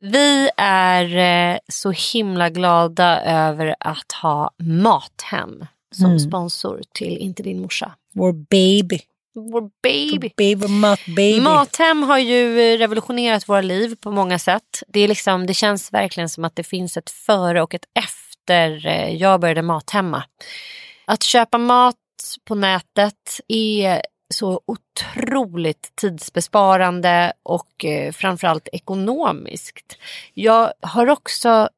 Vi 0.00 0.50
är 0.56 1.16
eh, 1.52 1.58
så 1.68 1.90
himla 1.90 2.50
glada 2.50 3.22
över 3.22 3.76
att 3.80 4.12
ha 4.22 4.50
Mathem 4.58 5.66
som 5.94 6.06
Mm. 6.06 6.18
sponsor 6.20 6.82
till 6.94 7.18
Inte 7.18 7.42
din 7.42 7.60
morsa. 7.60 7.92
Vår 8.14 8.32
baby. 8.32 9.00
Vår 9.34 9.70
baby. 9.82 10.30
Baby, 10.36 10.54
vår 10.54 10.68
matbaby. 10.68 11.40
Mathem 11.40 12.02
har 12.02 12.18
ju 12.18 12.60
eh, 12.60 12.78
revolutionerat 12.78 13.48
våra 13.48 13.60
liv 13.60 13.96
på 14.00 14.10
många 14.10 14.38
sätt. 14.38 14.82
Det, 14.88 15.00
är 15.00 15.08
liksom, 15.08 15.46
det 15.46 15.54
känns 15.54 15.92
verkligen 15.92 16.28
som 16.28 16.44
att 16.44 16.56
det 16.56 16.64
finns 16.64 16.96
ett 16.96 17.10
före 17.10 17.62
och 17.62 17.74
ett 17.74 17.84
efter 17.94 18.86
eh, 18.86 19.14
jag 19.14 19.40
började 19.40 19.62
mathemma. 19.62 20.22
Att 21.04 21.22
köpa 21.22 21.58
mat 21.58 21.94
på 22.44 22.54
nätet 22.54 23.40
är 23.48 24.02
så 24.34 24.60
otroligt 24.66 24.87
otroligt 25.16 25.92
tidsbesparande 25.94 27.32
och 27.42 27.84
eh, 27.84 28.12
framförallt 28.12 28.68
ekonomiskt. 28.72 29.98
Jag 30.34 30.72
har 30.80 31.06
också 31.06 31.68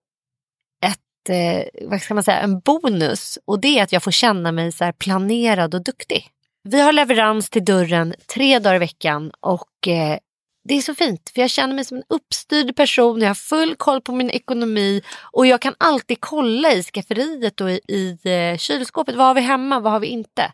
ett, 0.87 1.29
eh, 1.29 1.89
vad 1.89 2.03
ska 2.03 2.15
man 2.15 2.23
säga, 2.23 2.41
en 2.41 2.61
bonus 2.61 3.39
och 3.45 3.61
det 3.61 3.79
är 3.79 3.83
att 3.83 3.93
jag 3.93 4.03
får 4.03 4.11
känna 4.11 4.53
mig 4.53 4.73
så 4.73 4.85
här 4.85 4.93
planerad 4.93 5.75
och 5.75 5.85
duktig. 5.85 6.29
Vi 6.63 6.81
har 6.81 6.93
leverans 6.93 7.51
till 7.51 7.65
dörren 7.65 8.15
tre 8.35 8.59
dagar 8.59 8.77
i 8.77 8.79
veckan 8.79 9.33
och 9.41 9.89
eh, 9.89 10.19
det 10.65 10.75
är 10.75 10.83
så 10.83 10.95
fint 10.95 11.31
för 11.35 11.41
jag 11.41 11.51
känner 11.51 11.75
mig 11.75 11.85
som 11.85 11.97
en 11.97 12.03
uppstyrd 12.09 12.77
person, 12.77 13.21
jag 13.21 13.29
har 13.29 13.35
full 13.35 13.75
koll 13.77 14.01
på 14.01 14.13
min 14.13 14.31
ekonomi 14.31 15.03
och 15.33 15.47
jag 15.47 15.61
kan 15.61 15.75
alltid 15.79 16.21
kolla 16.21 16.73
i 16.73 16.83
skafferiet 16.83 17.61
och 17.61 17.71
i, 17.71 17.81
i 17.89 18.19
eh, 18.25 18.57
kylskåpet, 18.59 19.15
vad 19.15 19.27
har 19.27 19.35
vi 19.35 19.41
hemma, 19.41 19.81
vad 19.81 19.93
har 19.93 20.01
vi 20.01 20.07
inte. 20.07 20.53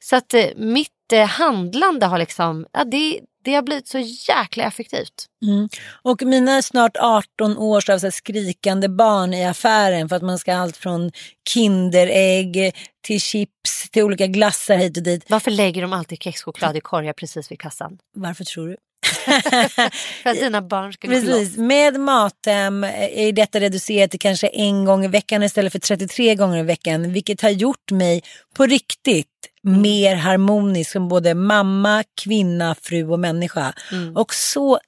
Så 0.00 0.16
att 0.16 0.34
eh, 0.34 0.46
mitt 0.56 0.97
eh, 1.12 1.26
handlande 1.26 2.06
har 2.06 2.18
liksom, 2.18 2.66
ja, 2.72 2.84
det, 2.84 3.20
det 3.44 3.54
har 3.54 3.62
blivit 3.62 3.88
så 3.88 3.98
jäkla 4.28 4.64
effektivt. 4.64 5.26
Mm. 5.42 5.68
Och 6.02 6.22
mina 6.22 6.62
snart 6.62 6.96
18 6.96 7.58
års 7.58 7.88
av 7.88 7.98
så 7.98 8.10
skrikande 8.10 8.88
barn 8.88 9.34
i 9.34 9.44
affären 9.44 10.08
för 10.08 10.16
att 10.16 10.22
man 10.22 10.38
ska 10.38 10.54
allt 10.54 10.76
från 10.76 11.12
Kinderägg 11.48 12.74
till 13.04 13.20
chips 13.20 13.90
till 13.90 14.02
olika 14.02 14.26
glassar 14.26 14.76
hit 14.76 14.96
och 14.96 15.02
dit. 15.02 15.24
Varför 15.28 15.50
lägger 15.50 15.82
de 15.82 15.92
alltid 15.92 16.22
kexchoklad 16.22 16.76
i 16.76 16.80
korgar 16.80 17.12
precis 17.12 17.50
vid 17.50 17.60
kassan? 17.60 17.98
Varför 18.14 18.44
tror 18.44 18.68
du? 18.68 18.76
För 20.22 20.30
att 20.30 20.36
dina 20.36 20.62
barn 20.62 20.92
ska. 20.92 21.08
Precis, 21.08 21.56
med 21.56 22.00
Mathem 22.00 22.84
är 22.84 23.32
detta 23.32 23.60
reducerat 23.60 24.10
till 24.10 24.20
kanske 24.20 24.46
en 24.46 24.84
gång 24.84 25.04
i 25.04 25.08
veckan 25.08 25.42
istället 25.42 25.72
för 25.72 25.78
33 25.78 26.34
gånger 26.34 26.58
i 26.58 26.62
veckan. 26.62 27.12
Vilket 27.12 27.40
har 27.40 27.50
gjort 27.50 27.90
mig 27.90 28.22
på 28.54 28.66
riktigt 28.66 29.27
mer 29.62 30.14
harmonisk 30.14 30.90
som 30.90 31.08
både 31.08 31.34
mamma, 31.34 32.04
kvinna, 32.22 32.76
fru 32.82 33.08
och 33.08 33.20
människa. 33.20 33.72
Och 34.14 34.34
så 34.34 34.78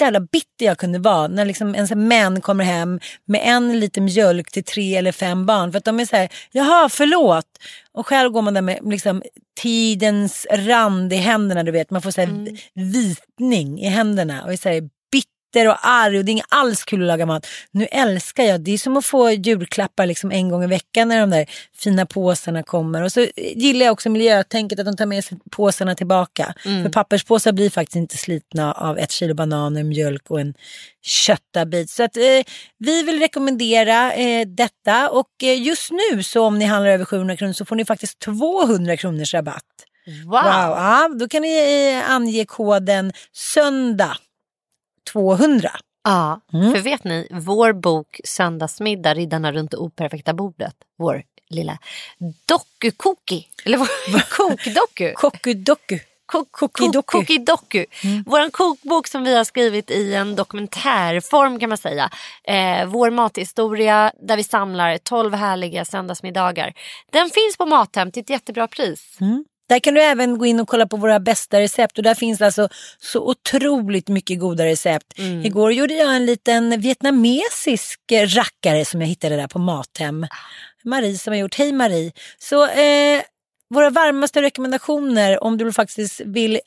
jävla 0.00 0.20
bitter 0.20 0.66
jag 0.66 0.78
kunde 0.78 0.98
vara 0.98 1.28
när 1.28 1.44
liksom 1.44 1.74
en 1.74 1.88
sån 1.88 2.08
man 2.08 2.40
kommer 2.40 2.64
hem 2.64 3.00
med 3.24 3.40
en 3.44 3.80
liten 3.80 4.04
mjölk 4.04 4.50
till 4.50 4.64
tre 4.64 4.96
eller 4.96 5.12
fem 5.12 5.46
barn. 5.46 5.72
För 5.72 5.78
att 5.78 5.84
de 5.84 6.00
är 6.00 6.06
så 6.06 6.16
här, 6.16 6.28
jaha 6.52 6.88
förlåt. 6.88 7.46
Och 7.92 8.06
själv 8.06 8.30
går 8.30 8.42
man 8.42 8.54
där 8.54 8.62
med 8.62 8.78
liksom, 8.84 9.22
tidens 9.60 10.46
rand 10.50 11.12
i 11.12 11.16
händerna, 11.16 11.62
du 11.62 11.72
vet. 11.72 11.90
Man 11.90 12.02
får 12.02 12.10
så 12.10 12.20
här, 12.20 12.46
vitning 12.74 13.80
i 13.80 13.88
händerna 13.88 14.44
och 14.44 14.52
är 14.52 14.56
så 14.56 14.68
här, 14.68 14.88
bitter 15.52 15.68
och 15.68 15.76
arg 15.82 16.18
och 16.18 16.24
det 16.24 16.30
är 16.30 16.32
inget 16.32 16.46
alls 16.48 16.84
kul 16.84 17.02
att 17.02 17.06
laga 17.06 17.26
mat. 17.26 17.46
Nu 17.70 17.84
älskar 17.84 18.44
jag, 18.44 18.60
det 18.60 18.70
är 18.70 18.78
som 18.78 18.96
att 18.96 19.06
få 19.06 19.30
julklappar 19.30 20.06
liksom 20.06 20.32
en 20.32 20.48
gång 20.48 20.64
i 20.64 20.66
veckan 20.66 21.08
när 21.08 21.20
de 21.20 21.30
där 21.30 21.46
fina 21.76 22.06
påsarna 22.06 22.62
kommer. 22.62 23.02
Och 23.02 23.12
så 23.12 23.26
gillar 23.36 23.86
jag 23.86 23.92
också 23.92 24.10
miljötänket 24.10 24.78
att 24.78 24.86
de 24.86 24.96
tar 24.96 25.06
med 25.06 25.24
sig 25.24 25.38
påsarna 25.50 25.94
tillbaka. 25.94 26.54
Mm. 26.64 26.82
För 26.82 26.90
papperspåsar 26.90 27.52
blir 27.52 27.70
faktiskt 27.70 27.96
inte 27.96 28.16
slitna 28.16 28.72
av 28.72 28.98
ett 28.98 29.10
kilo 29.10 29.34
bananer, 29.34 29.82
mjölk 29.82 30.30
och 30.30 30.40
en 30.40 30.54
köttabit. 31.02 31.90
Så 31.90 32.02
att 32.02 32.16
eh, 32.16 32.22
vi 32.78 33.02
vill 33.02 33.20
rekommendera 33.20 34.12
eh, 34.12 34.46
detta 34.46 35.10
och 35.10 35.30
eh, 35.42 35.62
just 35.62 35.90
nu 35.90 36.22
så 36.22 36.44
om 36.44 36.58
ni 36.58 36.64
handlar 36.64 36.90
över 36.90 37.04
700 37.04 37.36
kronor 37.36 37.52
så 37.52 37.64
får 37.64 37.76
ni 37.76 37.84
faktiskt 37.84 38.18
200 38.18 38.96
kronors 38.96 39.34
rabatt. 39.34 39.64
Wow! 40.24 40.30
Wow, 40.30 40.42
ja, 40.42 41.10
då 41.20 41.28
kan 41.28 41.42
ni 41.42 41.92
eh, 41.92 42.10
ange 42.10 42.44
koden 42.44 43.12
söndag 43.32 44.16
200. 45.12 45.70
Ja, 46.04 46.40
Mm. 46.52 46.72
för 46.72 46.78
vet 46.80 47.04
ni, 47.04 47.28
vår 47.30 47.72
bok 47.72 48.20
Söndagsmiddag, 48.24 49.14
Riddarna 49.14 49.52
runt 49.52 49.70
det 49.70 49.76
operfekta 49.76 50.32
bordet, 50.34 50.74
vår 50.98 51.22
lilla 51.50 51.78
dokukoki, 52.46 53.46
eller 53.64 53.78
vår 53.78 53.86
kokdoku. 54.36 55.12
Kokudoku. 55.14 55.98
Kokidoku. 56.26 57.02
Kokidoku. 57.02 57.84
Vår 58.26 58.50
kokbok 58.50 59.06
som 59.06 59.24
vi 59.24 59.36
har 59.36 59.44
skrivit 59.44 59.90
i 59.90 60.14
en 60.14 60.36
dokumentärform 60.36 61.58
kan 61.60 61.68
man 61.68 61.78
säga. 61.78 62.10
Eh, 62.44 62.86
vår 62.86 63.10
mathistoria 63.10 64.12
där 64.22 64.36
vi 64.36 64.44
samlar 64.44 64.98
12 64.98 65.34
härliga 65.34 65.84
söndagsmiddagar. 65.84 66.72
Den 67.12 67.30
finns 67.30 67.56
på 67.58 67.66
Mathem 67.66 68.10
till 68.12 68.20
ett 68.22 68.30
jättebra 68.30 68.68
pris. 68.68 69.18
Mm. 69.20 69.44
Där 69.70 69.78
kan 69.78 69.94
du 69.94 70.02
även 70.02 70.38
gå 70.38 70.46
in 70.46 70.60
och 70.60 70.68
kolla 70.68 70.86
på 70.86 70.96
våra 70.96 71.20
bästa 71.20 71.60
recept 71.60 71.98
och 71.98 72.04
där 72.04 72.14
finns 72.14 72.40
alltså 72.40 72.68
så 72.98 73.30
otroligt 73.30 74.08
mycket 74.08 74.40
goda 74.40 74.64
recept. 74.64 75.18
Mm. 75.18 75.44
Igår 75.44 75.72
gjorde 75.72 75.94
jag 75.94 76.16
en 76.16 76.26
liten 76.26 76.80
vietnamesisk 76.80 78.12
eh, 78.12 78.26
rackare 78.26 78.84
som 78.84 79.00
jag 79.00 79.08
hittade 79.08 79.36
där 79.36 79.46
på 79.46 79.58
Mathem. 79.58 80.26
Marie 80.84 81.18
som 81.18 81.32
har 81.32 81.38
gjort, 81.38 81.54
hej 81.54 81.72
Marie. 81.72 82.12
Så 82.38 82.66
eh, 82.66 83.22
våra 83.74 83.90
varmaste 83.90 84.42
rekommendationer 84.42 85.44
om 85.44 85.58
du 85.58 85.72
faktiskt 85.72 86.20
vill 86.20 86.60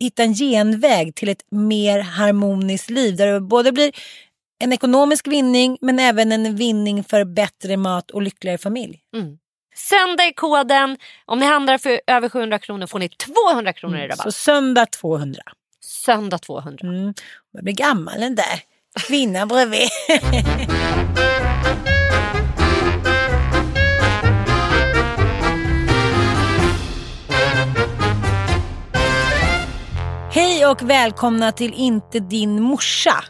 hitta 0.00 0.22
en 0.22 0.34
genväg 0.34 1.14
till 1.14 1.28
ett 1.28 1.42
mer 1.50 2.00
harmoniskt 2.00 2.90
liv 2.90 3.16
där 3.16 3.26
det 3.26 3.40
både 3.40 3.72
blir 3.72 3.92
en 4.58 4.72
ekonomisk 4.72 5.26
vinning 5.26 5.78
men 5.80 5.98
även 5.98 6.32
en 6.32 6.56
vinning 6.56 7.04
för 7.04 7.24
bättre 7.24 7.76
mat 7.76 8.10
och 8.10 8.22
lyckligare 8.22 8.58
familj. 8.58 9.00
Söndag 9.78 10.24
är 10.24 10.32
koden. 10.32 10.96
Om 11.24 11.38
ni 11.38 11.46
handlar 11.46 11.78
för 11.78 12.00
över 12.06 12.28
700 12.28 12.58
kronor 12.58 12.86
får 12.86 12.98
ni 12.98 13.08
200 13.08 13.72
kronor 13.72 13.98
i 13.98 14.04
rabatt. 14.04 14.22
Så 14.22 14.32
söndag 14.32 14.86
200. 14.86 15.42
Söndag 15.80 16.38
200. 16.38 16.88
Mm. 16.88 17.14
Jag 17.52 17.64
blir 17.64 17.74
gammal 17.74 18.20
den 18.20 18.34
där 18.34 18.60
kvinnan 19.06 19.48
bredvid. 19.48 19.88
Hej 30.32 30.66
och 30.66 30.90
välkomna 30.90 31.52
till 31.52 31.74
Inte 31.74 32.20
din 32.20 32.62
morsa. 32.62 33.24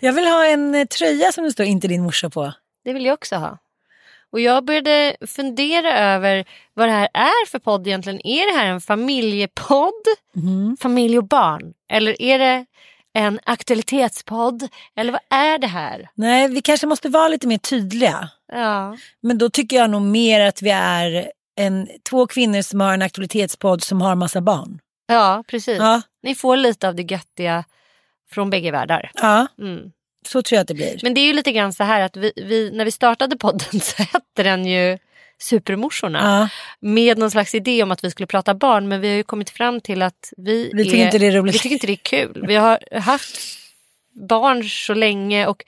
Jag 0.00 0.12
vill 0.12 0.26
ha 0.26 0.46
en 0.46 0.74
eh, 0.74 0.84
tröja 0.84 1.32
som 1.32 1.44
det 1.44 1.50
står 1.52 1.66
Inte 1.66 1.88
din 1.88 2.02
morsa 2.02 2.30
på. 2.30 2.52
Det 2.84 2.92
vill 2.92 3.04
jag 3.04 3.14
också 3.14 3.36
ha. 3.36 3.58
Och 4.32 4.40
jag 4.40 4.64
började 4.64 5.16
fundera 5.26 5.98
över 5.98 6.44
vad 6.74 6.88
det 6.88 6.92
här 6.92 7.08
är 7.14 7.46
för 7.46 7.58
podd 7.58 7.86
egentligen. 7.86 8.26
Är 8.26 8.52
det 8.52 8.58
här 8.58 8.66
en 8.66 8.80
familjepodd? 8.80 9.92
Mm. 10.36 10.76
Familj 10.80 11.18
och 11.18 11.28
barn? 11.28 11.74
Eller 11.90 12.22
är 12.22 12.38
det 12.38 12.66
en 13.14 13.40
aktualitetspodd? 13.44 14.68
Eller 14.96 15.12
vad 15.12 15.20
är 15.30 15.58
det 15.58 15.66
här? 15.66 16.08
Nej, 16.14 16.48
vi 16.48 16.62
kanske 16.62 16.86
måste 16.86 17.08
vara 17.08 17.28
lite 17.28 17.46
mer 17.46 17.58
tydliga. 17.58 18.28
Ja. 18.52 18.96
Men 19.20 19.38
då 19.38 19.50
tycker 19.50 19.76
jag 19.76 19.90
nog 19.90 20.02
mer 20.02 20.40
att 20.40 20.62
vi 20.62 20.70
är 20.70 21.30
en, 21.56 21.88
två 22.10 22.26
kvinnor 22.26 22.62
som 22.62 22.80
har 22.80 22.94
en 22.94 23.02
aktualitetspodd 23.02 23.82
som 23.82 24.00
har 24.00 24.14
massa 24.14 24.40
barn. 24.40 24.78
Ja, 25.06 25.44
precis. 25.48 25.78
Ja. 25.78 26.02
Ni 26.22 26.34
får 26.34 26.56
lite 26.56 26.88
av 26.88 26.94
det 26.94 27.02
göttiga 27.12 27.64
från 28.30 28.50
bägge 28.50 28.70
världar. 28.70 29.10
Ja, 29.14 29.46
Mm. 29.58 29.92
Så 30.26 30.42
tror 30.42 30.56
jag 30.56 30.60
att 30.60 30.68
det 30.68 30.74
blir. 30.74 31.00
Men 31.02 31.14
det 31.14 31.20
är 31.20 31.26
ju 31.26 31.32
lite 31.32 31.52
grann 31.52 31.72
så 31.72 31.84
här 31.84 32.00
att 32.00 32.16
vi, 32.16 32.32
vi, 32.36 32.70
när 32.70 32.84
vi 32.84 32.90
startade 32.90 33.36
podden 33.36 33.80
så 33.80 34.02
hette 34.02 34.42
den 34.42 34.66
ju 34.66 34.98
Supermorsorna. 35.40 36.18
Ja, 36.18 36.48
Med 36.88 37.18
någon 37.18 37.30
slags 37.30 37.54
idé 37.54 37.82
om 37.82 37.90
att 37.90 38.04
vi 38.04 38.10
skulle 38.10 38.26
prata 38.26 38.54
barn 38.54 38.88
men 38.88 39.00
vi 39.00 39.08
har 39.08 39.16
ju 39.16 39.22
kommit 39.22 39.50
fram 39.50 39.80
till 39.80 40.02
att 40.02 40.32
vi, 40.36 40.70
vi 40.74 40.84
tycker 40.84 40.98
är, 40.98 41.04
inte 41.04 41.18
det 41.18 41.26
är 41.26 41.32
roligt. 41.32 41.54
vi 41.54 41.58
tycker 41.58 41.74
inte 41.74 41.86
det 41.86 41.92
är 41.92 41.96
kul. 41.96 42.44
Vi 42.48 42.54
har 42.54 42.98
haft 43.00 43.38
barn 44.12 44.64
så 44.64 44.94
länge 44.94 45.46
och 45.46 45.64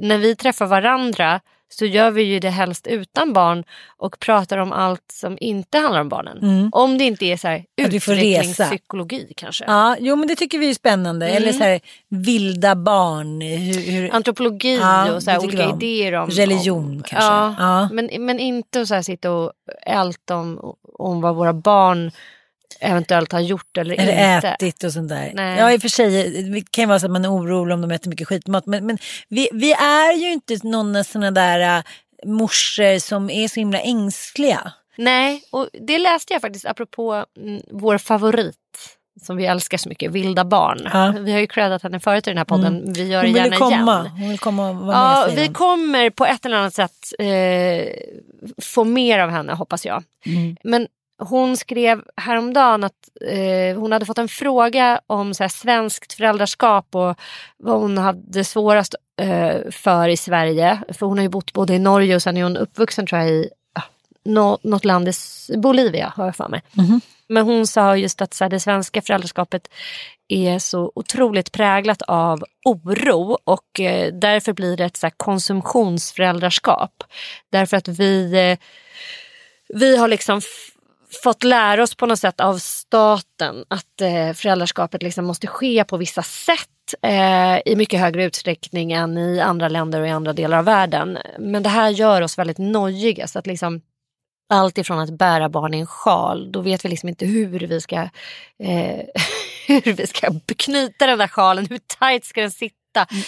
när 0.00 0.18
vi 0.18 0.36
träffar 0.36 0.66
varandra 0.66 1.40
så 1.68 1.86
gör 1.86 2.10
vi 2.10 2.22
ju 2.22 2.40
det 2.40 2.50
helst 2.50 2.86
utan 2.86 3.32
barn 3.32 3.64
och 3.96 4.18
pratar 4.18 4.58
om 4.58 4.72
allt 4.72 5.04
som 5.12 5.38
inte 5.40 5.78
handlar 5.78 6.00
om 6.00 6.08
barnen. 6.08 6.38
Mm. 6.38 6.68
Om 6.72 6.98
det 6.98 7.04
inte 7.04 7.24
är 7.26 7.36
så 7.36 7.48
här 7.48 7.64
utvecklingspsykologi 7.76 9.32
kanske. 9.36 9.64
Ja, 9.64 9.96
jo 10.00 10.16
men 10.16 10.28
det 10.28 10.36
tycker 10.36 10.58
vi 10.58 10.70
är 10.70 10.74
spännande. 10.74 11.28
Mm. 11.28 11.42
Eller 11.42 11.52
så 11.52 11.64
här 11.64 11.80
vilda 12.08 12.74
barn. 12.74 13.40
Hur, 13.40 13.92
hur, 13.92 14.14
Antropologi 14.14 14.76
Ja, 14.76 15.12
och 15.14 15.22
så 15.22 15.30
här 15.30 15.44
olika 15.44 15.68
om. 15.68 15.82
idéer 15.82 16.14
om 16.14 16.30
Religion 16.30 16.96
om, 16.96 17.02
kanske. 17.02 17.30
Ja, 17.30 17.54
Ja. 17.58 17.88
Men, 17.92 18.10
men 18.18 18.38
inte 18.38 18.80
att 18.80 18.88
så 18.88 18.94
här 18.94 19.02
sitta 19.02 19.32
och 19.32 19.52
älta 19.86 20.36
om, 20.36 20.74
om 20.98 21.20
vad 21.20 21.36
våra 21.36 21.52
barn 21.52 22.10
eventuellt 22.80 23.32
har 23.32 23.40
gjort 23.40 23.76
eller, 23.76 23.94
eller 23.94 24.36
inte. 24.36 24.48
ätit 24.48 24.84
och 24.84 24.92
sånt 24.92 25.08
där. 25.08 25.32
Nej. 25.34 25.58
Ja 25.58 25.72
i 25.72 25.76
och 25.76 25.80
för 25.80 25.88
sig, 25.88 26.42
det 26.42 26.70
kan 26.70 26.82
ju 26.82 26.88
vara 26.88 27.00
så 27.00 27.06
att 27.06 27.12
man 27.12 27.24
är 27.24 27.32
orolig 27.32 27.74
om 27.74 27.80
de 27.80 27.90
äter 27.90 28.10
mycket 28.10 28.28
skitmat. 28.28 28.66
Men, 28.66 28.86
men 28.86 28.98
vi, 29.28 29.48
vi 29.52 29.72
är 29.72 30.12
ju 30.12 30.32
inte 30.32 30.56
några 30.62 31.04
sådana 31.04 31.30
där 31.30 31.78
uh, 31.78 31.84
morsor 32.26 32.98
som 32.98 33.30
är 33.30 33.48
så 33.48 33.60
himla 33.60 33.80
ängsliga. 33.80 34.72
Nej, 34.96 35.42
och 35.50 35.68
det 35.72 35.98
läste 35.98 36.32
jag 36.32 36.42
faktiskt 36.42 36.66
apropå 36.66 37.24
mm, 37.36 37.62
vår 37.70 37.98
favorit 37.98 38.56
som 39.22 39.36
vi 39.36 39.46
älskar 39.46 39.78
så 39.78 39.88
mycket, 39.88 40.12
Vilda 40.12 40.44
barn. 40.44 40.88
Ja. 40.92 41.06
Mm. 41.06 41.24
Vi 41.24 41.32
har 41.32 41.38
ju 41.38 41.46
creddat 41.46 41.82
henne 41.82 42.00
förut 42.00 42.26
i 42.26 42.30
den 42.30 42.38
här 42.38 42.44
podden, 42.44 42.92
vi 42.92 43.08
gör 43.08 43.22
det 43.22 43.28
gärna 43.28 43.56
komma. 43.56 44.00
igen. 44.00 44.06
Hon 44.18 44.28
vill 44.28 44.38
komma 44.38 44.68
och 44.68 44.76
vara 44.76 44.86
med 44.86 44.94
Ja, 44.94 45.22
säger 45.24 45.40
vi 45.40 45.46
hon. 45.46 45.54
kommer 45.54 46.10
på 46.10 46.26
ett 46.26 46.46
eller 46.46 46.56
annat 46.56 46.74
sätt 46.74 47.12
eh, 47.18 47.88
få 48.62 48.84
mer 48.84 49.18
av 49.18 49.30
henne 49.30 49.52
hoppas 49.52 49.86
jag. 49.86 50.04
Mm. 50.26 50.56
Men 50.62 50.86
hon 51.18 51.56
skrev 51.56 52.04
häromdagen 52.16 52.84
att 52.84 53.08
eh, 53.20 53.78
hon 53.80 53.92
hade 53.92 54.06
fått 54.06 54.18
en 54.18 54.28
fråga 54.28 55.00
om 55.06 55.34
så 55.34 55.44
här, 55.44 55.48
svenskt 55.48 56.12
föräldraskap 56.12 56.94
och 56.94 57.18
vad 57.56 57.80
hon 57.80 57.98
hade 57.98 58.44
svårast 58.44 58.94
eh, 59.20 59.70
för 59.70 60.08
i 60.08 60.16
Sverige. 60.16 60.82
För 60.88 61.06
hon 61.06 61.18
har 61.18 61.22
ju 61.22 61.28
bott 61.28 61.52
både 61.52 61.74
i 61.74 61.78
Norge 61.78 62.14
och 62.14 62.22
sen 62.22 62.36
är 62.36 62.42
hon 62.42 62.56
uppvuxen 62.56 63.06
tror 63.06 63.20
jag 63.20 63.30
i 63.30 63.50
nå, 64.24 64.58
något 64.62 64.84
land 64.84 65.08
i 65.08 65.12
Bolivia 65.56 66.12
har 66.16 66.24
jag 66.24 66.36
för 66.36 66.48
mig. 66.48 66.62
Mhm. 66.72 67.00
Men 67.28 67.44
hon 67.44 67.66
sa 67.66 67.96
just 67.96 68.22
att 68.22 68.34
så 68.34 68.44
här, 68.44 68.50
det 68.50 68.60
svenska 68.60 69.02
föräldraskapet 69.02 69.68
är 70.28 70.58
så 70.58 70.92
otroligt 70.94 71.52
präglat 71.52 72.02
av 72.02 72.44
oro 72.64 73.38
och 73.44 73.80
eh, 73.80 74.14
därför 74.14 74.52
blir 74.52 74.76
det 74.76 74.84
ett 74.84 74.96
så 74.96 75.06
här, 75.06 75.14
konsumtionsföräldraskap. 75.16 77.04
Därför 77.52 77.76
att 77.76 77.88
vi, 77.88 78.32
eh, 78.32 78.58
vi 79.78 79.96
har 79.96 80.08
liksom 80.08 80.40
fått 81.22 81.44
lära 81.44 81.82
oss 81.82 81.94
på 81.94 82.06
något 82.06 82.18
sätt 82.18 82.40
av 82.40 82.58
staten 82.58 83.64
att 83.68 84.00
eh, 84.00 84.32
föräldraskapet 84.32 85.02
liksom 85.02 85.24
måste 85.24 85.46
ske 85.46 85.84
på 85.84 85.96
vissa 85.96 86.22
sätt 86.22 86.68
eh, 87.02 87.58
i 87.64 87.76
mycket 87.76 88.00
högre 88.00 88.24
utsträckning 88.24 88.92
än 88.92 89.18
i 89.18 89.40
andra 89.40 89.68
länder 89.68 90.00
och 90.00 90.06
i 90.06 90.10
andra 90.10 90.32
delar 90.32 90.58
av 90.58 90.64
världen. 90.64 91.18
Men 91.38 91.62
det 91.62 91.68
här 91.68 91.88
gör 91.88 92.22
oss 92.22 92.38
väldigt 92.38 92.58
nojiga. 92.58 93.26
Så 93.26 93.38
att 93.38 93.46
liksom, 93.46 93.80
allt 94.48 94.78
ifrån 94.78 94.98
att 94.98 95.18
bära 95.18 95.48
barn 95.48 95.74
i 95.74 95.78
en 95.78 95.86
sjal, 95.86 96.52
då 96.52 96.60
vet 96.60 96.84
vi 96.84 96.88
liksom 96.88 97.08
inte 97.08 97.26
hur 97.26 97.60
vi 97.60 97.80
ska, 97.80 97.96
eh, 98.62 99.00
hur 99.66 99.92
vi 99.92 100.06
ska 100.06 100.34
knyta 100.56 101.06
den 101.06 101.18
där 101.18 101.28
sjalen, 101.28 101.66
hur 101.66 101.80
tajt 101.98 102.24
ska 102.24 102.40
den 102.40 102.50
sitta? 102.50 102.74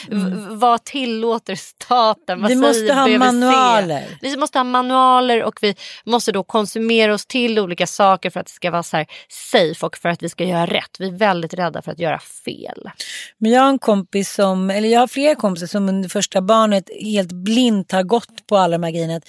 V- 0.09 0.47
vad 0.51 0.85
tillåter 0.85 1.55
staten? 1.55 2.41
Vad 2.43 2.51
Vi 2.51 2.57
måste 2.57 2.95
ha 2.95 3.05
BVC? 3.05 3.19
manualer. 3.19 4.19
Vi 4.23 4.37
måste 4.37 4.59
ha 4.59 4.65
manualer 4.65 5.43
och 5.43 5.59
vi 5.63 5.75
måste 6.05 6.33
då 6.33 6.43
konsumera 6.43 7.15
oss 7.15 7.27
till 7.27 7.59
olika 7.59 7.87
saker 7.87 8.31
för 8.31 8.41
att 8.41 8.47
det 8.47 8.53
ska 8.53 8.71
vara 8.71 8.83
så 8.83 8.97
här 8.97 9.07
safe 9.29 9.87
och 9.87 9.97
för 9.97 10.09
att 10.09 10.23
vi 10.23 10.29
ska 10.29 10.45
göra 10.45 10.67
rätt. 10.67 10.97
Vi 10.99 11.07
är 11.09 11.13
väldigt 11.13 11.55
rädda 11.55 11.83
för 11.83 11.93
att 11.93 11.99
göra 11.99 12.19
fel. 12.19 12.91
Men 13.39 13.51
jag 13.51 13.63
har 13.63 13.69
en 13.69 13.79
kompis 13.79 14.33
som, 14.35 14.71
eller 14.71 14.89
jag 14.89 15.01
har 15.01 15.07
flera 15.07 15.35
kompisar 15.35 15.67
som 15.67 15.89
under 15.89 16.09
första 16.09 16.41
barnet 16.43 16.85
helt 17.03 17.33
blint 17.33 17.93
har 17.93 18.03
gått 18.03 18.47
på 18.47 18.57
alla 18.57 18.79
de 18.79 18.83
här 18.85 18.91
grejerna. 18.91 19.21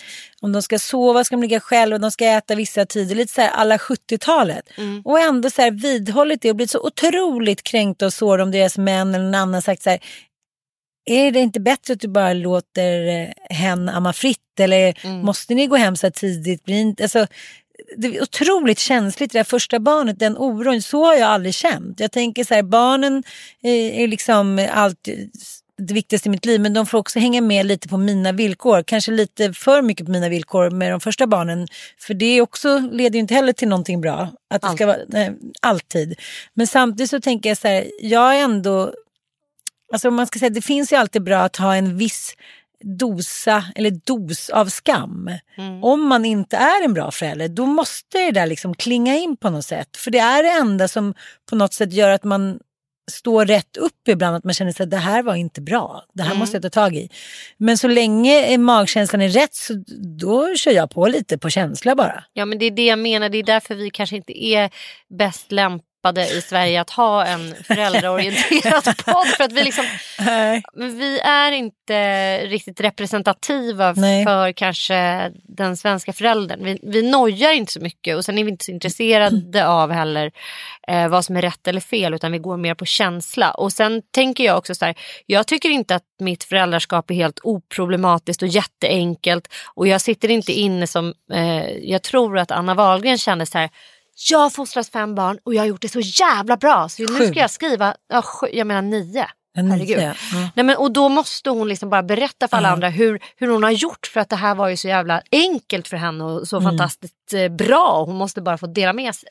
Om 0.41 0.51
de 0.51 0.61
ska 0.61 0.79
sova 0.79 1.23
ska 1.23 1.35
de 1.35 1.41
ligga 1.41 1.59
själva, 1.59 1.97
de 1.97 2.11
ska 2.11 2.25
äta 2.25 2.55
vissa 2.55 2.85
tider, 2.85 3.15
lite 3.15 3.33
så 3.33 3.41
här 3.41 3.49
alla 3.49 3.77
70-talet. 3.77 4.65
Och 5.05 5.19
ändå 5.19 5.49
så 5.49 5.61
här 5.61 5.71
vidhållit 5.71 6.41
det 6.41 6.49
och 6.49 6.55
blivit 6.55 6.71
så 6.71 6.79
otroligt 6.79 7.63
kränkt 7.63 8.01
och 8.01 8.13
sår 8.13 8.39
om 8.39 8.51
deras 8.51 8.77
män 8.77 9.15
eller 9.15 9.25
någon 9.25 9.35
annan 9.35 9.61
sagt 9.61 9.83
så 9.83 9.89
här. 9.89 9.99
Är 11.05 11.31
det 11.31 11.39
inte 11.39 11.59
bättre 11.59 11.93
att 11.93 11.99
du 11.99 12.07
bara 12.07 12.33
låter 12.33 13.07
eh, 13.07 13.57
hen 13.57 13.89
amma 13.89 14.13
fritt 14.13 14.59
eller 14.59 15.07
måste 15.23 15.53
ni 15.53 15.67
gå 15.67 15.75
hem 15.75 15.95
så 15.95 16.05
här 16.07 16.11
tidigt? 16.11 16.63
Blir 16.63 16.81
inte, 16.81 17.03
alltså, 17.03 17.27
det 17.97 18.07
är 18.07 18.23
otroligt 18.23 18.79
känsligt 18.79 19.31
det 19.31 19.39
där 19.39 19.43
första 19.43 19.79
barnet, 19.79 20.19
den 20.19 20.37
oron. 20.37 20.81
Så 20.81 21.05
har 21.05 21.13
jag 21.13 21.29
aldrig 21.29 21.53
känt. 21.53 21.99
Jag 21.99 22.11
tänker 22.11 22.43
så 22.43 22.53
här, 22.53 22.63
barnen 22.63 23.23
eh, 23.63 24.01
är 24.01 24.07
liksom 24.07 24.67
allt 24.71 25.07
det 25.87 25.93
viktigaste 25.93 26.29
i 26.29 26.31
mitt 26.31 26.45
liv 26.45 26.61
men 26.61 26.73
de 26.73 26.85
får 26.85 26.97
också 26.97 27.19
hänga 27.19 27.41
med 27.41 27.65
lite 27.65 27.87
på 27.87 27.97
mina 27.97 28.31
villkor. 28.31 28.83
Kanske 28.83 29.11
lite 29.11 29.53
för 29.53 29.81
mycket 29.81 30.05
på 30.05 30.11
mina 30.11 30.29
villkor 30.29 30.69
med 30.69 30.91
de 30.91 30.99
första 30.99 31.27
barnen. 31.27 31.67
För 31.99 32.13
det 32.13 32.41
också 32.41 32.79
leder 32.91 33.13
ju 33.13 33.19
inte 33.19 33.33
heller 33.33 33.53
till 33.53 33.67
någonting 33.67 34.01
bra. 34.01 34.29
Att 34.49 34.61
det 34.61 34.67
ska 34.75 34.85
vara, 34.85 34.97
nej, 35.07 35.33
alltid. 35.61 36.19
Men 36.53 36.67
samtidigt 36.67 37.09
så 37.09 37.21
tänker 37.21 37.49
jag 37.49 37.57
så 37.57 37.67
här, 37.67 37.91
jag 38.01 38.35
är 38.35 38.43
ändå 38.43 38.93
Alltså 39.91 40.11
man 40.11 40.27
ska 40.27 40.39
säga, 40.39 40.49
det 40.49 40.61
finns 40.61 40.93
ju 40.93 40.95
alltid 40.95 41.23
bra 41.23 41.39
att 41.39 41.55
ha 41.55 41.75
en 41.75 41.97
viss 41.97 42.35
dosa 42.83 43.65
eller 43.75 43.91
dos 43.91 44.49
av 44.49 44.65
skam. 44.65 45.29
Om 45.81 46.07
man 46.07 46.25
inte 46.25 46.57
är 46.57 46.85
en 46.85 46.93
bra 46.93 47.11
förälder 47.11 47.47
då 47.47 47.65
måste 47.65 48.17
det 48.17 48.31
där 48.31 48.47
liksom 48.47 48.73
klinga 48.73 49.17
in 49.17 49.37
på 49.37 49.49
något 49.49 49.65
sätt. 49.65 49.97
För 49.97 50.11
det 50.11 50.19
är 50.19 50.43
det 50.43 50.49
enda 50.49 50.87
som 50.87 51.13
på 51.49 51.55
något 51.55 51.73
sätt 51.73 51.93
gör 51.93 52.09
att 52.09 52.23
man 52.23 52.59
står 53.11 53.45
rätt 53.45 53.77
upp 53.77 54.07
ibland. 54.07 54.35
Att 54.35 54.43
man 54.43 54.53
känner 54.53 54.71
sig 54.71 54.83
att 54.83 54.91
det 54.91 54.97
här 54.97 55.23
var 55.23 55.35
inte 55.35 55.61
bra. 55.61 56.03
Det 56.13 56.23
här 56.23 56.35
måste 56.35 56.55
jag 56.55 56.63
ta 56.63 56.69
tag 56.69 56.95
i. 56.95 57.09
Men 57.57 57.77
så 57.77 57.87
länge 57.87 58.57
magkänslan 58.57 59.21
är 59.21 59.29
rätt 59.29 59.53
så 59.53 59.83
då 60.19 60.55
kör 60.55 60.71
jag 60.71 60.89
på 60.89 61.07
lite 61.07 61.37
på 61.37 61.49
känsla 61.49 61.95
bara. 61.95 62.23
Ja 62.33 62.45
men 62.45 62.59
det 62.59 62.65
är 62.65 62.71
det 62.71 62.85
jag 62.85 62.99
menar, 62.99 63.29
det 63.29 63.37
är 63.37 63.43
därför 63.43 63.75
vi 63.75 63.89
kanske 63.89 64.15
inte 64.15 64.45
är 64.45 64.69
bäst 65.17 65.51
lämpade 65.51 65.90
i 66.09 66.41
Sverige 66.41 66.81
att 66.81 66.89
ha 66.89 67.25
en 67.25 67.55
föräldraorienterad 67.63 68.83
podd. 69.05 69.27
För 69.37 69.43
att 69.43 69.51
vi, 69.51 69.63
liksom, 69.63 69.85
vi 70.75 71.19
är 71.19 71.51
inte 71.51 72.37
riktigt 72.47 72.81
representativa 72.81 73.93
Nej. 73.93 74.25
för 74.25 74.51
kanske 74.51 75.31
den 75.43 75.77
svenska 75.77 76.13
föräldern. 76.13 76.63
Vi, 76.63 76.79
vi 76.83 77.01
nojar 77.01 77.51
inte 77.51 77.71
så 77.71 77.79
mycket 77.79 78.15
och 78.15 78.25
sen 78.25 78.37
är 78.37 78.43
vi 78.43 78.51
inte 78.51 78.65
så 78.65 78.71
intresserade 78.71 79.67
av 79.67 79.91
heller 79.91 80.31
eh, 80.87 81.07
vad 81.07 81.25
som 81.25 81.37
är 81.37 81.41
rätt 81.41 81.67
eller 81.67 81.81
fel 81.81 82.13
utan 82.13 82.31
vi 82.31 82.37
går 82.37 82.57
mer 82.57 82.75
på 82.75 82.85
känsla. 82.85 83.51
Och 83.51 83.73
sen 83.73 84.01
tänker 84.11 84.43
jag 84.43 84.57
också 84.57 84.75
så 84.75 84.85
här, 84.85 84.95
jag 85.25 85.47
tycker 85.47 85.69
inte 85.69 85.95
att 85.95 86.03
mitt 86.19 86.43
föräldraskap 86.43 87.11
är 87.11 87.15
helt 87.15 87.39
oproblematiskt 87.43 88.41
och 88.41 88.47
jätteenkelt 88.47 89.47
och 89.75 89.87
jag 89.87 90.01
sitter 90.01 90.31
inte 90.31 90.51
inne 90.51 90.87
som, 90.87 91.13
eh, 91.33 91.69
jag 91.71 92.01
tror 92.01 92.37
att 92.37 92.51
Anna 92.51 92.73
Wahlgren 92.73 93.17
kände 93.17 93.45
så 93.45 93.57
här 93.57 93.69
jag 94.29 94.39
har 94.39 94.49
fostrat 94.49 94.89
fem 94.89 95.15
barn 95.15 95.37
och 95.43 95.53
jag 95.53 95.61
har 95.61 95.67
gjort 95.67 95.81
det 95.81 95.89
så 95.89 95.99
jävla 95.99 96.57
bra 96.57 96.89
så 96.89 97.01
nu 97.03 97.27
ska 97.27 97.39
jag 97.39 97.51
skriva, 97.51 97.95
ja, 98.13 98.21
sju, 98.21 98.47
jag 98.53 98.67
menar 98.67 98.81
nio. 98.81 99.27
Herregud. 99.55 99.99
ja. 100.01 100.13
Nej, 100.55 100.65
men, 100.65 100.77
och 100.77 100.91
då 100.91 101.09
måste 101.09 101.49
hon 101.49 101.67
liksom 101.67 101.89
bara 101.89 102.03
berätta 102.03 102.47
för 102.47 102.57
alla 102.57 102.67
Ja. 102.67 102.71
andra 102.73 102.89
hur, 102.89 103.19
hur 103.35 103.47
hon 103.47 103.63
har 103.63 103.71
gjort 103.71 104.07
för 104.13 104.19
att 104.19 104.29
det 104.29 104.35
här 104.35 104.55
var 104.55 104.69
ju 104.69 104.77
så 104.77 104.87
jävla 104.87 105.21
enkelt 105.31 105.87
för 105.87 105.97
henne 105.97 106.23
och 106.23 106.47
så 106.47 106.57
Mm. 106.57 106.69
fantastiskt 106.69 107.13
eh, 107.33 107.49
bra. 107.49 108.03
Hon 108.07 108.15
måste 108.15 108.41
bara 108.41 108.57
få 108.57 108.67
dela 108.67 108.93
med 108.93 109.15
sig. 109.15 109.29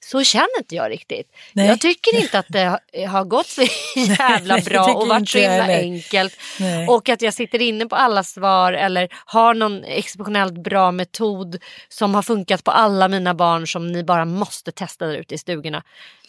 Så 0.00 0.24
känner 0.24 0.58
inte 0.58 0.74
jag 0.74 0.90
riktigt. 0.90 1.32
Nej. 1.52 1.66
Jag 1.68 1.80
tycker 1.80 2.20
inte 2.20 2.38
att 2.38 2.46
det 2.48 2.64
har- 2.64 3.06
har 3.06 3.24
gått 3.24 3.46
så 3.46 3.62
jävla 3.96 4.54
Nej, 4.54 4.64
bra 4.64 4.84
tycker 4.86 4.96
och 4.98 5.08
varit 5.08 5.28
så 5.28 5.38
himla 5.38 5.52
heller. 5.62 5.78
enkelt. 5.82 6.34
Nej. 6.60 6.88
Och 6.88 7.08
att 7.08 7.22
jag 7.22 7.34
sitter 7.34 7.62
inne 7.62 7.86
på 7.86 7.96
alla 7.96 8.22
svar 8.24 8.72
eller 8.72 9.08
har 9.26 9.54
någon 9.54 9.84
exceptionellt 9.84 10.54
bra 10.54 10.90
metod 10.92 11.56
som 11.88 12.14
har 12.14 12.22
funkat 12.22 12.64
på 12.64 12.70
alla 12.70 13.08
mina 13.08 13.34
barn 13.34 13.66
som 13.66 13.92
ni 13.92 14.04
bara 14.04 14.24
måste 14.24 14.72
testa 14.72 15.06
där 15.06 15.14
ute 15.16 15.34
i 15.34 15.38
stugorna. 15.38 15.82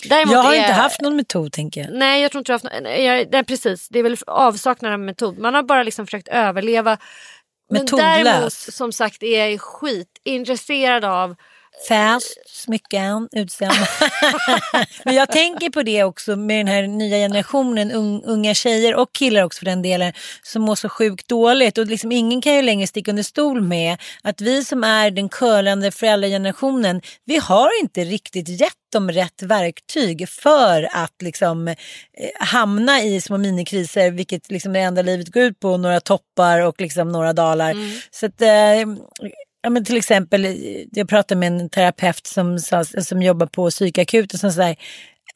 Däremot 0.09 0.33
Jag 0.33 0.39
har 0.43 0.53
är- 0.53 0.57
inte 0.57 0.73
haft 0.73 1.01
någon 1.01 1.15
metod 1.15 1.51
tänker 1.51 1.81
jag. 1.81 1.89
Nej, 1.93 2.21
jag 2.21 2.31
tror 2.31 2.39
inte 2.39 2.51
jag 2.51 2.59
har 2.59 2.69
haft 2.69 2.83
någon, 2.83 2.83
nej, 3.31 3.43
precis. 3.43 3.89
Det 3.89 3.99
är 3.99 4.03
väl 4.03 4.17
avsaknad 4.27 4.93
av 4.93 4.99
metod. 4.99 5.37
Man 5.37 5.53
har 5.55 5.63
bara 5.63 5.83
liksom 5.83 6.07
försökt 6.07 6.27
överleva. 6.27 6.97
Men 7.69 7.85
däremot 7.85 8.53
som 8.53 8.91
sagt 8.91 9.23
är 9.23 9.47
jag 9.47 9.61
skitintresserad 9.61 11.05
av 11.05 11.35
Fast, 11.87 12.37
smycken, 12.47 13.29
utseende. 13.31 13.87
Men 15.05 15.15
jag 15.15 15.31
tänker 15.31 15.69
på 15.69 15.83
det 15.83 16.03
också 16.03 16.35
med 16.35 16.59
den 16.59 16.67
här 16.67 16.87
nya 16.87 17.17
generationen, 17.17 17.91
un, 17.91 18.23
unga 18.23 18.53
tjejer 18.53 18.95
och 18.95 19.13
killar 19.13 19.43
också 19.43 19.59
för 19.59 19.65
den 19.65 19.81
delen, 19.81 20.13
som 20.43 20.61
mår 20.61 20.75
så 20.75 20.89
sjukt 20.89 21.27
dåligt. 21.27 21.77
Och 21.77 21.85
liksom 21.85 22.11
ingen 22.11 22.41
kan 22.41 22.55
ju 22.55 22.61
längre 22.61 22.87
sticka 22.87 23.11
under 23.11 23.23
stol 23.23 23.61
med 23.61 23.97
att 24.23 24.41
vi 24.41 24.63
som 24.63 24.83
är 24.83 25.11
den 25.11 25.29
curlande 25.29 25.91
föräldragenerationen, 25.91 27.01
vi 27.25 27.37
har 27.37 27.81
inte 27.81 28.03
riktigt 28.03 28.61
gett 28.61 28.73
dem 28.91 29.11
rätt 29.11 29.41
verktyg 29.41 30.29
för 30.29 30.89
att 30.91 31.21
liksom 31.21 31.67
eh, 31.67 31.75
hamna 32.39 33.01
i 33.01 33.21
små 33.21 33.37
minikriser, 33.37 34.11
vilket 34.11 34.51
liksom 34.51 34.73
det 34.73 34.79
enda 34.79 35.01
livet 35.01 35.29
går 35.29 35.43
ut 35.43 35.59
på, 35.59 35.77
några 35.77 35.99
toppar 35.99 36.59
och 36.59 36.81
liksom 36.81 37.11
några 37.11 37.33
dalar. 37.33 37.75
Så 38.11 38.25
att, 38.25 38.41
eh, 38.41 38.85
Ja, 39.61 39.69
men 39.69 39.85
till 39.85 39.97
exempel, 39.97 40.45
eh, 40.45 40.53
jag 40.91 41.09
pratade 41.09 41.39
med 41.39 41.47
en 41.47 41.69
terapeut 41.69 42.27
som, 42.27 42.59
som 43.03 43.21
jobbar 43.21 43.47
på 43.47 43.69
psykakuten 43.69 44.39
som 44.39 44.51
säger 44.51 44.75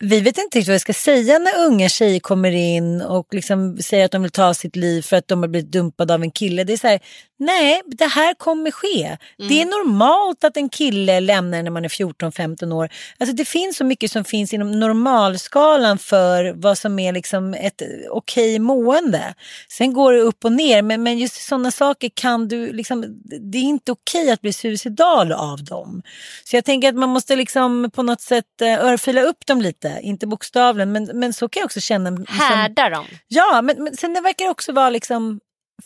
vi 0.04 0.20
vet 0.20 0.38
inte 0.38 0.58
riktigt 0.58 0.68
vad 0.68 0.76
vi 0.76 0.80
ska 0.80 0.94
säga 0.94 1.40
när 1.40 1.66
unga 1.66 1.90
tjejer 1.90 2.20
kommer 2.20 2.52
in 2.52 3.02
och 3.02 3.34
liksom 3.34 3.78
säger 3.78 4.06
att 4.06 4.12
de 4.12 4.22
vill 4.22 4.32
ta 4.32 4.54
sitt 4.54 4.76
liv 4.76 5.02
för 5.02 5.16
att 5.16 5.28
de 5.28 5.42
har 5.42 5.48
blivit 5.48 5.72
dumpade 5.72 6.14
av 6.14 6.24
en 6.24 6.32
kille. 6.32 6.64
Det 6.64 6.74
är 6.74 6.78
så 6.78 6.88
här, 6.88 7.00
nej, 7.40 7.82
det 7.86 8.06
här 8.06 8.34
kommer 8.34 8.72
ske. 8.72 9.18
Det 9.50 9.62
är 9.62 9.66
normalt 9.66 10.44
att 10.44 10.58
en 10.58 10.70
kille 10.70 11.20
lämnar 11.20 11.64
när 11.64 11.72
man 11.72 11.86
är 11.86 11.90
14-15 11.90 12.74
år. 12.74 12.90
Alltså 13.18 13.36
det 13.36 13.46
finns 13.46 13.78
så 13.78 13.84
mycket 13.84 14.12
som 14.12 14.24
finns 14.24 14.54
inom 14.54 14.80
normalskalan 14.80 15.98
för 15.98 16.54
vad 16.56 16.78
som 16.78 17.00
är 17.00 17.14
liksom 17.14 17.54
ett 17.54 17.82
okej 18.10 18.60
mående. 18.60 19.34
Sen 19.70 19.94
går 19.94 20.14
det 20.14 20.20
upp 20.20 20.46
och 20.46 20.52
ner, 20.52 20.82
men, 20.82 21.04
men 21.04 21.18
just 21.18 21.48
sådana 21.48 21.72
saker 21.72 22.12
kan 22.14 22.48
du 22.48 22.74
liksom, 22.74 23.22
det 23.52 23.58
är 23.58 23.64
inte 23.64 23.92
okej 23.92 24.32
att 24.32 24.42
bli 24.42 24.54
suicidal 24.54 25.32
av 25.32 25.64
dem. 25.64 26.02
Så 26.44 26.56
jag 26.56 26.66
tänker 26.66 26.90
att 26.90 26.96
man 26.96 27.10
måste 27.10 27.36
liksom 27.36 27.92
på 27.94 28.04
något 28.04 28.22
sätt 28.22 28.62
eh, 28.62 28.86
örfila 28.86 29.22
upp 29.22 29.46
dem 29.46 29.62
lite, 29.62 29.93
inte 30.02 30.28
bokstavligen, 30.28 30.92
men, 30.92 31.10
men 31.14 31.34
så 31.34 31.50
kan 31.50 31.62
jag 31.62 31.66
också 31.66 31.82
känna. 31.82 32.10
Liksom, 32.10 32.36
härda 32.36 32.90
dem. 32.90 33.06
Ja, 33.28 33.62
men, 33.62 33.84
men 33.84 33.98
sen 33.98 34.14
det 34.14 34.22
verkar 34.22 34.50
också 34.50 34.72
vara 34.74 34.90
liksom 34.90 35.40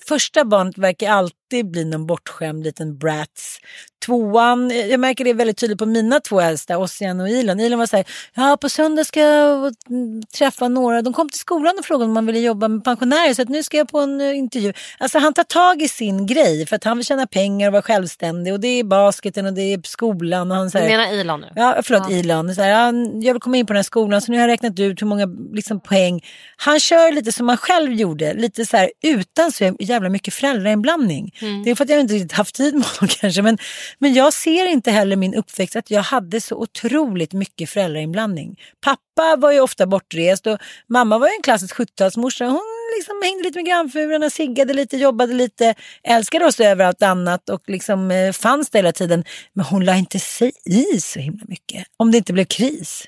Första 0.07 0.45
barnet 0.45 0.77
verkar 0.77 1.11
alltid 1.11 1.37
bli 1.49 1.85
någon 1.85 2.07
bortskämd 2.07 2.63
liten 2.63 2.97
brats. 2.97 3.59
Tvåan, 4.05 4.71
eh, 4.71 4.87
jag 4.87 4.99
märker 4.99 5.23
det 5.23 5.33
väldigt 5.33 5.57
tydligt 5.57 5.79
på 5.79 5.85
mina 5.85 6.19
två 6.19 6.41
äldsta, 6.41 6.77
Ossian 6.77 7.19
och 7.19 7.29
Ilon. 7.29 7.59
Ilon 7.59 7.79
var 7.79 7.85
så 7.85 7.95
här, 7.95 8.05
ja 8.35 8.57
på 8.61 8.69
söndag 8.69 9.03
ska 9.03 9.19
jag 9.19 9.73
mm, 9.89 10.23
träffa 10.37 10.67
några. 10.67 11.01
De 11.01 11.13
kom 11.13 11.29
till 11.29 11.39
skolan 11.39 11.73
och 11.79 11.85
frågade 11.85 12.05
om 12.05 12.13
man 12.13 12.25
ville 12.25 12.39
jobba 12.39 12.67
med 12.67 12.83
pensionärer 12.83 13.33
så 13.33 13.41
att 13.41 13.49
nu 13.49 13.63
ska 13.63 13.77
jag 13.77 13.87
på 13.87 13.99
en 13.99 14.21
eh, 14.21 14.37
intervju. 14.37 14.73
Alltså 14.97 15.19
han 15.19 15.33
tar 15.33 15.43
tag 15.43 15.81
i 15.81 15.87
sin 15.87 16.25
grej 16.25 16.65
för 16.65 16.75
att 16.75 16.83
han 16.83 16.97
vill 16.97 17.05
tjäna 17.05 17.27
pengar 17.27 17.67
och 17.67 17.73
vara 17.73 17.81
självständig 17.81 18.53
och 18.53 18.59
det 18.59 18.67
är 18.67 18.83
basketen 18.83 19.45
och 19.45 19.53
det 19.53 19.73
är 19.73 19.81
skolan. 19.83 20.51
Och 20.51 20.57
han, 20.57 20.71
så 20.71 20.77
Du 20.77 20.83
här, 20.83 20.89
menar 20.89 21.19
Elon 21.19 21.41
nu? 21.41 21.47
Ja, 21.55 21.81
förlåt 21.83 22.11
Elon. 22.11 22.55
Så 22.55 22.61
här, 22.61 22.69
ja, 22.69 22.93
jag 23.21 23.33
vill 23.33 23.41
komma 23.41 23.57
in 23.57 23.65
på 23.65 23.73
den 23.73 23.77
här 23.77 23.83
skolan 23.83 24.21
så 24.21 24.31
nu 24.31 24.37
har 24.37 24.41
jag 24.41 24.51
räknat 24.51 24.79
ut 24.79 25.01
hur 25.01 25.07
många 25.07 25.27
liksom, 25.53 25.79
poäng. 25.79 26.21
Han 26.57 26.79
kör 26.79 27.11
lite 27.11 27.31
som 27.31 27.49
han 27.49 27.57
själv 27.57 27.93
gjorde, 27.93 28.33
lite 28.33 28.65
så 28.65 28.77
här 28.77 28.91
utan 29.03 29.51
så 29.51 29.75
jävla 29.79 30.09
mycket 30.09 30.33
föräldrainblandning. 30.33 31.33
Det 31.39 31.72
är 31.72 31.75
för 31.75 31.84
att 31.84 31.89
jag 31.89 32.00
inte 32.00 32.13
riktigt 32.13 32.32
haft 32.32 32.56
tid 32.56 32.74
med 32.74 32.84
honom 33.00 33.08
kanske. 33.20 33.41
Men, 33.41 33.58
men 34.00 34.13
jag 34.13 34.34
ser 34.34 34.65
inte 34.65 34.91
heller 34.91 35.15
min 35.15 35.34
uppväxt 35.34 35.75
att 35.75 35.91
jag 35.91 36.01
hade 36.01 36.41
så 36.41 36.56
otroligt 36.56 37.34
mycket 37.34 37.70
föräldrainblandning. 37.70 38.56
Pappa 38.82 39.36
var 39.38 39.51
ju 39.51 39.60
ofta 39.60 39.88
bortrest 39.88 40.48
och 40.48 40.58
mamma 40.89 41.17
var 41.17 41.27
ju 41.27 41.34
en 41.34 41.41
klassisk 41.41 41.75
70-talsmorsa. 41.75 42.46
Hon 42.46 42.62
liksom 42.98 43.22
hängde 43.24 43.44
lite 43.44 43.60
med 43.60 43.65
grannfurorna, 43.65 44.29
siggade 44.29 44.74
lite, 44.74 44.98
jobbade 44.98 45.34
lite, 45.34 45.75
älskade 46.03 46.46
oss 46.46 46.60
över 46.60 46.86
allt 46.86 47.03
annat 47.03 47.50
och 47.50 47.62
liksom 47.67 48.12
eh, 48.12 48.32
fanns 48.32 48.70
där 48.70 48.79
hela 48.79 48.91
tiden. 48.91 49.24
Men 49.53 49.65
hon 49.65 49.86
la 49.86 49.96
inte 49.96 50.20
sig 50.20 50.51
i 50.65 51.01
så 51.01 51.20
himla 51.20 51.46
mycket. 51.48 51.88
Om 51.98 52.12
det 52.12 52.17
inte 52.17 52.34
blev 52.34 52.46
kris. 52.46 53.03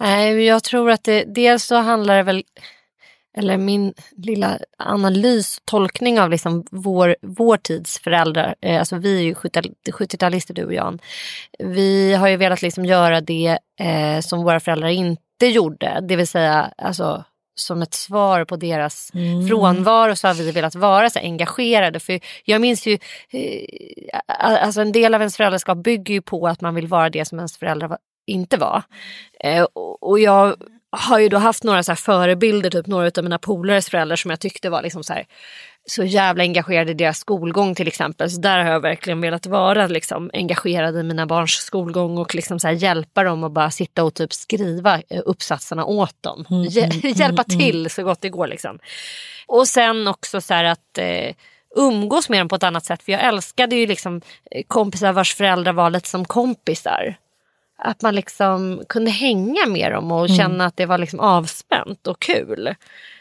Nej, 0.00 0.44
jag 0.44 0.64
tror 0.64 0.90
att 0.90 1.04
det, 1.04 1.24
dels 1.34 1.64
så 1.64 1.76
handlar 1.76 2.16
det 2.16 2.22
väl, 2.22 2.44
eller 3.36 3.56
min 3.56 3.94
lilla 4.16 4.58
analys, 4.78 5.58
tolkning 5.64 6.20
av 6.20 6.30
liksom 6.30 6.64
vår, 6.70 7.16
vår 7.22 7.56
tids 7.56 7.98
föräldrar, 7.98 8.54
eh, 8.60 8.78
alltså 8.78 8.96
vi 8.96 9.18
är 9.18 9.22
ju 9.22 9.34
70 9.34 9.60
70-talister 9.92 10.54
du 10.54 10.64
och 10.64 10.74
Jan. 10.74 10.98
Vi 11.58 12.14
har 12.14 12.28
ju 12.28 12.36
velat 12.36 12.62
liksom 12.62 12.84
göra 12.84 13.20
det 13.20 13.58
eh, 13.80 14.20
som 14.20 14.42
våra 14.42 14.60
föräldrar 14.60 14.88
inte 14.88 15.46
gjorde, 15.46 16.00
det 16.08 16.16
vill 16.16 16.28
säga 16.28 16.72
alltså 16.78 17.24
som 17.54 17.82
ett 17.82 17.94
svar 17.94 18.44
på 18.44 18.56
deras 18.56 19.10
frånvaro 19.48 20.16
så 20.16 20.28
har 20.28 20.34
vi 20.34 20.50
velat 20.50 20.74
vara 20.74 21.10
så 21.10 21.18
engagerade. 21.18 22.00
För 22.00 22.20
jag 22.44 22.60
minns 22.60 22.86
ju, 22.86 22.98
eh, 23.30 24.20
alltså 24.26 24.80
en 24.80 24.92
del 24.92 25.14
av 25.14 25.20
ens 25.20 25.36
föräldraskap 25.36 25.78
bygger 25.78 26.14
ju 26.14 26.22
på 26.22 26.46
att 26.48 26.60
man 26.60 26.74
vill 26.74 26.86
vara 26.86 27.10
det 27.10 27.24
som 27.24 27.38
ens 27.38 27.58
föräldrar 27.58 27.98
inte 28.26 28.56
var. 28.56 28.82
Eh, 29.40 29.62
och, 29.62 30.02
och 30.02 30.18
jag 30.18 30.56
har 30.96 31.18
ju 31.18 31.28
då 31.28 31.36
haft 31.38 31.64
några 31.64 31.82
så 31.82 31.94
förebilder, 31.96 32.70
typ 32.70 32.86
några 32.86 33.10
av 33.16 33.24
mina 33.24 33.38
polares 33.38 33.90
föräldrar 33.90 34.16
som 34.16 34.30
jag 34.30 34.40
tyckte 34.40 34.70
var 34.70 34.82
liksom 34.82 35.04
så 35.04 35.12
här 35.12 35.26
så 35.86 36.04
jävla 36.04 36.42
engagerade 36.42 36.90
i 36.90 36.94
deras 36.94 37.18
skolgång 37.18 37.74
till 37.74 37.88
exempel. 37.88 38.30
Så 38.30 38.40
där 38.40 38.58
har 38.58 38.70
jag 38.70 38.80
verkligen 38.80 39.20
velat 39.20 39.46
vara 39.46 39.86
liksom, 39.86 40.30
engagerad 40.32 40.96
i 40.96 41.02
mina 41.02 41.26
barns 41.26 41.50
skolgång 41.50 42.18
och 42.18 42.34
liksom 42.34 42.60
så 42.60 42.70
hjälpa 42.70 43.22
dem 43.24 43.44
och 43.44 43.50
bara 43.50 43.70
sitta 43.70 44.04
och 44.04 44.14
typ 44.14 44.32
skriva 44.32 45.02
eh, 45.08 45.20
uppsatserna 45.24 45.84
åt 45.84 46.22
dem. 46.22 46.44
Hj- 46.48 47.18
hjälpa 47.20 47.44
till 47.44 47.90
så 47.90 48.02
gott 48.02 48.20
det 48.20 48.28
går. 48.28 48.46
Liksom. 48.46 48.78
Och 49.46 49.68
sen 49.68 50.08
också 50.08 50.40
så 50.40 50.54
här 50.54 50.64
att 50.64 50.98
eh, 50.98 51.34
umgås 51.76 52.28
med 52.28 52.40
dem 52.40 52.48
på 52.48 52.56
ett 52.56 52.62
annat 52.62 52.84
sätt. 52.84 53.02
För 53.02 53.12
jag 53.12 53.24
älskade 53.24 53.76
ju 53.76 53.86
liksom 53.86 54.20
eh, 54.50 54.62
kompisar 54.66 55.12
vars 55.12 55.34
föräldrar 55.34 55.72
var 55.72 55.90
lite 55.90 56.08
som 56.08 56.24
kompisar. 56.24 57.16
Att 57.78 58.02
man 58.02 58.14
liksom 58.14 58.82
kunde 58.88 59.10
hänga 59.10 59.66
med 59.66 59.92
dem 59.92 60.12
och 60.12 60.28
känna 60.28 60.66
att 60.66 60.76
det 60.76 60.86
var 60.86 60.98
liksom 60.98 61.20
avspänt 61.20 62.06
och 62.06 62.20
kul. 62.20 62.74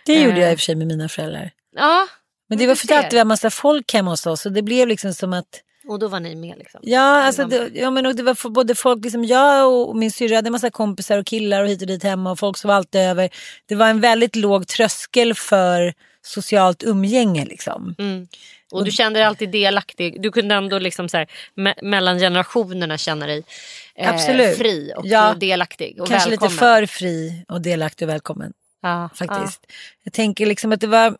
Det 0.06 0.22
gjorde 0.22 0.36
Eh. 0.38 0.42
jag 0.42 0.52
i 0.52 0.56
och 0.56 0.60
för 0.60 0.64
sig 0.64 0.76
med 0.76 0.88
mina 0.88 1.10
föräldrar. 1.10 1.52
Ja, 1.76 2.08
Men 2.50 2.58
det 2.58 2.68
var 2.68 2.76
för 2.76 2.94
att 2.96 3.10
det 3.12 3.18
var 3.18 3.26
massa 3.26 3.50
folk 3.50 3.94
hemma 3.94 4.10
hos 4.12 4.26
oss 4.26 4.46
och 4.46 4.52
det 4.52 4.62
blev 4.62 4.88
liksom 4.88 5.14
som 5.14 5.34
att 5.34 5.62
Och 5.88 6.00
då 6.00 6.08
var 6.08 6.20
ni 6.20 6.36
med 6.36 6.58
liksom. 6.58 6.80
Ja, 6.84 7.24
alltså 7.24 7.46
det, 7.46 7.70
ja 7.74 7.92
men 7.92 8.06
och 8.06 8.16
det 8.16 8.24
var 8.24 8.50
både 8.50 8.76
folk, 8.76 9.04
liksom 9.04 9.24
jag 9.26 9.72
och 9.72 9.96
min 9.98 10.12
syrra 10.12 10.36
hade 10.36 10.48
en 10.48 10.52
massa 10.52 10.70
kompisar 10.70 11.18
och 11.18 11.26
killar 11.26 11.62
och 11.64 11.68
hit 11.70 11.82
och 11.82 11.88
dit 11.88 12.04
hemma 12.04 12.32
och 12.32 12.40
folk 12.40 12.58
som 12.58 12.68
var 12.68 12.76
alltid 12.76 13.02
över. 13.02 13.30
Det 13.66 13.76
var 13.76 13.88
en 13.88 14.00
väldigt 14.02 14.36
låg 14.36 14.68
tröskel 14.68 15.34
för 15.34 15.94
socialt 16.26 16.84
umgänge 16.84 17.46
liksom. 17.46 17.96
Mm. 18.00 18.28
Och 18.74 18.86
du 18.86 18.92
kände 18.92 19.20
dig 19.20 19.26
alltid 19.26 19.50
delaktig. 19.50 20.22
Du 20.22 20.32
kunde 20.32 20.56
ändå 20.56 20.80
liksom 20.80 21.10
så 21.10 21.18
här, 21.18 21.28
me- 21.56 21.84
mellan 21.84 22.20
generationerna 22.20 22.98
känna 22.98 23.26
dig 23.28 23.44
eh, 23.96 24.10
Absolut. 24.10 24.58
fri 24.58 24.94
och 24.98 25.06
Ja. 25.06 25.34
delaktig 25.40 26.02
och 26.02 26.08
Kanske 26.08 26.30
välkommen. 26.30 26.52
lite 26.52 26.60
för 26.60 26.86
fri 26.86 27.46
och 27.48 27.62
delaktig 27.62 28.08
och 28.08 28.14
välkommen 28.14 28.54
ja, 28.82 29.10
faktiskt. 29.16 29.66
Jag 30.04 30.14
tänker 30.14 30.46
liksom 30.46 30.72
att 30.72 30.82
det 30.82 30.88
var 30.88 31.18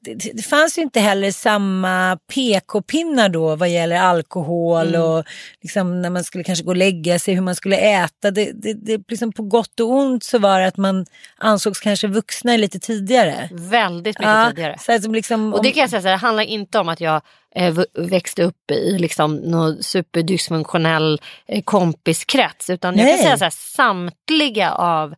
det, 0.00 0.14
det 0.34 0.42
fanns 0.42 0.78
ju 0.78 0.82
inte 0.82 1.00
heller 1.00 1.30
samma 1.30 2.18
PK-pinnar 2.34 3.28
då 3.28 3.56
vad 3.56 3.68
gäller 3.68 3.96
alkohol 3.96 4.88
Mm. 4.88 5.02
och 5.02 5.24
liksom 5.62 6.02
när 6.02 6.10
man 6.10 6.24
skulle 6.24 6.44
kanske 6.44 6.64
gå 6.64 6.70
och 6.70 6.76
lägga 6.76 7.18
sig, 7.18 7.34
hur 7.34 7.40
man 7.42 7.54
skulle 7.54 7.76
äta. 7.76 8.30
Det, 8.30 8.52
det, 8.52 8.74
det, 8.74 9.02
liksom 9.08 9.32
på 9.32 9.42
gott 9.42 9.80
och 9.80 9.90
ont 9.90 10.24
så 10.24 10.38
var 10.38 10.60
det 10.60 10.66
att 10.66 10.76
man 10.76 11.06
ansågs 11.36 11.80
kanske 11.80 12.06
vuxna 12.06 12.56
lite 12.56 12.78
tidigare. 12.78 13.48
Ja, 13.50 13.56
väldigt 13.60 14.18
mycket 14.18 14.48
tidigare. 14.48 14.78
Så 14.78 14.92
att 14.92 15.02
liksom, 15.12 15.54
Och 15.54 15.62
det 15.62 15.72
kan 15.72 15.80
jag 15.80 15.90
säga, 15.90 16.02
så 16.02 16.08
här, 16.08 16.14
det 16.14 16.20
handlar 16.20 16.44
inte 16.44 16.78
om 16.78 16.88
att 16.88 17.00
jag 17.00 17.22
eh, 17.54 17.74
växte 17.94 18.42
upp 18.42 18.70
i 18.70 18.98
liksom, 18.98 19.36
någon 19.36 19.82
superdysfunktionell 19.82 21.20
eh, 21.48 21.62
kompiskrets. 21.62 22.70
Utan 22.70 22.98
jag 22.98 23.06
kan 23.08 23.16
Nej. 23.16 23.24
säga 23.24 23.38
så 23.38 23.44
här, 23.44 23.50
samtliga 23.50 24.72
av 24.72 25.14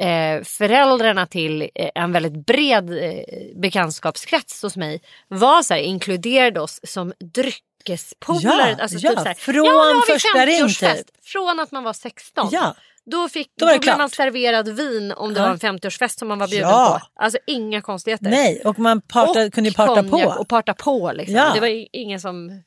eh, 0.00 0.42
föräldrarna 0.44 1.26
till 1.26 1.62
eh, 1.74 1.90
en 1.94 2.12
väldigt 2.12 2.46
bred 2.46 2.90
eh, 2.90 3.22
bekantskapskrets 3.62 4.62
hos 4.62 4.76
mig 4.76 5.02
var 5.28 5.62
så 5.62 5.74
här, 5.74 5.80
inkluderade 5.80 6.60
oss 6.60 6.80
som 6.84 7.12
dryckespolare. 7.34 8.70
Ja, 8.78 8.82
alltså, 8.82 8.98
ja, 8.98 9.24
typ 9.24 9.38
från 9.38 9.54
ja, 9.64 10.02
första 10.06 10.46
ring, 10.46 10.64
50-årsfest. 10.66 10.96
typ. 10.96 11.24
Från 11.24 11.60
att 11.60 11.72
man 11.72 11.84
var 11.84 11.92
16. 11.92 12.48
Ja. 12.52 12.74
Då, 13.04 13.28
fick, 13.28 13.48
Då 13.58 13.66
då, 13.66 13.78
blev 13.78 13.98
man 13.98 14.10
serverad 14.10 14.68
vin 14.68 15.12
om 15.12 15.34
det 15.34 15.40
Ja. 15.40 15.46
var 15.46 15.52
en 15.52 15.58
50-årsfest 15.58 16.18
som 16.18 16.28
man 16.28 16.38
var 16.38 16.48
bjuden 16.48 16.68
Ja. 16.68 17.00
på. 17.00 17.22
Alltså 17.22 17.38
inga 17.46 17.80
konstigheter. 17.82 18.30
Nej, 18.30 18.62
och 18.64 18.78
man 18.78 19.00
parta, 19.00 19.44
och 19.44 19.52
kunde 19.52 19.72
parta 19.72 20.02
på. 20.02 20.34
Och 20.38 20.48
parta 20.48 20.74
på 20.74 21.12
liksom. 21.14 21.36
Ja. 21.36 21.50
Det 21.54 21.60
var 21.60 21.86
ingen 21.96 22.20
som 22.20 22.62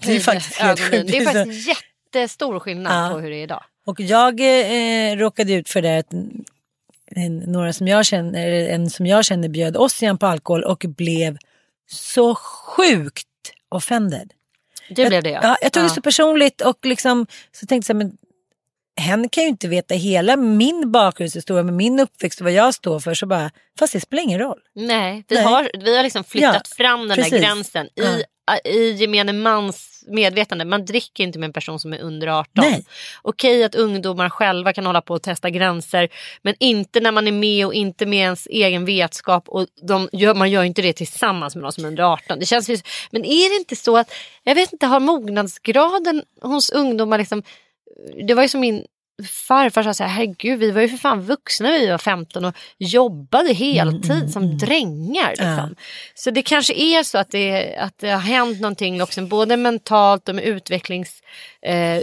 Det 0.00 0.16
är 0.16 0.20
faktiskt 0.20 0.56
helt 0.56 0.80
sjukt. 0.80 1.12
Det 1.12 1.18
är 1.18 1.24
faktiskt 1.24 1.68
jättestor 2.12 2.60
skillnad 2.60 3.12
på 3.12 3.18
hur 3.18 3.30
det 3.30 3.36
är 3.36 3.42
idag. 3.42 3.62
Och 3.90 4.00
jag 4.00 4.40
eh, 4.40 5.16
råkade 5.16 5.52
ut 5.52 5.68
för 5.68 5.82
det 5.82 5.98
att 5.98 6.12
en, 7.16 7.36
några 7.38 7.72
som 7.72 7.88
jag 7.88 8.06
känner, 8.06 8.50
en 8.50 8.90
som 8.90 9.06
jag 9.06 9.24
känner 9.24 9.48
bjöd 9.48 9.76
oss 9.76 10.02
igen 10.02 10.18
på 10.18 10.26
alkohol 10.26 10.64
och 10.64 10.84
blev 10.88 11.36
så 11.90 12.34
sjukt 12.34 13.26
offended. 13.68 14.32
Det 14.88 15.06
blev 15.08 15.22
det 15.22 15.30
ja. 15.30 15.40
Ja, 15.42 15.56
jag 15.62 15.72
tog 15.72 15.82
det 15.82 15.86
Ja. 15.86 15.94
så 15.94 16.02
personligt 16.02 16.60
och 16.60 16.78
liksom 16.86 17.26
så 17.52 17.66
tänkte 17.66 17.90
jag 17.90 17.96
men 17.96 18.12
hen 18.96 19.28
kan 19.28 19.42
ju 19.44 19.48
inte 19.48 19.68
veta 19.68 19.94
hela 19.94 20.36
min 20.36 20.92
bakgrundshistoria 20.92 21.62
med 21.62 21.74
min 21.74 22.00
uppväxt 22.00 22.40
och 22.40 22.44
vad 22.44 22.52
jag 22.52 22.74
står 22.74 23.00
för 23.00 23.14
så 23.14 23.26
bara, 23.26 23.50
fast 23.78 23.92
det 23.92 24.00
spelar 24.00 24.22
ingen 24.22 24.38
roll. 24.38 24.60
Nej, 24.74 25.24
vi 25.28 25.34
Nej. 25.34 25.44
har, 25.44 25.70
vi 25.84 25.96
har 25.96 26.02
liksom 26.02 26.24
flyttat 26.24 26.68
Ja, 26.70 26.74
fram 26.76 27.08
den 27.08 27.16
precis. 27.16 27.30
där 27.32 27.38
gränsen 27.40 27.86
i, 27.86 28.24
i 28.70 28.92
gemene 28.92 29.32
mans 29.32 29.89
medvetande. 30.06 30.64
Man 30.64 30.84
dricker 30.84 31.24
inte 31.24 31.38
med 31.38 31.46
en 31.46 31.52
person 31.52 31.80
som 31.80 31.92
är 31.92 31.98
under 31.98 32.26
18. 32.26 32.50
Nej. 32.54 32.84
Okej 33.22 33.64
att 33.64 33.74
ungdomar 33.74 34.28
själva 34.28 34.72
kan 34.72 34.86
hålla 34.86 35.00
på 35.00 35.14
och 35.14 35.22
testa 35.22 35.50
gränser 35.50 36.08
men 36.42 36.54
inte 36.60 37.00
när 37.00 37.12
man 37.12 37.28
är 37.28 37.32
med 37.32 37.66
och 37.66 37.74
inte 37.74 38.06
med 38.06 38.18
ens 38.18 38.46
egen 38.46 38.84
vetskap 38.84 39.48
och 39.48 39.66
de 39.82 40.08
gör, 40.12 40.34
man 40.34 40.50
gör 40.50 40.64
inte 40.64 40.82
det 40.82 40.92
tillsammans 40.92 41.54
med 41.54 41.62
någon 41.62 41.72
som 41.72 41.84
är 41.84 41.88
under 41.88 42.02
18. 42.02 42.38
Det 42.38 42.46
känns 42.46 42.68
men 43.10 43.24
är 43.24 43.50
det 43.50 43.56
inte 43.56 43.76
så 43.76 43.96
att, 43.96 44.12
jag 44.42 44.54
vet 44.54 44.72
inte, 44.72 44.86
har 44.86 45.00
mognadsgraden 45.00 46.22
hos 46.42 46.70
ungdomar 46.70 47.18
liksom, 47.18 47.42
det 48.26 48.34
var 48.34 48.42
ju 48.42 48.48
som 48.48 48.60
min 48.60 48.84
farfar 49.22 49.82
sa 49.82 49.94
så 49.94 50.04
här, 50.04 50.10
herregud 50.10 50.58
vi 50.58 50.70
var 50.70 50.80
ju 50.80 50.88
för 50.88 50.96
fan 50.96 51.22
vuxna 51.22 51.68
när 51.68 51.78
vi 51.78 51.90
var 51.90 51.98
15 51.98 52.44
och 52.44 52.54
jobbade 52.78 53.52
heltid 53.52 54.32
som 54.32 54.58
drängar. 54.58 55.30
Liksom. 55.30 55.74
Så 56.14 56.30
det 56.30 56.42
kanske 56.42 56.74
är 56.74 57.02
så 57.02 57.18
att 57.18 57.30
det, 57.30 57.76
att 57.76 57.98
det 57.98 58.10
har 58.10 58.20
hänt 58.20 58.60
någonting 58.60 59.02
också, 59.02 59.22
både 59.22 59.56
mentalt 59.56 60.28
och 60.28 60.34
med 60.34 60.44
utvecklings 60.44 61.22
eh. 61.62 62.00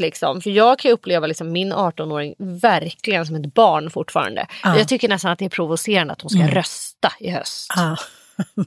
Liksom. 0.00 0.40
För 0.40 0.50
jag 0.50 0.78
kan 0.78 0.90
uppleva 0.90 1.26
liksom, 1.26 1.52
min 1.52 1.72
18-åring 1.72 2.34
verkligen 2.38 3.26
som 3.26 3.36
ett 3.36 3.54
barn 3.54 3.90
fortfarande. 3.90 4.46
Ja. 4.62 4.78
Jag 4.78 4.88
tycker 4.88 5.08
nästan 5.08 5.32
att 5.32 5.38
det 5.38 5.44
är 5.44 5.48
provocerande 5.48 6.12
att 6.12 6.20
hon 6.20 6.30
ska 6.30 6.46
rösta 6.46 7.12
i 7.20 7.30
höst. 7.30 7.72
Ja. 7.76 7.96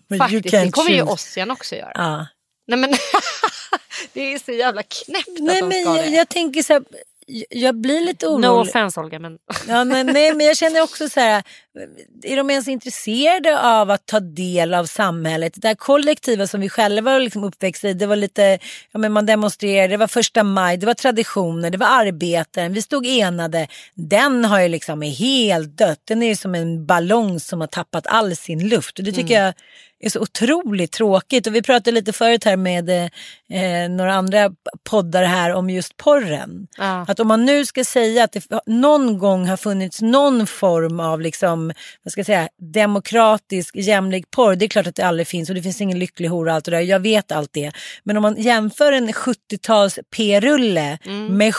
Faktiskt, 0.17 0.51
det 0.51 0.71
kommer 0.71 0.91
ju. 0.91 1.01
Ossian 1.01 1.51
också 1.51 1.75
göra. 1.75 1.91
Ja. 1.95 2.27
Nej 2.67 2.79
men 2.79 2.89
det 4.13 4.33
är 4.33 4.39
så 4.39 4.51
jävla 4.51 4.83
knäppt 4.83 5.39
Nej 5.39 5.61
att 5.63 5.69
de 5.69 5.75
men 5.75 5.83
ska 5.83 5.95
jag, 5.95 6.05
det. 6.05 6.15
jag 6.15 6.29
tänker 6.29 6.63
så 6.63 6.73
här, 6.73 6.83
jag- 7.49 7.75
blir 7.81 8.01
lite 8.01 8.27
orolig. 8.27 8.47
No 8.47 8.61
offense 8.61 8.99
Olga 8.99 9.19
men 9.19 9.37
Ja, 9.67 9.83
nej, 9.83 10.03
nej, 10.03 10.33
men 10.35 10.45
jag 10.47 10.57
känner 10.57 10.81
också 10.81 11.09
så 11.09 11.19
här, 11.19 11.43
är 12.23 12.37
de 12.37 12.49
ens 12.49 12.67
intresserade 12.67 13.61
av 13.61 13.91
att 13.91 14.05
ta 14.05 14.19
del 14.19 14.73
av 14.73 14.85
samhället? 14.85 15.53
Det 15.55 15.67
här 15.67 15.75
kollektiva 15.75 16.47
som 16.47 16.61
vi 16.61 16.69
själva 16.69 17.11
var 17.11 17.19
liksom 17.19 17.43
uppväxta 17.43 17.89
i, 17.89 17.93
det 17.93 18.05
var 18.05 18.15
lite, 18.15 18.59
ja, 18.91 18.99
men 18.99 19.11
man 19.11 19.25
demonstrerade, 19.25 19.87
det 19.93 19.97
var 19.97 20.07
första 20.07 20.43
maj, 20.43 20.77
det 20.77 20.85
var 20.85 20.93
traditioner, 20.93 21.69
det 21.69 21.77
var 21.77 21.87
arbetaren, 21.87 22.73
vi 22.73 22.81
stod 22.81 23.05
enade. 23.05 23.67
Den 23.95 24.45
har 24.45 24.61
ju 24.61 24.67
liksom 24.67 25.03
är 25.03 25.09
helt 25.11 25.77
dött, 25.77 25.99
den 26.07 26.23
är 26.23 26.27
ju 26.27 26.35
som 26.35 26.55
en 26.55 26.85
ballong 26.85 27.39
som 27.39 27.61
har 27.61 27.67
tappat 27.67 28.07
all 28.07 28.35
sin 28.35 28.69
luft. 28.69 28.99
Och 28.99 29.05
det 29.05 29.11
tycker 29.11 29.41
jag 29.43 29.53
är 29.99 30.09
så 30.09 30.19
otroligt 30.19 30.91
tråkigt. 30.91 31.47
Och 31.47 31.55
vi 31.55 31.61
pratade 31.61 31.91
lite 31.91 32.13
förut 32.13 32.43
här 32.43 32.57
med 32.57 32.89
eh, 32.89 33.89
några 33.89 34.13
andra 34.13 34.51
poddar 34.89 35.23
här 35.23 35.53
om 35.53 35.69
just 35.69 35.97
porren. 35.97 36.67
Ja. 36.77 37.05
Att 37.07 37.19
om 37.19 37.27
man 37.27 37.45
nu 37.45 37.65
ska 37.65 37.83
säga 37.83 38.23
att 38.23 38.31
det 38.31 38.43
någon 38.65 39.17
gång 39.17 39.47
har 39.47 39.57
funnits 39.57 40.01
någon 40.01 40.47
form 40.47 40.99
av 40.99 41.21
liksom, 41.21 41.73
vad 42.03 42.11
ska 42.11 42.19
jag 42.19 42.25
säga, 42.25 42.49
demokratisk 42.73 43.75
jämlik 43.75 44.31
porr. 44.31 44.55
Det 44.55 44.65
är 44.65 44.69
klart 44.69 44.87
att 44.87 44.95
det 44.95 45.03
aldrig 45.03 45.27
finns 45.27 45.49
och 45.49 45.55
det 45.55 45.61
finns 45.61 45.81
ingen 45.81 45.99
lycklig 45.99 46.27
hora 46.27 46.51
och 46.51 46.55
allt 46.55 46.65
det 46.65 46.71
där. 46.71 46.79
Jag 46.79 46.99
vet 46.99 47.31
allt 47.31 47.53
det. 47.53 47.71
Men 48.03 48.17
om 48.17 48.21
man 48.21 48.35
jämför 48.37 48.91
en 48.91 49.09
70-tals 49.09 49.99
p-rulle 50.15 50.97
med 51.29 51.53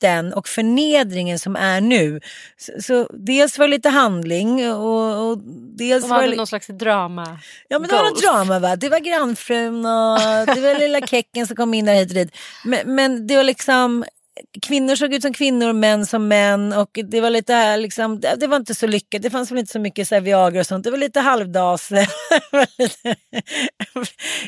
skiten 0.00 0.32
och 0.32 0.48
förnedringen 0.48 1.38
som 1.38 1.56
är 1.56 1.80
nu. 1.80 2.20
Så, 2.56 2.72
så 2.82 3.08
dels 3.12 3.58
var 3.58 3.66
det 3.66 3.70
lite 3.70 3.88
handling 3.88 4.72
och, 4.72 5.30
och 5.30 5.38
dels 5.78 6.02
de 6.02 6.10
var 6.10 6.16
det... 6.16 6.24
hade 6.24 6.36
någon 6.36 6.46
slags 6.46 6.66
drama. 6.66 7.38
Ja 7.68 7.78
men 7.78 7.88
det 7.88 7.94
var 7.94 8.10
något 8.10 8.22
drama 8.22 8.58
va. 8.58 8.76
Det 8.76 8.88
var 8.88 8.98
grannfrun 8.98 9.76
och 9.76 10.18
det 10.54 10.60
var 10.60 10.78
lilla 10.78 11.06
kecken 11.06 11.46
som 11.46 11.56
kom 11.56 11.74
in 11.74 11.84
där 11.84 11.94
hit 11.94 12.08
och 12.08 12.14
dit. 12.14 12.36
Men, 12.64 12.94
men 12.94 13.26
det 13.26 13.36
var 13.36 13.44
liksom 13.44 14.04
Kvinnor 14.62 14.96
såg 14.96 15.14
ut 15.14 15.22
som 15.22 15.32
kvinnor, 15.32 15.72
män 15.72 16.06
som 16.06 16.28
män 16.28 16.72
och 16.72 16.98
det 17.04 17.20
var 17.20 17.30
lite 17.30 17.54
här 17.54 17.76
liksom, 17.76 18.20
det, 18.20 18.36
det 18.36 18.46
var 18.46 18.56
inte 18.56 18.74
så 18.74 18.86
lyckat. 18.86 19.22
Det 19.22 19.30
fanns 19.30 19.50
väl 19.50 19.58
inte 19.58 19.72
så 19.72 19.78
mycket 19.78 20.08
så 20.08 20.14
här 20.14 20.22
Viagra 20.22 20.60
och 20.60 20.66
sånt. 20.66 20.84
Det 20.84 20.90
var 20.90 20.98
lite 20.98 21.20
halvdas. 21.20 21.88
Det 21.88 22.06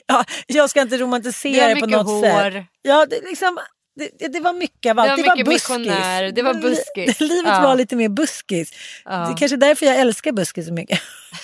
ja, 0.07 0.25
jag 0.47 0.71
ska 0.71 0.81
inte 0.81 0.97
Det 0.97 1.03
romantisera 1.03 1.69
var 1.69 1.75
det 1.75 1.81
på 1.81 1.87
något 1.87 2.25
sätt. 2.25 2.35
hår. 2.35 2.67
Ja, 2.83 3.07
det, 3.07 3.21
liksom, 3.21 3.59
det, 3.97 4.11
det, 4.19 4.29
det 4.29 4.41
var 4.41 4.53
mycket 4.53 4.91
av 4.91 4.97
Det 4.97 5.03
allt. 5.03 5.27
var 5.27 5.37
mycket 5.37 5.47
buskis. 5.47 5.69
missionär, 5.79 6.33
det 6.33 6.43
var 6.43 6.55
buskis. 6.55 7.21
Livet 7.21 7.53
Ja. 7.53 7.61
var 7.63 7.77
lite 7.77 7.97
mer 7.97 8.09
buskis. 8.09 8.73
Ja. 9.05 9.11
Det 9.11 9.33
är 9.33 9.37
kanske 9.37 9.57
därför 9.57 9.87
jag 9.87 9.97
älskar 10.01 10.33
buskis 10.33 10.67
så 10.67 10.73
mycket. 10.73 11.01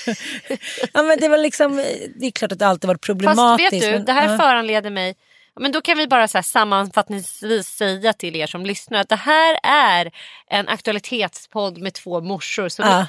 ja, 0.92 1.02
men 1.02 1.18
det 1.20 1.28
var 1.28 1.38
liksom, 1.38 1.76
det 2.16 2.26
är 2.26 2.30
klart 2.30 2.52
att 2.52 2.58
det 2.58 2.66
alltid 2.66 2.88
varit 2.88 2.96
Fast 2.96 3.06
problematiskt. 3.06 3.72
vet 3.72 3.80
du, 3.82 3.90
men- 3.90 4.04
det 4.04 4.12
här 4.12 4.28
ja. 4.32 4.38
föranleder 4.38 4.90
mig 4.90 5.14
Men 5.60 5.72
då 5.72 5.80
kan 5.80 5.98
vi 5.98 6.06
bara 6.06 6.28
så 6.28 6.42
sammanfattningsvis 6.42 7.66
säga 7.68 8.12
till 8.12 8.36
er 8.36 8.46
som 8.46 8.66
lyssnar 8.66 8.98
att 8.98 9.08
det 9.08 9.16
här 9.16 9.58
är 9.62 10.10
en 10.50 10.68
aktualitetspodd 10.68 11.78
med 11.78 11.94
två 11.94 12.20
morsor 12.20 12.68
som 12.68 12.84
Ja. 12.86 13.06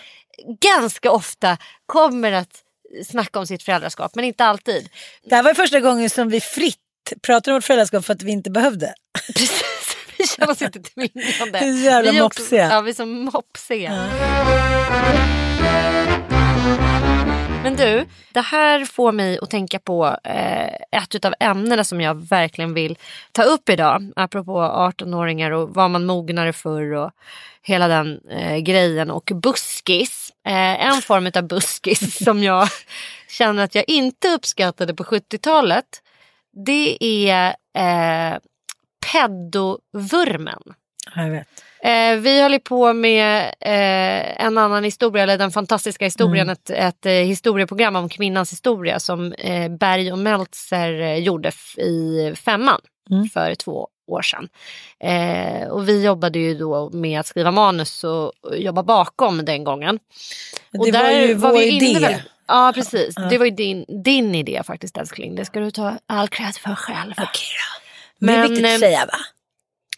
ganska 0.62 1.12
ofta 1.12 1.58
kommer 1.86 2.32
att 2.32 2.64
snacka 3.08 3.40
om 3.40 3.48
sitt 3.48 3.64
föräldraskap 3.64 4.16
men 4.16 4.26
inte 4.26 4.46
alltid. 4.46 4.90
Det 5.24 5.36
här 5.36 5.44
var 5.44 5.54
första 5.54 5.80
gången 5.80 6.10
som 6.10 6.30
vi 6.30 6.42
fritt 6.42 6.78
pratade 7.22 7.52
om 7.52 7.56
vårt 7.56 7.64
föräldraskap 7.64 8.06
för 8.06 8.14
att 8.14 8.24
vi 8.24 8.32
inte 8.32 8.50
behövde. 8.52 8.94
Precis, 9.28 9.64
vi 10.18 10.28
känner 10.28 10.52
oss 10.52 10.62
inte 10.62 10.80
tvingade. 10.80 11.52
Det 11.52 11.58
är 11.58 11.74
så 11.74 11.86
jävla 11.86 12.12
vi 12.12 12.18
är 12.18 12.22
också- 12.24 12.42
mopsiga. 12.42 12.70
Ja, 12.72 12.82
vi 12.82 12.90
är 12.90 12.96
så 12.96 13.06
mopsiga. 13.06 14.10
Men 17.64 17.76
du, 17.76 18.06
det 18.34 18.42
här 18.42 18.86
får 18.86 19.12
mig 19.12 19.40
att 19.42 19.50
tänka 19.50 19.80
på 19.80 20.18
eh, 20.24 20.70
ett 20.92 21.26
av 21.26 21.34
ämnena 21.40 21.84
som 21.84 22.02
jag 22.02 22.28
verkligen 22.30 22.74
vill 22.74 22.98
ta 23.32 23.44
upp 23.44 23.70
idag. 23.70 24.12
Apropå 24.16 24.60
18-åringar 24.62 25.52
och 25.52 25.70
vad 25.70 25.90
man 25.92 26.06
mognade 26.06 26.54
för 26.54 26.94
och 26.94 27.12
hela 27.62 27.88
den 27.88 28.20
eh, 28.30 28.58
grejen. 28.58 29.12
Och 29.12 29.32
buskis, 29.36 30.32
eh, 30.48 30.86
en 30.88 31.02
form 31.02 31.32
av 31.36 31.48
buskis 31.48 32.24
som 32.24 32.44
jag 32.44 32.68
känner 33.28 33.64
att 33.64 33.76
jag 33.76 33.84
inte 33.88 34.28
uppskattade 34.30 34.94
på 34.94 35.04
70-talet. 35.04 35.86
Det 36.66 36.98
är 37.04 37.56
eh, 37.78 38.38
pedovurmen. 39.14 40.62
Ja, 41.16 41.22
Jag 41.24 41.30
vet. 41.32 41.48
Eh, 41.84 42.16
vi 42.22 42.42
håller 42.42 42.60
på 42.60 42.94
med 42.94 43.44
eh, 43.60 44.46
en 44.46 44.58
annan 44.58 44.84
historia, 44.84 45.24
eller 45.24 45.38
den 45.38 45.52
fantastiska 45.52 46.06
historien, 46.06 46.50
ett, 46.50 46.70
ett 46.70 47.06
eh, 47.06 47.12
historieprogram 47.12 47.96
om 47.96 48.10
kvinnans 48.10 48.52
historia 48.52 49.00
som 49.00 49.34
eh, 49.34 49.72
Berg 49.72 50.12
och 50.12 50.18
Meltzer 50.20 51.02
eh, 51.02 51.16
gjorde 51.18 51.52
i 51.78 52.34
femman 52.36 52.82
för 53.34 53.56
två 53.56 53.88
år 54.08 54.22
sedan. 54.22 54.50
Eh, 55.00 55.68
och 55.68 55.90
vi 55.90 56.04
jobbade 56.06 56.40
ju 56.40 56.54
då 56.58 56.90
med 56.90 57.20
att 57.20 57.28
skriva 57.28 57.52
manus 57.52 58.04
och, 58.04 58.26
och 58.46 58.58
jobba 58.58 58.84
bakom 58.84 59.46
den 59.46 59.64
gången. 59.64 60.00
Det 60.72 60.78
och 60.80 60.88
var 60.94 61.10
ju 61.12 61.34
vår 61.34 61.52
vi 61.54 61.70
inne 61.70 61.90
idé. 61.90 62.00
väl- 62.00 62.22
Ja 62.50 62.72
precis, 62.76 63.16
det 63.30 63.38
var 63.38 63.46
ju 63.46 63.52
din, 63.52 63.86
din 64.04 64.36
idé 64.36 64.62
faktiskt 64.66 64.98
älskling. 64.98 65.36
Det 65.36 65.46
ska 65.46 65.60
du 65.60 65.72
ta 65.72 65.98
all 66.06 66.28
cred 66.28 66.56
för 66.56 66.76
själv. 66.76 67.12
Okej 67.12 67.26
då. 67.28 68.26
Men, 68.26 68.36
det 68.36 68.42
är 68.42 68.50
viktigt 68.50 68.66
eh, 68.66 68.74
att 68.74 68.80
säga 68.80 69.06
va? 69.06 69.18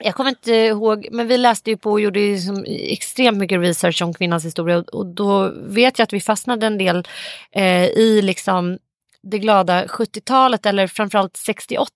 jag 0.03 0.15
kommer 0.15 0.29
inte 0.29 0.51
ihåg, 0.51 1.07
men 1.11 1.27
vi 1.27 1.37
läste 1.37 1.69
ju 1.69 1.77
på 1.77 1.91
och 1.91 2.01
gjorde 2.01 2.19
ju 2.19 2.37
som 2.37 2.65
extremt 2.67 3.37
mycket 3.37 3.59
research 3.59 4.01
om 4.01 4.13
kvinnans 4.13 4.45
historia 4.45 4.77
och, 4.77 4.89
och 4.89 5.05
då 5.05 5.51
vet 5.55 5.99
jag 5.99 6.03
att 6.03 6.13
vi 6.13 6.21
fastnade 6.21 6.65
en 6.67 6.77
del 6.77 7.07
eh, 7.51 7.85
i 7.85 8.21
liksom 8.21 8.77
det 9.23 9.39
glada 9.39 9.85
70-talet 9.85 10.65
eller 10.65 10.87
framförallt 10.87 11.37
68, 11.37 11.89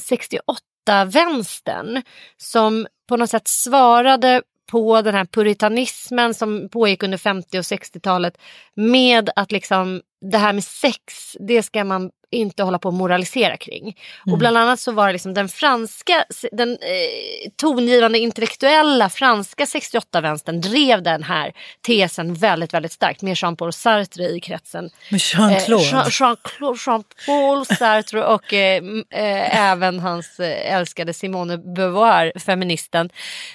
68 0.00 0.60
vänstern 1.06 2.02
som 2.36 2.86
på 3.08 3.16
något 3.16 3.30
sätt 3.30 3.48
svarade 3.48 4.42
på 4.70 5.02
den 5.02 5.14
här 5.14 5.24
puritanismen 5.24 6.34
som 6.34 6.68
pågick 6.68 7.02
under 7.02 7.18
50 7.18 7.58
och 7.58 7.62
60-talet 7.62 8.38
med 8.74 9.30
att 9.36 9.52
liksom 9.52 10.02
det 10.30 10.38
här 10.38 10.52
med 10.52 10.64
sex, 10.64 11.36
det 11.40 11.62
ska 11.62 11.84
man 11.84 12.10
inte 12.32 12.62
hålla 12.62 12.78
på 12.78 12.88
och 12.88 12.94
moralisera 12.94 13.56
kring. 13.56 13.96
Och 14.32 14.38
bland 14.38 14.56
annat 14.58 14.80
så 14.80 14.92
var 14.92 15.06
det 15.06 15.12
liksom 15.12 15.34
den 15.34 15.48
franska, 15.48 16.24
den 16.52 16.70
eh, 16.70 17.50
tongivande 17.56 18.18
intellektuella 18.18 19.10
franska 19.10 19.64
68-vänstern 19.64 20.60
drev 20.60 21.02
den 21.02 21.22
här 21.22 21.52
tesen 21.86 22.34
väldigt, 22.34 22.74
väldigt 22.74 22.92
starkt 22.92 23.22
med 23.22 23.36
Jean-Paul 23.36 23.72
Sartre 23.72 24.24
i 24.24 24.40
kretsen. 24.40 24.90
Med 25.10 25.20
Jean-Claude. 25.20 25.84
Eh, 25.84 25.92
Jean- 25.92 26.10
Jean-Claude, 26.10 26.78
Jean-Paul 26.86 27.66
Sartre 27.66 28.24
och 28.24 28.52
eh, 28.54 28.82
eh, 29.10 29.70
även 29.70 30.00
hans 30.00 30.40
eh, 30.40 30.74
älskade 30.76 31.14
Simone 31.14 31.58
Beauvoir, 31.58 32.32
feministen. 32.38 33.10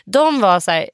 De 0.06 0.40
var 0.42 0.60
så 0.60 0.72
här 0.72 0.90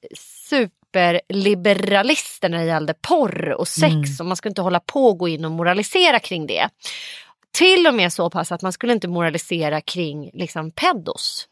superliberalister 0.49 2.49
när 2.49 2.57
det 2.57 2.65
gällde 2.65 2.93
porr 2.93 3.49
och 3.49 3.67
sex 3.67 4.19
och 4.19 4.25
man 4.25 4.37
skulle 4.37 4.49
inte 4.51 4.61
hålla 4.61 4.79
på 4.79 5.05
och 5.07 5.17
gå 5.17 5.27
in 5.27 5.45
och 5.45 5.51
moralisera 5.51 6.19
kring 6.19 6.47
det. 6.47 6.67
Till 7.57 7.87
och 7.87 7.93
med 7.93 8.13
så 8.13 8.29
pass 8.29 8.51
att 8.51 8.61
man 8.61 8.73
skulle 8.73 8.93
inte 8.93 9.07
moralisera 9.07 9.81
kring 9.81 10.29
liksom 10.33 10.71
pedos. 10.71 11.47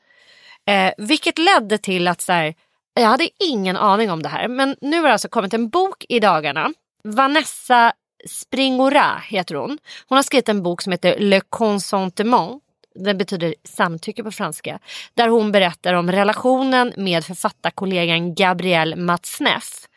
Eh, 0.67 0.93
vilket 0.97 1.37
ledde 1.37 1.77
till 1.77 2.07
att 2.07 2.21
så 2.21 2.31
här, 2.31 2.55
jag 2.93 3.07
hade 3.07 3.29
ingen 3.43 3.77
aning 3.77 4.11
om 4.11 4.23
det 4.23 4.29
här 4.29 4.47
men 4.47 4.75
nu 4.81 4.97
har 4.97 5.07
det 5.07 5.13
alltså 5.13 5.29
kommit 5.29 5.53
en 5.53 5.69
bok 5.69 6.05
i 6.09 6.19
dagarna. 6.19 6.73
Vanessa 7.03 7.93
Springora 8.29 9.21
heter 9.27 9.55
hon. 9.55 9.77
Hon 10.07 10.15
har 10.15 10.23
skrivit 10.23 10.49
en 10.49 10.63
bok 10.63 10.81
som 10.81 10.91
heter 10.91 11.19
Le 11.19 11.41
Consentement. 11.49 12.63
Den 12.95 13.17
betyder 13.17 13.55
samtycke 13.63 14.23
på 14.23 14.31
franska. 14.31 14.79
Där 15.13 15.27
hon 15.27 15.51
berättar 15.51 15.93
om 15.93 16.11
relationen 16.11 16.93
med 16.97 17.25
författarkollegan 17.25 18.35
Gabrielle 18.35 18.95
Matzneff. 18.95 19.87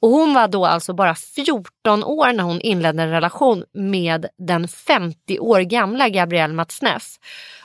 Och 0.00 0.10
hon 0.10 0.34
var 0.34 0.48
då 0.48 0.66
alltså 0.66 0.92
bara 0.92 1.14
14 1.14 2.04
år 2.04 2.32
när 2.32 2.44
hon 2.44 2.60
inledde 2.60 3.02
en 3.02 3.10
relation 3.10 3.64
med 3.72 4.26
den 4.38 4.68
50 4.68 5.38
år 5.38 5.60
gamla 5.60 6.08
Gabrielle 6.08 6.54
Matzneff. 6.54 7.18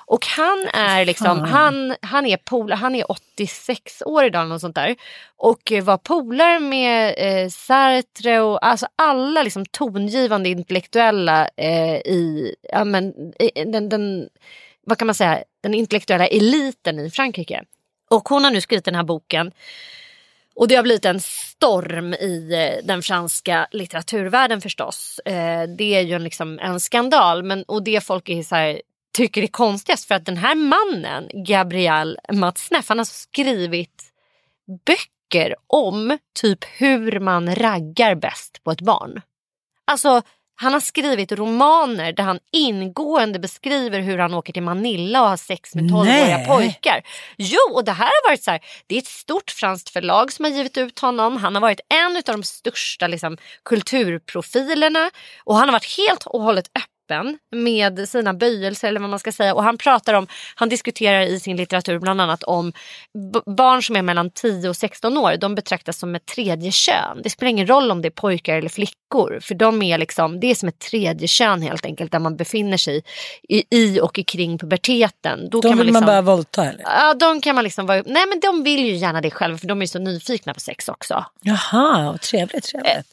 Och 0.08 0.26
han 0.26 0.68
är 0.74 1.06
liksom, 1.06 1.40
han, 1.40 1.96
han 2.02 2.26
är 2.26 2.38
polare, 2.38 2.78
han 2.78 2.96
är 2.96 3.12
86 3.12 4.04
år 4.06 4.26
idag 4.26 4.42
eller 4.42 4.50
något 4.50 4.62
sånt 4.62 4.76
där. 4.76 4.96
Och 5.38 5.72
eh, 5.72 5.84
var 5.84 5.98
polare 5.98 6.60
med 6.60 7.16
eh, 7.18 7.50
Sartre 7.50 8.40
och 8.40 8.66
alltså 8.66 8.88
alla 8.96 9.44
liksom 9.44 9.66
tongivande 9.66 10.50
intellektuella 10.50 11.50
eh, 11.58 11.96
i, 11.96 12.56
ja 12.72 12.84
men, 12.84 13.14
i, 13.40 13.64
den, 13.66 13.90
den, 13.90 14.30
vad 14.86 14.98
kan 14.98 15.06
man 15.06 15.16
säga, 15.16 15.44
den 15.62 15.74
intellektuella 15.74 16.28
eliten 16.28 17.00
i 17.00 17.10
Frankrike. 17.10 17.64
Och 18.10 18.30
hon 18.30 18.44
har 18.44 18.52
nu 18.52 18.62
skrivit 18.62 18.86
den 18.86 18.96
här 18.96 19.04
boken 19.04 19.52
och 20.56 20.68
det 20.68 20.76
har 20.76 20.84
blivit 20.84 21.06
en 21.06 21.22
storm 21.22 22.14
i 22.14 22.50
eh, 22.54 22.86
den 22.86 23.02
franska 23.02 23.68
litteraturvärlden 23.72 24.62
förstås. 24.62 25.20
Eh, 25.26 25.64
det 25.78 25.96
är 25.96 26.02
ju 26.02 26.14
en, 26.14 26.24
liksom 26.24 26.60
en 26.60 26.80
skandal 26.80 27.44
men, 27.44 27.64
och 27.64 27.84
det 27.84 28.04
folk 28.04 28.30
är 28.30 28.44
så 28.44 28.56
här, 28.56 28.82
tycker 29.18 29.44
är 29.44 29.48
konstigast 29.48 30.06
för 30.06 30.16
att 30.16 30.26
den 30.26 30.38
här 30.38 30.56
mannen, 30.56 31.30
Gabriel 31.46 32.20
Matzneff, 32.34 32.90
han 32.90 32.98
har 32.98 33.02
alltså 33.02 33.14
skrivit 33.14 34.04
böcker 34.86 35.56
om 35.68 36.18
typ 36.42 36.66
hur 36.78 37.20
man 37.20 37.56
raggar 37.56 38.16
bäst 38.16 38.64
på 38.64 38.72
ett 38.72 38.82
barn. 38.82 39.22
Alltså 39.86 40.22
han 40.56 40.74
har 40.74 40.80
skrivit 40.80 41.32
romaner 41.32 42.14
där 42.14 42.24
han 42.24 42.40
ingående 42.52 43.40
beskriver 43.40 44.00
hur 44.00 44.18
han 44.18 44.34
åker 44.34 44.54
till 44.54 44.64
Manila 44.64 45.22
och 45.22 45.30
har 45.30 45.38
sex 45.38 45.76
med 45.76 45.84
12-åriga 45.84 46.38
Nej. 46.38 46.48
pojkar. 46.48 47.02
Jo, 47.38 47.74
och 47.74 47.86
det 47.86 47.92
här 47.92 48.06
har 48.06 48.30
varit 48.30 48.44
så 48.44 48.52
här, 48.52 48.60
det 48.88 48.96
är 48.96 49.00
ett 49.00 49.08
stort 49.08 49.52
franskt 49.52 49.90
förlag 49.90 50.32
som 50.32 50.46
har 50.46 50.52
givit 50.52 50.78
ut 50.78 51.00
honom. 51.00 51.38
Han 51.38 51.56
har 51.56 51.62
varit 51.62 51.80
en 51.90 52.18
av 52.18 52.24
de 52.24 52.44
största 52.44 53.08
liksom, 53.08 53.38
kulturprofilerna 53.66 55.12
och 55.44 55.56
han 55.56 55.68
har 55.68 55.74
varit 55.74 55.98
helt 55.98 56.26
och 56.26 56.42
hållet 56.42 56.68
öppen 56.68 56.95
med 57.52 58.10
sina 58.10 58.34
böjelser 58.34 58.88
eller 58.88 59.00
vad 59.00 59.10
man 59.10 59.20
ska 59.20 59.32
säga. 59.32 59.54
Och 59.54 59.64
han 59.64 59.78
pratar 59.78 60.14
om, 60.14 60.28
han 60.56 60.70
diskuterar 60.70 61.22
i 61.22 61.40
sin 61.40 61.58
litteratur 61.58 62.00
bland 62.00 62.22
annat 62.22 62.44
om 62.44 62.74
barn 63.58 63.84
som 63.84 63.96
är 63.96 64.02
mellan 64.02 64.30
10 64.30 64.70
och 64.70 64.76
16 64.76 65.18
år. 65.18 65.38
De 65.38 65.56
betraktas 65.56 65.98
som 65.98 66.16
ett 66.16 66.26
tredje 66.26 66.72
kön. 66.72 67.22
Det 67.24 67.30
spelar 67.30 67.50
ingen 67.50 67.68
roll 67.68 67.92
om 67.92 68.02
det 68.02 68.08
är 68.08 68.12
pojkar 68.12 68.58
eller 68.58 68.70
flickor. 68.70 69.40
För 69.42 69.56
de 69.56 69.82
är 69.82 69.98
liksom, 69.98 70.40
det 70.40 70.52
är 70.52 70.56
som 70.56 70.70
ett 70.70 70.80
tredje 70.80 71.28
kön 71.28 71.62
helt 71.62 71.86
enkelt 71.86 72.12
där 72.12 72.20
man 72.20 72.36
befinner 72.36 72.78
sig 72.78 73.04
i, 73.50 73.64
i 73.70 74.00
och 74.00 74.20
kring 74.28 74.58
puberteten. 74.58 75.50
Då 75.50 75.62
De 75.62 75.70
kan 75.70 75.78
vill 75.78 75.94
man, 75.94 75.94
man 75.94 76.02
liksom, 76.02 76.06
bara 76.06 76.22
våldta 76.22 76.66
eller? 76.66 76.82
Ja, 76.84 77.14
de 77.14 77.42
kan 77.42 77.56
man 77.56 77.64
liksom 77.64 77.86
vara, 77.86 78.04
nej 78.06 78.26
men 78.28 78.40
de 78.40 78.64
vill 78.64 78.86
ju 78.86 78.96
gärna 78.96 79.22
det 79.22 79.32
själva 79.32 79.58
för 79.58 79.68
de 79.68 79.82
är 79.82 79.86
så 79.86 80.00
nyfikna 80.00 80.54
på 80.54 80.60
sex 80.60 80.90
också. 80.90 81.26
Jaha, 81.42 82.18
trevligt. 82.18 82.64
trevligt. 82.64 83.08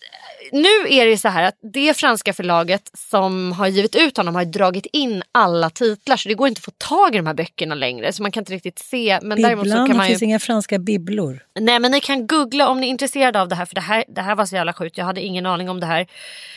Nu 0.53 0.89
är 0.89 1.07
det 1.07 1.19
så 1.19 1.29
här 1.29 1.43
att 1.43 1.59
det 1.73 1.97
franska 1.97 2.33
förlaget 2.33 2.91
som 3.11 3.53
har 3.53 3.67
givit 3.67 3.97
ut 3.97 4.17
honom 4.17 4.35
har 4.35 4.45
dragit 4.45 4.87
in 4.93 5.23
alla 5.33 5.71
titlar 5.71 6.17
så 6.17 6.29
det 6.29 6.35
går 6.35 6.49
inte 6.49 6.59
att 6.59 6.65
få 6.65 6.71
tag 6.71 7.15
i 7.15 7.17
de 7.17 7.27
här 7.27 7.35
böckerna 7.35 7.75
längre 7.75 8.13
så 8.13 8.23
man 8.23 8.33
kan 8.33 8.41
inte 8.41 8.53
riktigt 8.53 8.79
se. 8.79 9.19
Men 9.23 9.43
däremot 9.43 9.71
så 9.71 9.75
kan 9.75 9.97
man 9.97 10.07
ju... 10.07 10.13
finns 10.13 10.23
inga 10.23 10.39
franska 10.39 10.79
bibblor. 10.79 11.43
Nej 11.61 11.79
men 11.79 11.91
ni 11.91 12.01
kan 12.01 12.27
googla 12.27 12.69
om 12.69 12.81
ni 12.81 12.87
är 12.87 12.91
intresserade 12.91 13.41
av 13.41 13.49
det 13.49 13.55
här 13.55 13.67
för 13.67 13.75
det 13.75 13.81
här, 13.81 14.05
det 14.09 14.21
här 14.21 14.35
var 14.35 14.47
så 14.47 14.57
jävla 14.57 14.73
sjukt. 14.73 14.99
Jag 14.99 15.05
hade 15.05 15.21
ingen 15.21 15.47
aning 15.47 15.69
om 15.69 15.81
det 15.81 15.87
här. 15.87 16.07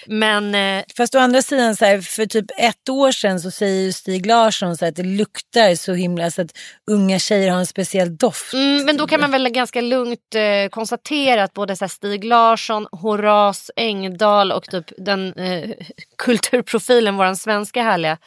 Men 0.07 0.55
eh, 0.55 0.83
Fast 0.97 1.15
å 1.15 1.19
andra 1.19 1.41
sidan, 1.41 1.75
så 1.75 1.85
här, 1.85 2.01
för 2.01 2.25
typ 2.25 2.45
ett 2.57 2.89
år 2.89 3.11
sedan 3.11 3.39
så 3.39 3.51
säger 3.51 3.81
ju 3.81 3.93
Stig 3.93 4.25
Larsson 4.25 4.77
så 4.77 4.85
här, 4.85 4.89
att 4.89 4.95
det 4.95 5.03
luktar 5.03 5.75
så 5.75 5.93
himla 5.93 6.31
så 6.31 6.41
att 6.41 6.57
unga 6.91 7.19
tjejer 7.19 7.51
har 7.51 7.59
en 7.59 7.65
speciell 7.65 8.17
doft. 8.17 8.53
Mm, 8.53 8.85
men 8.85 8.97
då 8.97 9.07
kan 9.07 9.21
man 9.21 9.31
väl 9.31 9.49
ganska 9.49 9.81
lugnt 9.81 10.35
eh, 10.35 10.69
konstatera 10.69 11.43
att 11.43 11.53
både 11.53 11.75
så 11.75 11.85
här, 11.85 11.89
Stig 11.89 12.23
Larsson, 12.23 12.87
Horace 12.91 13.71
Engdahl 13.85 14.51
och 14.51 14.63
typ 14.63 14.91
den 14.97 15.33
eh, 15.33 15.69
kulturprofilen, 16.17 17.17
våran 17.17 17.35
svenska 17.35 17.83
härliga 17.83 18.17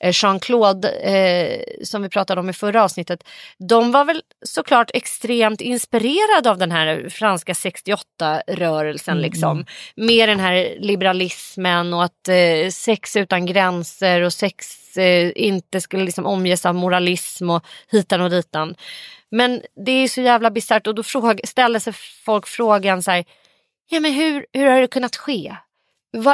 eh, 0.00 0.12
Jean-Claude 0.14 0.88
eh, 0.88 1.60
som 1.84 2.02
vi 2.02 2.08
pratade 2.08 2.40
om 2.40 2.50
i 2.50 2.52
förra 2.52 2.84
avsnittet. 2.84 3.24
De 3.58 3.92
var 3.92 4.04
väl 4.04 4.22
såklart 4.42 4.90
extremt 4.94 5.60
inspirerade 5.60 6.50
av 6.50 6.58
den 6.58 6.72
här 6.72 7.08
franska 7.08 7.52
68-rörelsen. 7.52 9.20
Liksom. 9.20 9.64
Med 9.96 10.28
den 10.28 10.40
här 10.40 10.76
liberalismen 10.78 11.94
och 11.94 12.04
att 12.04 12.28
eh, 12.28 12.70
sex 12.70 13.16
utan 13.16 13.46
gränser 13.46 14.20
och 14.20 14.32
sex 14.32 14.96
eh, 14.96 15.32
inte 15.34 15.80
skulle 15.80 16.04
liksom 16.04 16.26
omges 16.26 16.66
av 16.66 16.74
moralism 16.74 17.50
och 17.50 17.64
hitan 17.90 18.20
och 18.20 18.30
ditan. 18.30 18.74
Men 19.30 19.62
det 19.86 19.92
är 19.92 20.08
så 20.08 20.20
jävla 20.20 20.50
bisarrt 20.50 20.86
och 20.86 20.94
då 20.94 21.02
fråga, 21.02 21.38
ställer 21.44 21.78
sig 21.78 21.92
folk 22.24 22.46
frågan 22.46 23.02
så 23.02 23.10
här, 23.10 23.24
ja 23.90 24.00
men 24.00 24.12
hur, 24.12 24.46
hur 24.52 24.66
har 24.66 24.80
det 24.80 24.86
kunnat 24.86 25.16
ske? 25.16 25.56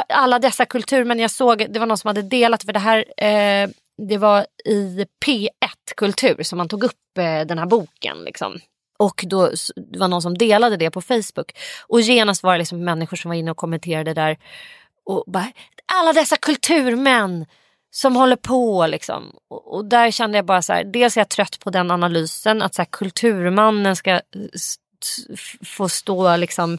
Alla 0.09 0.39
dessa 0.39 0.65
kulturmän 0.65 1.19
jag 1.19 1.31
såg, 1.31 1.65
det 1.69 1.79
var 1.79 1.85
någon 1.85 1.97
som 1.97 2.07
hade 2.07 2.21
delat 2.21 2.63
för 2.63 2.73
det 2.73 2.79
här, 2.79 3.05
eh, 3.17 3.69
det 4.07 4.17
var 4.17 4.45
i 4.65 5.05
P1 5.25 5.49
Kultur 5.97 6.43
som 6.43 6.57
man 6.57 6.69
tog 6.69 6.83
upp 6.83 7.17
eh, 7.17 7.41
den 7.41 7.59
här 7.59 7.65
boken. 7.65 8.17
Liksom. 8.23 8.59
Och 8.99 9.23
då 9.27 9.51
det 9.91 9.99
var 9.99 10.07
någon 10.07 10.21
som 10.21 10.37
delade 10.37 10.77
det 10.77 10.91
på 10.91 11.01
Facebook. 11.01 11.51
Och 11.87 12.01
genast 12.01 12.43
var 12.43 12.51
det 12.51 12.57
liksom 12.57 12.83
människor 12.83 13.17
som 13.17 13.29
var 13.29 13.35
inne 13.35 13.51
och 13.51 13.57
kommenterade 13.57 14.13
där. 14.13 14.37
Och 15.05 15.23
bara, 15.27 15.51
alla 15.93 16.13
dessa 16.13 16.37
kulturmän 16.37 17.45
som 17.91 18.15
håller 18.15 18.35
på 18.35 18.87
liksom. 18.87 19.35
Och, 19.49 19.75
och 19.75 19.85
där 19.85 20.11
kände 20.11 20.37
jag 20.37 20.45
bara 20.45 20.61
så 20.61 20.73
här, 20.73 20.83
dels 20.83 21.17
är 21.17 21.21
jag 21.21 21.29
trött 21.29 21.59
på 21.59 21.69
den 21.69 21.91
analysen 21.91 22.61
att 22.61 22.75
så 22.75 22.81
här, 22.81 22.89
kulturmannen 22.91 23.95
ska 23.95 24.11
eh, 24.11 24.21
få 25.65 25.89
stå 25.89 26.35
liksom 26.35 26.77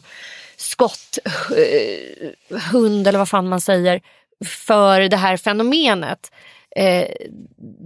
skott, 0.57 1.19
eh, 1.57 2.57
hund 2.71 3.07
eller 3.07 3.19
vad 3.19 3.29
fan 3.29 3.49
man 3.49 3.61
säger 3.61 4.01
för 4.45 5.01
det 5.01 5.17
här 5.17 5.37
fenomenet. 5.37 6.31
Eh, 6.75 7.07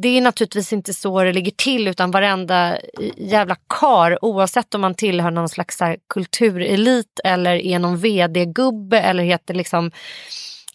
det 0.02 0.18
är 0.18 0.22
naturligtvis 0.22 0.74
inte 0.74 0.94
så 0.94 1.24
det 1.24 1.34
ligger 1.34 1.52
till 1.52 1.88
utan 1.88 2.12
varenda 2.12 2.78
jävla 3.18 3.56
kar 3.70 4.26
oavsett 4.26 4.76
om 4.76 4.82
man 4.82 4.96
tillhör 4.96 5.32
någon 5.32 5.50
slags 5.50 5.80
här, 5.80 5.98
kulturelit 6.10 7.20
eller 7.24 7.56
är 7.56 7.80
någon 7.80 7.98
vd-gubbe 7.98 9.00
eller 9.00 9.24
heter 9.24 9.54
liksom 9.54 9.92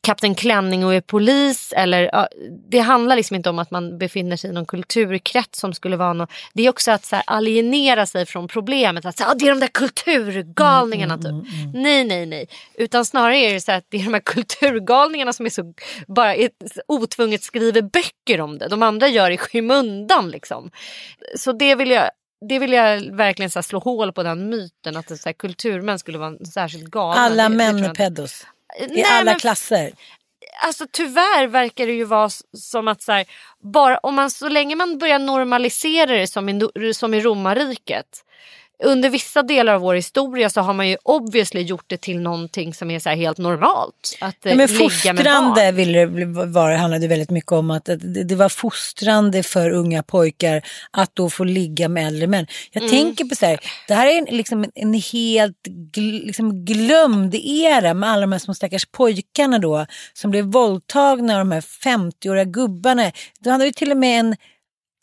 Kapten 0.09 0.35
Klänning 0.35 0.85
och 0.85 0.95
är 0.95 1.01
polis. 1.01 1.73
Eller, 1.77 2.11
ja, 2.13 2.29
det 2.69 2.79
handlar 2.79 3.17
liksom 3.17 3.37
inte 3.37 3.51
om 3.51 3.59
att 3.59 3.71
man 3.71 3.99
befinner 3.99 4.37
sig 4.37 4.51
i 4.51 4.53
någon 4.53 4.67
kulturkrets 4.67 5.61
som 5.61 5.75
skulle 5.75 5.97
vara 5.97 6.13
något. 6.13 6.31
Det 6.55 6.63
är 6.67 6.71
också 6.71 6.91
att 6.91 7.05
så 7.05 7.17
här, 7.17 7.25
alienera 7.27 8.07
sig 8.07 8.27
från 8.27 8.49
problemet. 8.49 9.05
Att 9.05 9.19
så 9.19 9.25
här, 9.25 9.31
"Ah, 9.31 9.35
det 9.35 9.45
är 9.45 9.51
de 9.51 9.61
där 9.61 9.67
kulturgalningarna 9.67 11.19
typ. 11.19 11.33
Nej, 11.75 12.05
nej, 12.05 12.27
nej. 12.27 12.49
Utan 12.75 13.05
snarare 13.05 13.37
är 13.39 13.55
det 13.55 13.61
så 13.61 13.71
här 13.71 13.79
att 13.79 13.87
det 13.89 13.97
är 13.97 14.05
de 14.05 14.15
här 14.15 14.21
kulturgalningarna 14.21 15.33
som 15.33 15.47
är 15.47 15.51
så 15.51 15.75
bara 16.07 16.35
är, 16.35 16.51
otvunget 16.89 17.43
skriver 17.43 17.83
böcker 17.83 18.41
om 18.41 18.59
det. 18.59 18.69
De 18.69 18.83
andra 18.83 19.09
gör 19.09 19.31
i 19.31 19.39
skymundan 19.39 20.31
liksom. 20.31 20.71
Så 21.37 21.53
det 21.53 21.75
vill 21.75 21.91
jag 21.91 22.11
det 22.49 22.59
vill 22.59 22.73
jag 22.73 23.17
verkligen 23.17 23.51
så 23.51 23.63
slå 23.63 23.79
hål 23.79 24.13
på 24.13 24.23
den 24.23 24.51
myten 24.51 24.97
att 24.97 25.07
det, 25.07 25.19
så 25.19 25.29
här, 25.29 25.35
kulturmän 25.35 25.99
skulle 25.99 26.19
vara 26.19 26.39
särskilt 26.39 26.85
galna. 26.85 27.21
Alla 27.21 27.49
män 27.49 27.85
är 27.85 27.95
pedos. 27.95 28.47
I 28.79 28.87
Nej, 28.87 29.05
alla 29.05 29.25
men 29.25 29.39
klasser. 29.39 29.93
alltså 30.63 30.87
tyvärr 30.93 31.47
verkar 31.47 31.87
det 31.87 31.93
ju 31.93 32.05
vara 32.05 32.31
som 32.53 32.89
att 32.89 33.03
så 33.03 33.13
här, 33.13 33.27
bara 33.73 33.99
om 33.99 34.15
man 34.15 34.31
så 34.31 34.49
länge 34.49 34.77
man 34.77 34.99
börjar 34.99 35.19
normalisera 35.19 36.17
det 36.17 36.27
som 36.27 36.49
i, 36.49 36.95
som 36.95 37.15
i 37.15 37.21
romarriket 37.21 38.25
under 38.85 39.09
vissa 39.11 39.43
delar 39.43 39.75
av 39.75 39.81
vår 39.81 39.95
historia 39.95 40.51
så 40.51 40.61
har 40.61 40.75
man 40.75 40.89
ju 40.89 40.97
obviously 41.03 41.61
gjort 41.63 41.85
det 41.87 41.97
till 41.97 42.21
någonting 42.21 42.75
som 42.75 42.91
är 42.91 42.99
så 42.99 43.11
helt 43.11 43.39
normalt. 43.39 44.19
Att 44.21 44.47
eh, 44.47 44.53
Ja, 44.53 44.57
men 44.57 44.67
ligga 44.67 44.79
med 44.79 44.91
fostrande 44.91 45.73
ville 45.73 46.07
det 46.07 46.25
vara, 46.47 46.77
handlade 46.77 47.09
väldigt 47.09 47.31
mycket 47.31 47.53
om 47.53 47.71
att 47.71 47.89
det, 48.25 48.35
var 48.35 48.49
fostrande 48.49 49.43
för 49.43 49.71
unga 49.71 50.03
pojkar 50.03 50.63
att 50.91 51.11
då 51.15 51.31
få 51.31 51.45
ligga 51.45 51.89
med 51.89 52.07
äldre 52.07 52.27
män. 52.27 52.47
Jag 52.73 52.83
Mm. 52.83 52.91
tänker 52.91 53.25
på 53.25 53.35
så 53.35 53.47
här, 53.47 53.59
det 53.89 53.95
här 53.95 54.07
är 54.07 54.19
en, 54.19 54.37
liksom 54.37 54.65
en, 54.75 54.95
helt 54.95 55.63
gl, 55.67 56.27
liksom 56.27 56.65
glömd 56.65 57.35
era 57.35 57.95
med 57.95 58.11
alla 58.11 58.21
de 58.21 58.33
här 58.33 58.39
små 58.39 58.55
stackars 58.55 58.87
pojkarna 58.87 59.59
då 59.59 59.87
som 60.13 60.31
blev 60.31 60.45
våldtagna 60.45 61.33
av 61.33 61.39
de 61.39 61.53
här 61.53 61.61
50-åriga 61.61 62.45
gubbarna. 62.45 63.13
De 63.41 63.51
hade 63.51 63.65
ju 63.65 63.73
till 63.73 63.91
och 63.91 63.97
med 63.97 64.21
en 64.21 64.37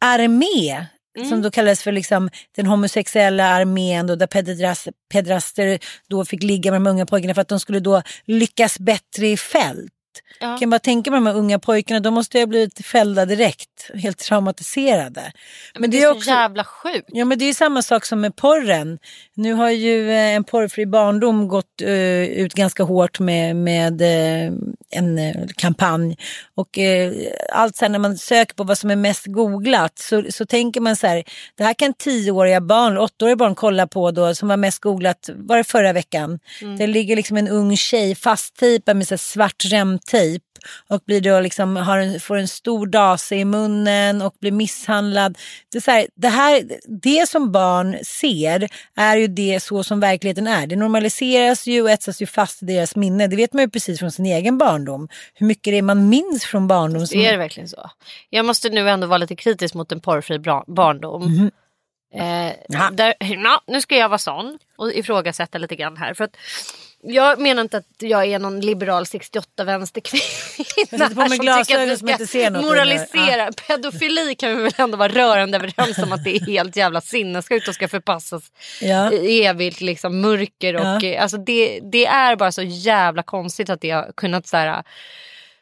armé 0.06 0.86
Mm. 1.16 1.30
som 1.30 1.42
då 1.42 1.52
kallades 1.52 1.84
för 1.84 1.92
liksom 1.92 2.30
den 2.56 2.66
homosexuella 2.66 3.46
armén 3.46 4.08
då, 4.08 4.16
där 4.16 4.28
pedras, 4.28 4.88
pedraster 5.14 5.80
då 6.08 6.26
fick 6.26 6.44
ligga 6.44 6.72
med 6.72 6.82
de 6.82 6.88
unga 6.88 7.06
pojkarna 7.06 7.34
för 7.34 7.42
att 7.42 7.48
de 7.48 7.60
skulle 7.60 7.80
då 7.80 8.02
lyckas 8.26 8.80
bättre 8.80 9.28
i 9.28 9.38
fält. 9.38 9.92
Ja. 10.40 10.50
Jag 10.50 10.60
kan 10.60 10.70
bara 10.70 10.80
tänka 10.80 11.12
mig 11.12 11.18
de 11.18 11.28
här 11.28 11.36
unga 11.36 11.60
pojkarna, 11.60 12.00
de 12.00 12.14
måste 12.14 12.38
ju 12.38 12.42
ha 12.42 12.48
blivit 12.48 12.86
fällda 12.86 13.26
direkt, 13.26 13.92
helt 13.94 14.18
traumatiserade. 14.18 15.32
Men 15.80 15.92
det 15.92 16.04
är 16.04 16.14
så 16.14 16.30
jävla 16.30 16.64
sjukt. 16.64 17.06
Ja 17.08 17.26
men 17.26 17.40
det 17.40 17.46
är 17.46 17.54
samma 17.54 17.82
sak 17.82 18.06
som 18.06 18.22
med 18.22 18.36
porren. 18.36 19.00
Nu 19.34 19.54
har 19.54 19.70
ju 19.70 20.12
eh, 20.12 20.36
en 20.36 20.44
porrfri 20.44 20.86
barndom 20.86 21.48
gått 21.48 21.82
eh, 21.82 22.24
ut 22.24 22.54
ganska 22.54 22.84
hårt 22.84 23.20
med, 23.20 23.56
med 23.56 24.02
eh, 24.02 24.54
en 24.96 25.18
eh, 25.18 25.36
kampanj. 25.56 26.18
Och 26.56 26.78
eh, 26.78 27.14
allt 27.54 27.76
så 27.76 27.86
här, 27.86 27.90
när 27.90 28.00
man 28.00 28.18
söker 28.18 28.56
på 28.56 28.64
vad 28.64 28.78
som 28.78 28.92
är 28.92 28.96
mest 28.96 29.26
googlat 29.26 30.00
så, 30.00 30.24
så 30.30 30.46
tänker 30.46 30.82
man 30.82 30.96
så 30.96 31.08
här, 31.08 31.24
det 31.58 31.64
här 31.64 31.74
kan 31.74 31.94
tioåriga 31.94 32.62
barn, 32.62 32.98
åttaåriga 32.98 33.36
barn 33.36 33.56
kolla 33.56 33.88
på 33.88 34.12
då 34.12 34.36
som 34.36 34.48
var 34.48 34.58
mest 34.58 34.80
googlat, 34.80 35.30
var 35.36 35.58
det 35.58 35.64
förra 35.64 35.94
veckan? 35.94 36.40
Det 36.78 36.88
ligger 36.88 37.16
liksom 37.16 37.38
en 37.38 37.48
ung 37.48 37.78
tjej 37.78 38.16
fasttejpad 38.16 38.98
med 38.98 39.08
så 39.08 39.14
här 39.14 39.18
svart 39.18 39.66
remtejp 39.66 40.46
och 40.90 41.02
blir 41.06 41.22
då 41.22 41.40
liksom, 41.40 41.76
har 41.76 41.98
en, 41.98 42.20
får 42.20 42.38
en 42.38 42.48
stor 42.48 42.88
dase 42.88 43.36
i 43.36 43.46
munnen 43.46 44.22
och 44.22 44.36
blir 44.42 44.52
misshandlad. 44.52 45.38
Det, 45.72 45.88
här, 45.88 46.08
det, 46.16 46.30
här, 46.30 46.64
det 47.02 47.30
som 47.30 47.52
barn 47.52 47.98
ser 48.04 48.70
är 48.96 49.18
ju 49.18 49.28
det 49.28 49.64
så 49.64 49.84
som 49.84 50.00
verkligheten 50.00 50.48
är. 50.48 50.68
Det 50.68 50.76
normaliseras 50.76 51.68
ju 51.68 51.82
och 51.82 51.90
etsas 51.92 52.22
ju 52.22 52.26
fast 52.26 52.64
i 52.64 52.66
deras 52.66 52.96
minne. 52.96 53.28
Det 53.28 53.36
vet 53.36 53.54
man 53.54 53.64
ju 53.64 53.70
precis 53.70 54.00
från 54.00 54.12
sin 54.12 54.26
egen 54.26 54.58
barndom. 54.58 55.08
Hur 55.34 55.48
mycket 55.48 55.72
det 55.74 55.78
är 55.78 55.82
man 55.82 56.10
minns 56.10 56.46
från 56.46 56.68
barndom. 56.68 57.08
Som... 57.08 57.20
Det 57.20 57.26
är 57.26 57.32
det 57.32 57.38
verkligen 57.38 57.70
så. 57.70 57.90
Jag 58.30 58.46
måste 58.46 58.70
nu 58.70 58.90
ändå 58.90 59.08
vara 59.08 59.18
lite 59.18 59.36
kritisk 59.36 59.74
mot 59.74 59.92
en 59.92 60.00
porrfri 60.00 60.40
barndom. 60.68 61.22
Mhm. 61.22 61.52
Eh, 62.14 62.54
där, 62.92 63.14
ja, 63.20 63.62
nu 63.68 63.82
ska 63.82 63.96
jag 63.96 64.10
vara 64.10 64.18
sån 64.18 64.60
och 64.78 64.94
ifrågasätta 64.94 65.58
lite 65.58 65.76
grann 65.76 65.98
här. 65.98 66.14
För 66.14 66.24
att 66.24 66.38
jag 67.08 67.40
menar 67.40 67.62
inte 67.62 67.78
att 67.78 67.86
jag 68.00 68.26
är 68.26 68.40
någon 68.40 68.60
liberal 68.62 69.06
68 69.06 69.64
vänsterkvinna. 69.64 70.24
sätter 70.90 71.16
på 71.16 71.22
mig 71.22 71.30
här 71.30 71.36
som 71.36 71.46
glasögon 71.46 71.98
som 71.98 72.10
inte 72.10 72.28
ser 72.28 72.50
något 72.50 72.64
Moralisera. 72.66 73.52
Pedofili 73.68 74.36
kan 74.36 74.58
vi 74.58 74.64
väl 74.64 74.72
ändå 74.78 74.98
vara 74.98 75.12
rörande 75.14 75.58
överens 75.58 75.98
om 75.98 76.12
att 76.14 76.24
det 76.24 76.36
är 76.36 76.46
helt 76.46 76.76
jävla 76.76 77.02
sinnessjukt 77.02 77.68
och 77.68 77.76
ska 77.76 77.88
förpassas 77.88 78.44
Ja. 78.82 79.12
i 79.12 79.46
evigt 79.46 79.82
liksom, 79.82 80.22
mörker. 80.22 80.74
Och, 80.76 81.04
Ja. 81.04 81.20
alltså, 81.22 81.38
det, 81.38 81.80
det 81.92 82.06
är 82.06 82.36
bara 82.36 82.52
så 82.52 82.62
jävla 82.62 83.24
konstigt 83.24 83.70
att 83.70 83.82
det 83.82 83.90
har 83.92 84.12
kunnat 84.18 84.48
så 84.48 84.58
här, 84.58 84.84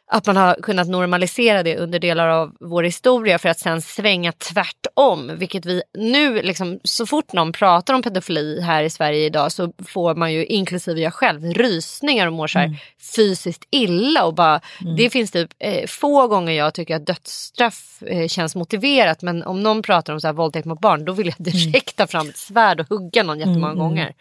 att 0.06 0.26
man 0.26 0.36
har 0.36 0.54
kunnat 0.54 0.88
normalisera 0.88 1.62
det 1.62 1.76
under 1.76 1.98
delar 1.98 2.28
av 2.28 2.56
vår 2.60 2.82
historia 2.82 3.38
för 3.38 3.48
att 3.48 3.58
sen 3.58 3.82
svänga 3.82 4.32
tvärtom. 4.32 5.30
Vilket 5.36 5.66
vi 5.66 5.82
nu, 5.98 6.42
liksom, 6.42 6.80
så 6.84 7.06
fort 7.06 7.32
någon 7.32 7.52
pratar 7.52 7.94
om 7.94 8.02
pedofili 8.02 8.60
här 8.60 8.82
i 8.82 8.90
Sverige 8.90 9.26
idag 9.26 9.52
så 9.52 9.72
får 9.86 10.14
man 10.14 10.32
ju, 10.32 10.46
inklusive 10.46 11.00
jag 11.00 11.14
själv, 11.14 11.44
rysningar 11.44 12.26
och 12.26 12.32
mår 12.32 12.46
så 12.46 12.58
här 12.58 12.76
fysiskt 13.16 13.64
illa. 13.70 14.24
Och 14.24 14.34
bara, 14.34 14.60
Det 14.96 15.10
finns 15.10 15.30
typ 15.30 15.50
eh, 15.58 15.86
få 15.86 16.26
gånger 16.26 16.52
jag 16.52 16.74
tycker 16.74 16.96
att 16.96 17.06
dödsstraff 17.06 18.02
eh, 18.06 18.28
känns 18.28 18.56
motiverat 18.56 19.22
men 19.22 19.42
om 19.42 19.62
någon 19.62 19.82
pratar 19.82 20.12
om 20.12 20.20
så 20.20 20.26
här 20.26 20.34
våldtäkt 20.34 20.66
mot 20.66 20.80
barn 20.80 21.04
då 21.04 21.12
vill 21.12 21.26
jag 21.26 21.36
direkt 21.38 21.96
ta 21.96 22.06
fram 22.06 22.28
ett 22.28 22.36
svärd 22.36 22.80
och 22.80 22.88
hugga 22.88 23.22
någon 23.22 23.38
jättemånga 23.38 23.74
gånger. 23.74 24.14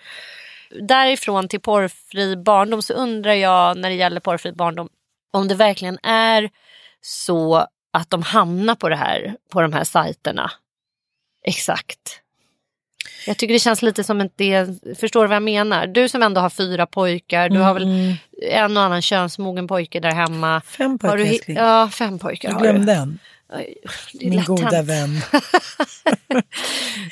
Därifrån 0.81 1.47
till 1.47 1.59
porrfri 1.59 2.35
barndom 2.35 2.81
så 2.81 2.93
undrar 2.93 3.33
jag 3.33 3.77
när 3.77 3.89
det 3.89 3.95
gäller 3.95 4.19
porrfri 4.19 4.51
barndom 4.51 4.89
om 5.33 5.47
det 5.47 5.55
verkligen 5.55 5.97
är 6.03 6.49
så 7.01 7.67
att 7.93 8.09
de 8.09 8.21
hamnar 8.21 8.75
på 8.75 8.89
det 8.89 8.95
här 8.95 9.35
på 9.51 9.61
de 9.61 9.73
här 9.73 9.83
sajterna. 9.83 10.51
Exakt. 11.45 12.19
Jag 13.27 13.37
tycker 13.37 13.53
det 13.53 13.59
känns 13.59 13.81
lite 13.81 14.03
som 14.03 14.21
att 14.21 14.31
det, 14.37 14.67
förstår 14.99 15.21
du 15.21 15.27
vad 15.27 15.35
jag 15.35 15.43
menar? 15.43 15.87
Du 15.87 16.09
som 16.09 16.23
ändå 16.23 16.41
har 16.41 16.49
fyra 16.49 16.85
pojkar, 16.85 17.49
du 17.49 17.59
har 17.59 17.73
väl 17.73 18.15
en 18.51 18.77
och 18.77 18.83
annan 18.83 19.01
könsmogen 19.01 19.67
pojke 19.67 19.99
där 19.99 20.11
hemma. 20.11 20.61
Fem 20.61 20.91
Har 20.91 20.97
pojkar 20.97 21.17
du, 21.17 21.23
hi- 21.25 21.29
älskling. 21.33 21.57
ja, 21.57 21.89
fem 21.89 22.19
pojkar 22.19 22.49
Jag 22.49 22.55
har 22.55 22.61
du. 22.65 22.71
glömde 22.71 22.93
en. 22.93 23.19
Min 24.13 24.43
goda 24.43 24.81
vän. 24.81 25.09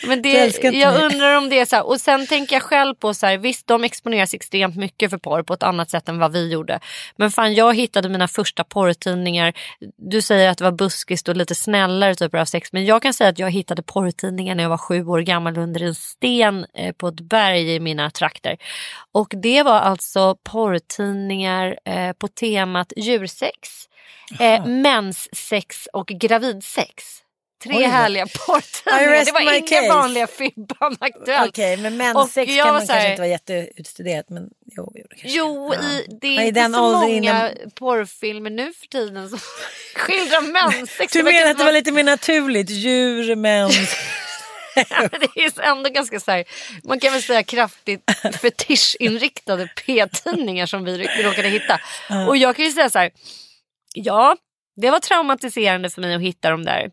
Men 0.07 0.21
det, 0.21 0.63
jag 0.63 0.93
mig. 0.93 1.03
undrar 1.03 1.37
om 1.37 1.49
det 1.49 1.59
är 1.59 1.65
så 1.65 1.75
här. 1.75 1.85
Och 1.85 2.01
sen 2.01 2.27
tänker 2.27 2.55
jag 2.55 2.63
själv 2.63 2.95
på 2.95 3.13
så 3.13 3.25
här. 3.25 3.37
Visst 3.37 3.67
de 3.67 3.83
exponeras 3.83 4.33
extremt 4.33 4.75
mycket 4.75 5.09
för 5.09 5.17
porr 5.17 5.43
på 5.43 5.53
ett 5.53 5.63
annat 5.63 5.89
sätt 5.89 6.09
än 6.09 6.19
vad 6.19 6.31
vi 6.31 6.51
gjorde. 6.51 6.79
Men 7.15 7.31
fan 7.31 7.53
jag 7.53 7.75
hittade 7.75 8.09
mina 8.09 8.27
första 8.27 8.63
porrtidningar. 8.63 9.53
Du 9.97 10.21
säger 10.21 10.49
att 10.49 10.57
det 10.57 10.63
var 10.63 10.71
buskist 10.71 11.29
och 11.29 11.35
lite 11.35 11.55
snällare 11.55 12.15
typer 12.15 12.37
av 12.37 12.45
sex. 12.45 12.73
Men 12.73 12.85
jag 12.85 13.01
kan 13.01 13.13
säga 13.13 13.29
att 13.29 13.39
jag 13.39 13.51
hittade 13.51 13.83
porrtidningar 13.83 14.55
när 14.55 14.63
jag 14.63 14.69
var 14.69 14.77
sju 14.77 15.05
år 15.05 15.19
gammal 15.19 15.57
under 15.57 15.83
en 15.83 15.95
sten 15.95 16.65
eh, 16.73 16.93
på 16.93 17.07
ett 17.07 17.21
berg 17.21 17.75
i 17.75 17.79
mina 17.79 18.09
trakter. 18.09 18.57
Och 19.11 19.33
det 19.41 19.63
var 19.63 19.79
alltså 19.79 20.35
porrtidningar 20.43 21.79
eh, 21.85 22.13
på 22.13 22.27
temat 22.27 22.93
djursex. 22.97 23.87
Eh, 24.39 24.65
menssex 24.65 25.87
och 25.93 26.11
gravidsex. 26.31 27.03
Tre 27.63 27.75
Oj 27.77 27.83
härliga 27.83 28.27
porrtidningar. 28.27 29.25
Det 29.25 29.31
var 29.31 29.41
inga 29.41 29.67
case. 29.67 29.89
vanliga 29.89 30.27
Fibban 30.27 30.97
Aktuellt. 30.99 31.49
Okej, 31.49 31.77
men 31.77 31.93
Och 31.93 31.97
menssex 31.97 32.55
kan 32.55 32.67
man 32.73 32.81
här- 32.81 32.87
kanske 32.87 33.09
inte 33.09 33.21
vara 33.21 33.29
jätteutstuderat. 33.29 34.29
Men 34.29 34.43
jo, 34.77 34.91
jo, 34.95 35.05
det. 35.09 35.15
Jo, 35.23 35.73
i, 35.73 36.05
det 36.21 36.27
är 36.27 36.31
Ja, 36.35 36.41
inte 36.43 36.59
den 36.59 36.73
så 36.73 36.91
många 36.91 37.07
innan- 37.09 37.51
porrfilmer 37.75 38.49
nu 38.49 38.73
för 38.73 38.87
tiden 38.87 39.29
som 39.29 39.39
skildrar 39.95 40.41
menssex. 40.41 41.13
Du 41.13 41.23
menar 41.23 41.51
att 41.51 41.57
det 41.57 41.63
var 41.63 41.71
lite 41.71 41.91
mer 41.91 42.03
naturligt? 42.03 42.69
Djur, 42.69 43.35
mens... 43.35 43.75
Men 44.75 45.09
det 45.35 45.41
är 45.41 45.61
ändå 45.61 45.89
ganska 45.89 46.19
så 46.19 46.31
här, 46.31 46.43
man 46.83 46.99
kan 46.99 47.13
väl 47.13 47.23
säga 47.23 47.43
kraftigt 47.43 48.01
fetischinriktade 48.41 49.69
p-tidningar 49.85 50.65
som 50.65 50.83
vi 50.83 51.07
råkade 51.23 51.47
hitta. 51.49 51.79
Och 52.27 52.37
jag 52.37 52.55
kan 52.55 52.65
ju 52.65 52.71
säga 52.71 52.89
så 52.89 52.99
här, 52.99 53.11
ja, 53.93 54.35
det 54.81 54.91
var 54.91 54.99
traumatiserande 54.99 55.89
för 55.89 56.01
mig 56.01 56.15
att 56.15 56.21
hitta 56.21 56.49
de 56.49 56.65
där 56.65 56.91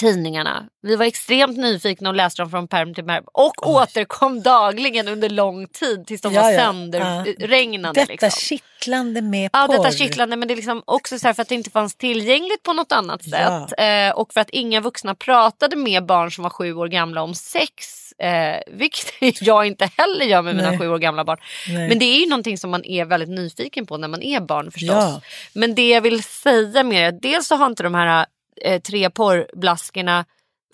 tidningarna. 0.00 0.64
Vi 0.82 0.96
var 0.96 1.04
extremt 1.06 1.58
nyfikna 1.58 2.08
och 2.08 2.14
läste 2.14 2.42
dem 2.42 2.50
från 2.50 2.68
perm 2.68 2.94
till 2.94 3.04
perm 3.04 3.24
och 3.32 3.66
återkom 3.68 4.42
dagligen 4.42 5.08
under 5.08 5.28
lång 5.28 5.66
tid 5.68 6.06
tills 6.06 6.20
de 6.20 6.32
Ja, 6.32 6.42
var 6.42 6.50
ja. 6.50 6.58
sönderregnade. 6.58 8.00
Detta 8.00 8.12
liksom. 8.12 8.30
kittlande 8.30 9.22
med 9.22 9.50
Ja, 9.52 9.66
porr. 9.66 9.76
detta 9.76 9.90
kittlande 9.96 10.36
men 10.36 10.48
det 10.48 10.54
är 10.54 10.56
liksom 10.56 10.82
också 10.84 11.18
så 11.18 11.26
här 11.26 11.34
för 11.34 11.42
att 11.42 11.48
det 11.48 11.54
inte 11.54 11.70
fanns 11.70 11.94
tillgängligt 11.96 12.62
på 12.62 12.72
något 12.72 12.92
annat 12.92 13.20
Ja. 13.24 13.66
sätt. 13.68 13.78
Eh, 13.78 14.18
och 14.18 14.32
för 14.32 14.40
att 14.40 14.50
inga 14.50 14.80
vuxna 14.80 15.14
pratade 15.14 15.76
med 15.76 16.06
barn 16.06 16.30
som 16.32 16.42
var 16.42 16.50
sju 16.50 16.74
år 16.74 16.88
gamla 16.88 17.22
om 17.22 17.34
sex. 17.34 17.96
Eh, 18.18 18.60
vilket 18.72 19.12
jag 19.42 19.66
inte 19.66 19.90
heller 19.96 20.24
gör 20.24 20.42
med 20.42 20.56
mina 20.56 20.68
Nej. 20.70 20.78
sju 20.78 20.88
år 20.88 20.98
gamla 20.98 21.24
barn. 21.24 21.38
Nej. 21.68 21.88
Men 21.88 21.98
det 21.98 22.04
är 22.04 22.20
ju 22.20 22.26
någonting 22.28 22.58
som 22.58 22.70
man 22.70 22.84
är 22.84 23.04
väldigt 23.04 23.28
nyfiken 23.28 23.86
på 23.86 23.96
när 23.96 24.08
man 24.08 24.22
är 24.22 24.40
barn 24.40 24.70
förstås. 24.70 24.90
Ja. 24.90 25.20
Men 25.52 25.74
det 25.74 25.88
jag 25.88 26.00
vill 26.00 26.22
säga 26.22 26.82
mer 26.82 27.04
är 27.04 27.08
att 27.08 27.22
dels 27.22 27.46
så 27.46 27.56
har 27.56 27.66
inte 27.66 27.82
de 27.82 27.94
här 27.94 28.26
eh, 28.64 28.80
tre 28.80 29.10
porrblaskorna 29.10 30.24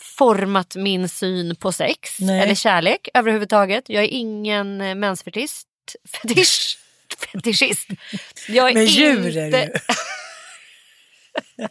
format 0.01 0.77
min 0.77 1.09
syn 1.09 1.57
på 1.57 1.73
sex 1.73 2.21
Nej. 2.21 2.41
eller 2.41 2.55
kärlek 2.55 3.09
överhuvudtaget. 3.15 3.85
Jag 3.89 4.05
är 4.05 4.09
ingen 4.09 4.81
eh, 4.81 4.95
mensfetisch. 4.95 5.65
Fetisch. 6.13 6.79
Fetischist. 7.33 7.89
Jag 8.49 8.71
är 8.71 8.75
Men 8.75 8.87
djur 8.87 9.29
inte... 9.29 9.59
är 9.59 9.67
ju. 9.67 9.73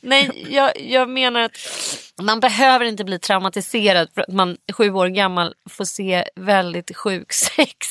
Nej, 0.00 0.46
jag, 0.50 0.80
jag 0.80 1.08
menar 1.08 1.40
att 1.40 1.58
man 2.22 2.40
behöver 2.40 2.84
inte 2.84 3.04
bli 3.04 3.18
traumatiserad 3.18 4.08
för 4.14 4.20
att 4.20 4.32
man 4.32 4.56
sju 4.72 4.90
år 4.90 5.06
gammal 5.06 5.54
får 5.70 5.84
se 5.84 6.24
väldigt 6.36 6.96
sjuk 6.96 7.32
sex. 7.32 7.86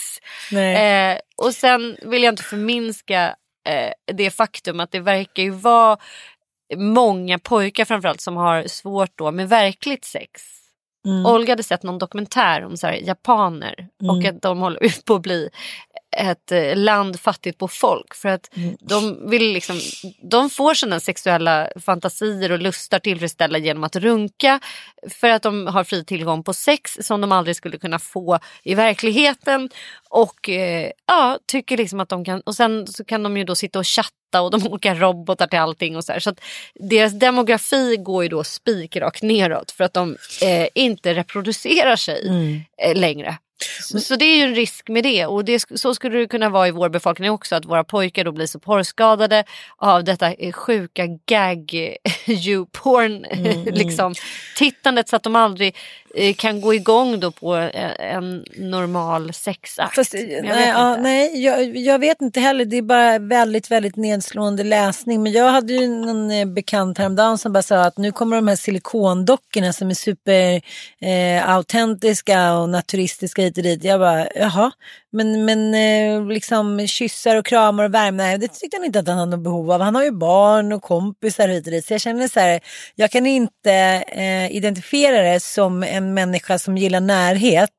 Eh, 0.51 1.17
och 1.37 1.53
sen 1.53 1.97
vill 2.01 2.23
jag 2.23 2.31
inte 2.31 2.43
förminska 2.43 3.35
eh, 3.69 4.13
det 4.13 4.31
faktum 4.31 4.79
att 4.79 4.91
det 4.91 4.99
verkar 4.99 5.43
ju 5.43 5.49
vara 5.49 5.97
många 6.75 7.39
pojkar 7.39 7.85
framförallt 7.85 8.21
som 8.21 8.37
har 8.37 8.63
svårt 8.67 9.11
då 9.15 9.31
med 9.31 9.49
verkligt 9.49 10.05
sex. 10.05 10.41
Mm. 11.07 11.25
Olga 11.25 11.51
hade 11.51 11.63
sett 11.63 11.83
någon 11.83 11.97
dokumentär 11.97 12.65
om 12.65 12.77
så 12.77 12.87
här, 12.87 12.93
japaner 12.93 13.87
och 14.09 14.25
att 14.25 14.41
de 14.41 14.59
håller 14.59 15.05
på 15.05 15.15
att 15.15 15.21
bli 15.21 15.49
ett 16.17 16.51
eh, 16.51 16.75
land 16.75 17.19
fattigt 17.19 17.57
på 17.57 17.67
folk. 17.67 18.15
För 18.15 18.29
att 18.29 18.49
de, 18.79 19.29
vill 19.29 19.53
liksom, 19.53 19.79
de 20.21 20.49
får 20.49 20.73
sina 20.73 20.99
sexuella 20.99 21.69
fantasier 21.85 22.51
och 22.51 22.59
lustar 22.59 22.99
tillfredsställda 22.99 23.57
genom 23.57 23.83
att 23.83 23.95
runka. 23.95 24.59
För 25.09 25.29
att 25.29 25.41
de 25.41 25.67
har 25.67 25.83
fri 25.83 26.05
tillgång 26.05 26.43
på 26.43 26.53
sex 26.53 26.97
som 27.01 27.21
de 27.21 27.31
aldrig 27.31 27.55
skulle 27.55 27.77
kunna 27.77 27.99
få 27.99 28.39
i 28.63 28.75
verkligheten. 28.75 29.69
Och 30.09 30.49
eh, 30.49 30.91
ja, 31.05 31.39
tycker 31.45 31.77
liksom 31.77 31.99
att 31.99 32.09
de 32.09 32.25
kan, 32.25 32.41
och 32.41 32.55
sen 32.55 32.87
så 32.87 33.05
kan 33.05 33.23
de 33.23 33.37
ju 33.37 33.43
då 33.43 33.55
sitta 33.55 33.79
och 33.79 33.87
chatta 33.87 34.41
och 34.41 34.51
de 34.51 34.67
åker 34.73 34.95
robotar 34.95 35.47
till 35.47 35.59
allting 35.59 35.95
och 35.95 36.03
så 36.03 36.11
här. 36.11 36.19
Så 36.19 36.29
att 36.29 36.39
deras 36.75 37.19
demografi 37.19 37.97
går 37.99 38.23
ju 38.23 38.29
då 38.29 38.43
spikrakt 38.43 39.21
neråt 39.21 39.71
för 39.71 39.83
att 39.83 39.93
de 39.93 40.17
eh, 40.41 40.67
inte 40.75 41.13
reproducerar 41.13 41.95
sig 41.95 42.27
eh, 42.83 42.95
längre. 42.95 43.37
Så, 43.81 43.99
så 43.99 44.15
det 44.15 44.25
är 44.25 44.37
ju 44.37 44.43
en 44.43 44.55
risk 44.55 44.89
med 44.89 45.03
det 45.03 45.25
och 45.25 45.45
det, 45.45 45.65
så 45.75 45.95
skulle 45.95 46.17
det 46.17 46.27
kunna 46.27 46.49
vara 46.49 46.67
i 46.67 46.71
vår 46.71 46.89
befolkning 46.89 47.31
också 47.31 47.55
att 47.55 47.65
våra 47.65 47.83
pojkar 47.83 48.23
då 48.23 48.31
blir 48.31 48.45
så 48.45 48.59
porrskadade 48.59 49.43
av 49.77 50.03
detta 50.03 50.33
eh, 50.33 50.51
sjuka 50.51 51.07
gag 51.25 51.73
you 52.25 52.65
porn 52.71 53.25
liksom 53.75 54.13
tittandet 54.55 55.09
så 55.09 55.15
att 55.15 55.23
de 55.23 55.35
aldrig 55.35 55.75
eh, 56.15 56.33
kan 56.33 56.61
gå 56.61 56.73
igång 56.73 57.19
då 57.19 57.31
på 57.31 57.55
eh, 57.55 58.15
en 58.15 58.45
normal 58.57 59.33
sexakt. 59.33 59.95
Fast, 59.95 60.13
jag 60.13 60.43
nej, 60.43 60.67
ja, 60.67 60.97
nej 60.97 61.43
jag, 61.43 61.77
jag 61.77 61.99
vet 61.99 62.21
inte 62.21 62.39
heller. 62.39 62.65
Det 62.65 62.77
är 62.77 62.81
bara 62.81 63.19
väldigt, 63.19 63.71
väldigt 63.71 63.95
nedslående 63.95 64.63
läsning. 64.63 65.23
Men 65.23 65.31
jag 65.31 65.51
hade 65.51 65.73
ju 65.73 65.87
någon 65.87 66.31
eh, 66.31 66.45
bekant 66.45 66.97
häromdagen 66.97 67.37
som 67.37 67.53
bara 67.53 67.63
sa 67.63 67.81
att 67.81 67.97
nu 67.97 68.11
kommer 68.11 68.35
de 68.35 68.47
här 68.47 68.55
silikondockorna 68.55 69.73
som 69.73 69.89
är 69.89 69.93
super 69.93 70.61
eh, 71.01 71.49
autentiska 71.49 72.53
och 72.53 72.69
naturistiska 72.69 73.46
hit 73.47 73.57
och 73.57 73.63
dit. 73.63 73.83
Jag 73.83 73.99
bara, 73.99 74.27
jaha. 74.35 74.71
Men, 75.11 75.45
men 75.45 75.73
eh, 75.73 76.27
liksom 76.27 76.87
kyssar 76.87 77.35
och 77.35 77.45
kramar 77.45 77.83
och 77.83 77.93
värme, 77.93 78.23
nej, 78.23 78.37
det 78.37 78.47
tyckte 78.47 78.77
han 78.77 78.85
inte 78.85 78.99
att 78.99 79.07
han 79.07 79.17
hade 79.17 79.31
något 79.31 79.43
behov 79.43 79.71
av. 79.71 79.81
Han 79.81 79.95
har 79.95 80.03
ju 80.03 80.11
barn 80.11 80.73
och 80.73 80.81
kompisar 80.81 81.47
hit 81.47 81.65
och 81.65 81.71
dit. 81.71 81.85
Så 81.85 81.93
jag 81.93 82.01
känner 82.01 82.27
så 82.27 82.39
här, 82.39 82.59
jag 82.95 83.11
kan 83.11 83.25
inte 83.25 84.03
eh, 84.07 84.55
identifiera 84.55 85.21
det 85.21 85.39
som 85.39 85.83
en 85.83 86.13
människa 86.13 86.59
som 86.59 86.77
gillar 86.77 86.99
närhet. 86.99 87.69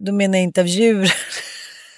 Då 0.00 0.12
menar 0.12 0.38
jag 0.38 0.42
inte 0.42 0.60
av 0.60 0.66
djur. 0.66 1.12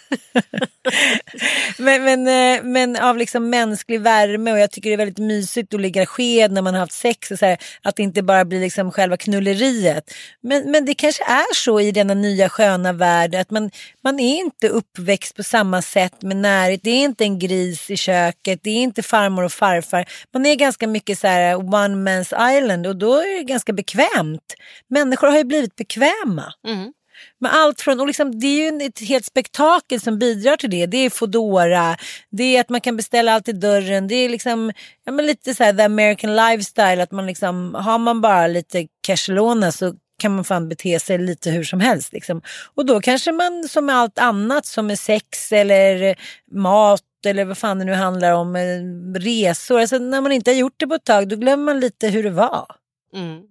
men, 1.78 2.04
men, 2.04 2.26
eh, 2.26 2.62
men 2.62 2.96
av 2.96 3.16
liksom 3.16 3.50
mänsklig 3.50 4.00
värme 4.00 4.52
och 4.52 4.58
jag 4.58 4.70
tycker 4.70 4.90
det 4.90 4.94
är 4.94 4.98
väldigt 4.98 5.18
mysigt 5.18 5.74
att 5.74 5.80
ligga 5.80 6.06
sked 6.06 6.52
när 6.52 6.62
man 6.62 6.74
har 6.74 6.80
haft 6.80 6.92
sex 6.92 7.30
och 7.30 7.38
så 7.38 7.46
här, 7.46 7.58
att 7.82 7.96
det 7.96 8.02
inte 8.02 8.22
bara 8.22 8.44
blir 8.44 8.60
liksom 8.60 8.92
själva 8.92 9.16
knulleriet. 9.16 10.14
Men, 10.40 10.70
men 10.70 10.84
det 10.84 10.94
kanske 10.94 11.24
är 11.24 11.54
så 11.54 11.80
i 11.80 11.92
denna 11.92 12.14
nya 12.14 12.48
sköna 12.48 12.92
värld 12.92 13.34
att 13.34 13.50
man, 13.50 13.70
man 14.04 14.20
är 14.20 14.36
inte 14.38 14.68
uppväxt 14.68 15.36
på 15.36 15.42
samma 15.42 15.82
sätt 15.82 16.22
med 16.22 16.36
närhet. 16.36 16.80
Det 16.82 16.90
är 16.90 17.04
inte 17.04 17.24
en 17.24 17.38
gris 17.38 17.90
i 17.90 17.96
köket, 17.96 18.60
det 18.62 18.70
är 18.70 18.82
inte 18.82 19.02
farmor 19.02 19.44
och 19.44 19.52
farfar. 19.52 20.04
Man 20.32 20.46
är 20.46 20.54
ganska 20.54 20.86
mycket 20.86 21.18
så 21.18 21.26
här 21.26 21.50
eh, 21.50 21.58
one 21.58 22.10
man's 22.10 22.56
island 22.56 22.86
och 22.86 22.96
då 22.96 23.14
är 23.14 23.38
det 23.38 23.44
ganska 23.44 23.72
bekvämt. 23.72 24.54
Människor 24.88 25.28
har 25.28 25.38
ju 25.38 25.44
blivit 25.44 25.76
bekväma. 25.76 26.52
Mm. 26.66 26.92
Med 27.40 27.54
allt 27.54 27.80
från, 27.80 28.00
och 28.00 28.06
liksom, 28.06 28.40
det 28.40 28.46
är 28.46 28.72
ju 28.72 28.86
ett 28.86 29.00
helt 29.00 29.24
spektakel 29.24 30.00
som 30.00 30.18
bidrar 30.18 30.56
till 30.56 30.70
det. 30.70 30.86
Det 30.86 30.96
är 30.96 31.10
Foodora, 31.10 31.96
det 32.30 32.56
är 32.56 32.60
att 32.60 32.68
man 32.68 32.80
kan 32.80 32.96
beställa 32.96 33.32
allt 33.32 33.48
i 33.48 33.52
dörren. 33.52 34.08
Det 34.08 34.14
är 34.14 34.28
liksom, 34.28 34.72
ja, 35.04 35.12
men 35.12 35.26
lite 35.26 35.54
så 35.54 35.64
här 35.64 35.72
the 35.72 35.82
American 35.82 36.36
lifestyle. 36.36 37.02
Att 37.02 37.12
man 37.12 37.26
liksom, 37.26 37.74
har 37.74 37.98
man 37.98 38.20
bara 38.20 38.46
lite 38.46 38.86
cashelona 39.06 39.72
så 39.72 39.94
kan 40.18 40.34
man 40.34 40.44
fan 40.44 40.68
bete 40.68 41.00
sig 41.00 41.18
lite 41.18 41.50
hur 41.50 41.64
som 41.64 41.80
helst. 41.80 42.12
Liksom. 42.12 42.42
Och 42.74 42.86
då 42.86 43.00
kanske 43.00 43.32
man 43.32 43.68
som 43.68 43.86
med 43.86 43.96
allt 43.96 44.18
annat 44.18 44.66
som 44.66 44.90
är 44.90 44.96
sex 44.96 45.52
eller 45.52 46.16
mat 46.52 47.02
eller 47.26 47.44
vad 47.44 47.58
fan 47.58 47.78
det 47.78 47.84
nu 47.84 47.92
handlar 47.92 48.32
om, 48.32 48.56
eh, 48.56 49.20
resor. 49.20 49.80
Alltså, 49.80 49.98
när 49.98 50.20
man 50.20 50.32
inte 50.32 50.50
har 50.50 50.56
gjort 50.56 50.74
det 50.76 50.86
på 50.86 50.94
ett 50.94 51.04
tag 51.04 51.28
då 51.28 51.36
glömmer 51.36 51.64
man 51.64 51.80
lite 51.80 52.08
hur 52.08 52.22
det 52.22 52.30
var. 52.30 52.66
Mm. 53.14 53.42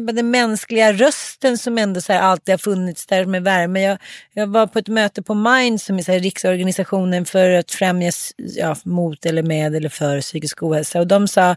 Den 0.00 0.30
mänskliga 0.30 0.92
rösten 0.92 1.58
som 1.58 1.78
ändå 1.78 2.00
så 2.00 2.12
här 2.12 2.20
alltid 2.20 2.52
har 2.52 2.58
funnits 2.58 3.06
där 3.06 3.24
med 3.24 3.42
värme. 3.42 3.82
Jag, 3.82 3.98
jag 4.32 4.46
var 4.46 4.66
på 4.66 4.78
ett 4.78 4.88
möte 4.88 5.22
på 5.22 5.34
Mind 5.34 5.80
som 5.80 5.98
är 5.98 6.02
så 6.02 6.12
här 6.12 6.18
riksorganisationen 6.18 7.24
för 7.24 7.50
att 7.50 7.70
främja 7.70 8.12
ja, 8.36 8.76
mot 8.84 9.26
eller 9.26 9.42
med 9.42 9.74
eller 9.74 9.88
för 9.88 10.20
psykisk 10.20 10.62
ohälsa. 10.62 11.00
Och 11.00 11.06
de 11.06 11.28
sa, 11.28 11.56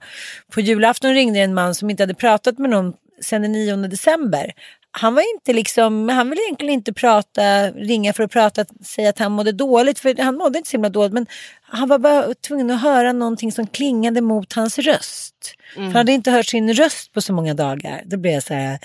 på 0.54 0.62
julafton 0.62 1.14
ringde 1.14 1.40
en 1.40 1.54
man 1.54 1.76
som 1.76 1.90
inte 1.90 2.04
hade 2.04 2.14
pratat 2.14 2.58
med 2.58 2.70
någon 2.70 2.94
sedan 3.22 3.42
den 3.42 3.52
9 3.52 3.76
december. 3.76 4.52
Han 4.92 5.16
var 5.16 5.36
inte 5.36 5.54
liksom, 5.54 6.10
han 6.10 6.30
ville 6.30 6.42
egentligen 6.42 6.74
inte 6.74 6.94
prata, 6.94 7.72
ringa 7.72 8.14
för 8.14 8.24
att 8.24 8.32
prata, 8.32 8.66
säga 8.84 9.10
att 9.10 9.20
han 9.20 9.32
mådde 9.32 9.52
dåligt, 9.52 10.00
för 10.00 10.24
han 10.24 10.36
mådde 10.36 10.58
inte 10.58 10.70
så 10.70 10.78
himla 10.78 10.90
dåligt, 10.90 11.14
men 11.14 11.26
han 11.62 11.90
var 11.90 12.00
bara 12.00 12.34
tvungen 12.34 12.72
att 12.72 12.82
höra 12.82 13.14
någonting 13.14 13.52
som 13.52 13.68
klingade 13.68 14.22
mot 14.22 14.54
hans 14.54 14.80
röst. 14.80 15.56
För 15.74 15.82
han 15.82 15.96
hade 15.96 16.12
inte 16.12 16.32
hört 16.32 16.46
sin 16.46 16.74
röst 16.74 17.14
på 17.14 17.22
så 17.22 17.34
många 17.34 17.54
dagar. 17.54 18.02
Då 18.06 18.18
blev 18.18 18.34
jag 18.34 18.44
så 18.44 18.54
här, 18.54 18.80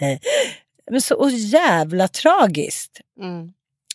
men 0.90 1.00
så 1.00 1.14
och 1.14 1.30
jävla 1.30 2.08
tragiskt. 2.08 3.00
Mm. 3.20 3.52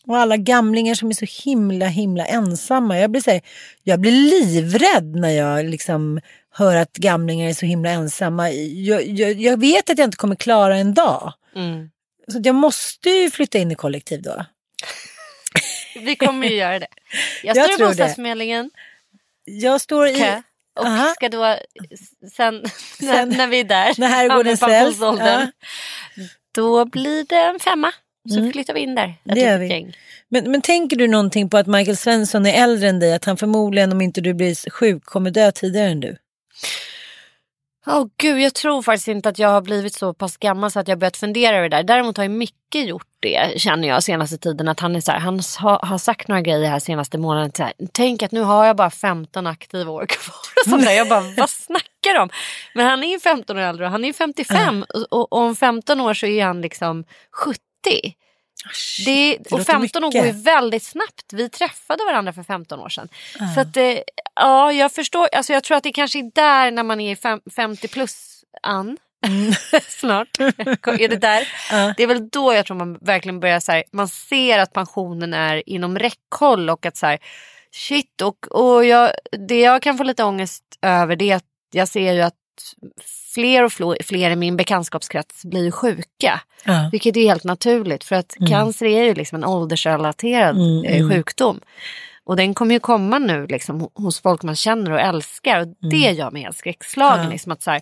Och 0.07 0.17
alla 0.17 0.37
gamlingar 0.37 0.95
som 0.95 1.09
är 1.09 1.13
så 1.13 1.49
himla 1.49 1.85
himla 1.85 2.25
ensamma. 2.25 2.99
Jag 2.99 3.11
blir, 3.11 3.21
så 3.21 3.31
här, 3.31 3.41
jag 3.83 3.99
blir 3.99 4.11
livrädd 4.11 5.15
när 5.15 5.29
jag 5.29 5.65
liksom 5.65 6.19
hör 6.53 6.75
att 6.75 6.93
gamlingar 6.93 7.49
är 7.49 7.53
så 7.53 7.65
himla 7.65 7.89
ensamma. 7.89 8.51
Jag, 8.51 9.07
jag, 9.07 9.33
jag 9.33 9.59
vet 9.59 9.89
att 9.89 9.97
jag 9.97 10.07
inte 10.07 10.17
kommer 10.17 10.35
klara 10.35 10.77
en 10.77 10.93
dag. 10.93 11.33
Mm. 11.55 11.89
Så 12.31 12.39
jag 12.43 12.55
måste 12.55 13.09
ju 13.09 13.31
flytta 13.31 13.57
in 13.57 13.71
i 13.71 13.75
kollektiv 13.75 14.21
då. 14.21 14.45
Vi 15.95 16.15
kommer 16.15 16.47
ju 16.47 16.55
göra 16.55 16.79
det. 16.79 16.87
Jag 17.43 17.57
Jag 17.57 17.73
står 17.73 17.85
i 17.85 17.89
bostadsförmedlingen 17.89 18.71
Jag 19.45 19.81
står 19.81 20.07
i... 20.07 20.15
kö 20.19 20.41
och 20.75 20.85
Aha. 20.85 21.07
ska 21.15 21.29
då 21.29 21.57
sen, 22.33 22.55
när, 22.99 23.13
Sen- 23.15 23.29
när 23.29 23.47
vi 23.47 23.59
är 23.59 23.63
där, 23.63 23.93
när 23.97 24.07
herrgården 24.07 24.57
ja, 24.61 24.67
säljs, 24.67 24.99
pensionsåldern, 24.99 25.51
då 26.51 26.85
blir 26.85 27.25
det 27.29 27.35
en 27.35 27.59
femma. 27.59 27.91
Så 28.29 28.51
flyttar 28.51 28.73
vi 28.73 28.79
in 28.79 28.95
där, 28.95 29.07
ett 29.25 29.35
Det 29.35 29.57
vi. 29.57 29.67
gäng. 29.67 29.97
Men, 30.29 30.51
men 30.51 30.61
tänker 30.61 30.95
du 30.97 31.07
någonting 31.07 31.49
på 31.49 31.57
att 31.57 31.67
Michael 31.67 31.97
Svensson 31.97 32.45
är 32.45 32.63
äldre 32.63 32.89
än 32.89 32.99
dig? 32.99 33.13
Att 33.13 33.25
han 33.25 33.37
förmodligen, 33.37 33.91
om 33.91 34.01
inte 34.01 34.21
du 34.21 34.33
blir 34.33 34.69
sjuk, 34.69 35.03
kommer 35.05 35.31
dö 35.31 35.51
tidigare 35.51 35.87
än 35.89 35.99
du? 35.99 36.17
Åh 37.87 38.05
gud, 38.17 38.39
jag 38.39 38.53
tror 38.53 38.81
faktiskt 38.81 39.07
inte 39.07 39.29
att 39.29 39.39
jag 39.39 39.49
har 39.49 39.61
blivit 39.61 39.93
så 39.93 40.13
pass 40.13 40.37
gammal 40.37 40.71
så 40.71 40.79
att 40.79 40.87
jag 40.87 40.99
börjat 40.99 41.17
fundera 41.17 41.57
över 41.57 41.69
det 41.69 41.77
där. 41.77 41.83
Däremot 41.83 42.17
har 42.17 42.23
ju 42.23 42.29
Micke 42.29 42.75
gjort 42.75 43.07
det 43.19 43.61
känner 43.61 43.87
jag 43.87 44.03
senaste 44.03 44.37
tiden. 44.37 44.67
Att 44.67 44.79
han 44.79 44.95
är 44.95 45.01
så 45.01 45.11
här, 45.11 45.19
han 45.19 45.41
har, 45.59 45.79
har 45.85 45.97
sagt 45.97 46.27
några 46.27 46.41
grejer 46.41 46.69
här 46.69 46.79
senaste 46.79 47.17
månaden. 47.17 47.51
Så 47.57 47.63
här, 47.63 47.73
Tänk 47.91 48.23
att 48.23 48.31
nu 48.31 48.41
har 48.41 48.65
jag 48.65 48.75
bara 48.75 48.89
15 48.89 49.47
aktiva 49.47 49.91
år 49.91 50.05
kvar. 50.05 50.35
Och 50.65 50.69
sånt 50.69 50.85
där. 50.85 50.91
Jag 50.91 51.09
bara, 51.09 51.21
vad 51.37 51.49
snackar 51.49 52.13
de 52.13 52.19
om? 52.19 52.29
Men 52.75 52.85
han 52.85 53.03
är 53.03 53.11
ju 53.11 53.19
15 53.19 53.57
år 53.57 53.61
äldre 53.61 53.85
och 53.85 53.91
han 53.91 54.03
är 54.03 54.07
ju 54.07 54.13
55. 54.13 54.85
Och, 54.89 55.19
och, 55.19 55.33
och 55.33 55.39
om 55.39 55.55
15 55.55 56.01
år 56.01 56.13
så 56.13 56.25
är 56.25 56.45
han 56.45 56.61
liksom 56.61 57.03
70. 57.31 57.61
Det, 59.05 59.37
det 59.37 59.51
och 59.51 59.59
låter 59.59 59.73
15 59.73 60.03
år 60.03 60.07
mycket. 60.07 60.21
går 60.21 60.35
ju 60.35 60.41
väldigt 60.41 60.83
snabbt. 60.83 61.33
Vi 61.33 61.49
träffade 61.49 62.03
varandra 62.05 62.33
för 62.33 62.43
15 62.43 62.79
år 62.79 62.89
sedan. 62.89 63.09
Så 63.55 63.61
att, 63.61 63.77
eh, 63.77 63.97
ja, 64.35 64.71
jag 64.71 64.91
förstår. 64.91 65.27
Alltså 65.31 65.53
jag 65.53 65.63
tror 65.63 65.77
att 65.77 65.83
det 65.83 65.91
kanske 65.91 66.19
är 66.19 66.31
där 66.35 66.71
när 66.71 66.83
man 66.83 66.99
är 66.99 67.15
fem, 67.15 67.41
50 67.55 67.87
plus 67.87 68.43
an. 68.61 68.97
Snart. 69.87 70.39
är 70.39 71.07
det 71.07 71.17
där? 71.17 71.47
Ja. 71.71 71.93
Det 71.97 72.03
är 72.03 72.07
väl 72.07 72.29
då 72.29 72.53
jag 72.53 72.65
tror 72.65 72.77
man 72.77 72.97
verkligen 73.01 73.39
börjar 73.39 73.59
så 73.59 73.71
här, 73.71 73.83
man 73.91 74.07
ser 74.07 74.59
att 74.59 74.73
pensionen 74.73 75.33
är 75.33 75.69
inom 75.69 75.99
räckhåll 75.99 76.69
och 76.69 76.85
att 76.85 76.97
så 76.97 77.05
här, 77.05 77.19
shit 77.71 78.21
och, 78.21 78.51
och 78.51 78.85
jag, 78.85 79.11
det 79.47 79.59
jag 79.59 79.81
kan 79.81 79.97
få 79.97 80.03
lite 80.03 80.23
ångest 80.23 80.63
över 80.81 81.15
det 81.15 81.31
är 81.31 81.35
att 81.35 81.43
jag 81.71 81.87
ser 81.87 82.13
ju 82.13 82.21
att 82.21 82.40
fler 83.33 83.63
och 83.63 83.71
fler, 84.05 84.31
i 84.31 84.35
min 84.35 84.57
bekantskapskrets 84.57 85.45
blir 85.45 85.63
ju 85.63 85.71
sjuka. 85.71 86.41
Ja. 86.65 86.89
Vilket 86.91 87.17
är 87.17 87.21
helt 87.21 87.43
naturligt 87.43 88.03
för 88.03 88.15
att 88.15 88.35
cancer 88.49 88.85
är 88.85 89.03
ju 89.03 89.13
liksom 89.13 89.35
en 89.35 89.45
åldersrelaterad 89.45 90.55
Mm, 90.55 90.85
eh, 90.85 90.97
mm. 90.97 91.09
sjukdom. 91.09 91.59
Och 92.23 92.35
den 92.35 92.53
kommer 92.53 92.73
ju 92.73 92.79
komma 92.79 93.19
nu 93.19 93.47
liksom, 93.47 93.81
ho- 93.81 93.91
hos 93.95 94.21
folk 94.21 94.43
man 94.43 94.55
känner 94.55 94.91
och 94.91 94.99
älskar. 94.99 95.59
Och 95.59 95.67
det 95.91 96.05
Mm. 96.05 96.15
gör 96.15 96.31
mig 96.31 96.41
helt 96.41 96.57
skräckslagen. 96.57 97.23
Ja. 97.23 97.29
Liksom 97.29 97.51
att 97.51 97.61
så 97.63 97.71
här, 97.71 97.81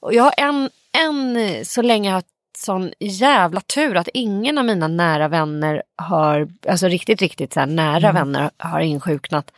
och 0.00 0.14
jag 0.14 0.22
har 0.22 0.34
en, 0.36 0.70
en 0.98 1.64
så 1.64 1.82
länge 1.82 2.10
haft 2.10 2.26
sån 2.58 2.92
jävla 3.00 3.60
tur 3.60 3.96
att 3.96 4.08
ingen 4.14 4.58
av 4.58 4.64
mina 4.64 4.88
nära 4.88 5.28
vänner 5.28 5.82
har, 5.96 6.48
alltså 6.68 6.86
riktigt, 6.88 7.20
riktigt 7.22 7.52
så 7.52 7.66
nära 7.66 8.08
Mm. 8.08 8.14
vänner 8.14 8.50
har 8.58 8.80
insjuknat. 8.80 9.50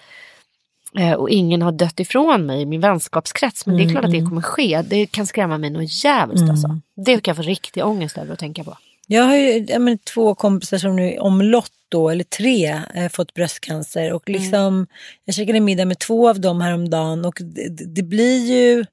Eh, 0.98 1.12
och 1.12 1.30
ingen 1.30 1.62
har 1.62 1.72
dött 1.72 2.00
ifrån 2.00 2.46
mig 2.46 2.62
i 2.62 2.66
min 2.66 2.80
vänskapskrets. 2.80 3.66
Men 3.66 3.76
det 3.76 3.82
är 3.82 3.84
Mm, 3.84 3.94
klart 3.94 4.04
att 4.04 4.10
det 4.10 4.20
kommer 4.20 4.42
ske. 4.42 4.82
Det 4.82 5.06
kan 5.06 5.26
skrämma 5.26 5.58
mig 5.58 5.70
något 5.70 6.04
jävligt 6.04 6.50
alltså. 6.50 6.80
Det 6.96 7.20
kan 7.20 7.32
jag 7.32 7.36
få 7.36 7.42
riktig 7.42 7.84
ångest 7.84 8.18
över 8.18 8.32
att 8.32 8.38
tänka 8.38 8.64
på. 8.64 8.76
Jag 9.06 9.22
har 9.22 9.36
ju 9.36 9.66
ja, 9.68 9.78
men, 9.78 9.98
två 9.98 10.34
kompisar 10.34 10.78
som 10.78 10.96
nu 10.96 11.18
omlott 11.18 11.72
då, 11.88 12.08
eller 12.10 12.24
tre, 12.24 12.80
eh, 12.94 13.08
fått 13.08 13.34
bröstcancer. 13.34 14.12
Och 14.12 14.28
liksom, 14.28 14.86
Jag 15.24 15.34
käkade 15.34 15.60
middag 15.60 15.84
med 15.84 15.98
två 15.98 16.28
av 16.28 16.40
dem 16.40 16.60
häromdagen 16.60 17.24
och 17.24 17.38
det 17.40 17.84
det 17.94 18.02
blir 18.02 18.46
ju... 18.46 18.84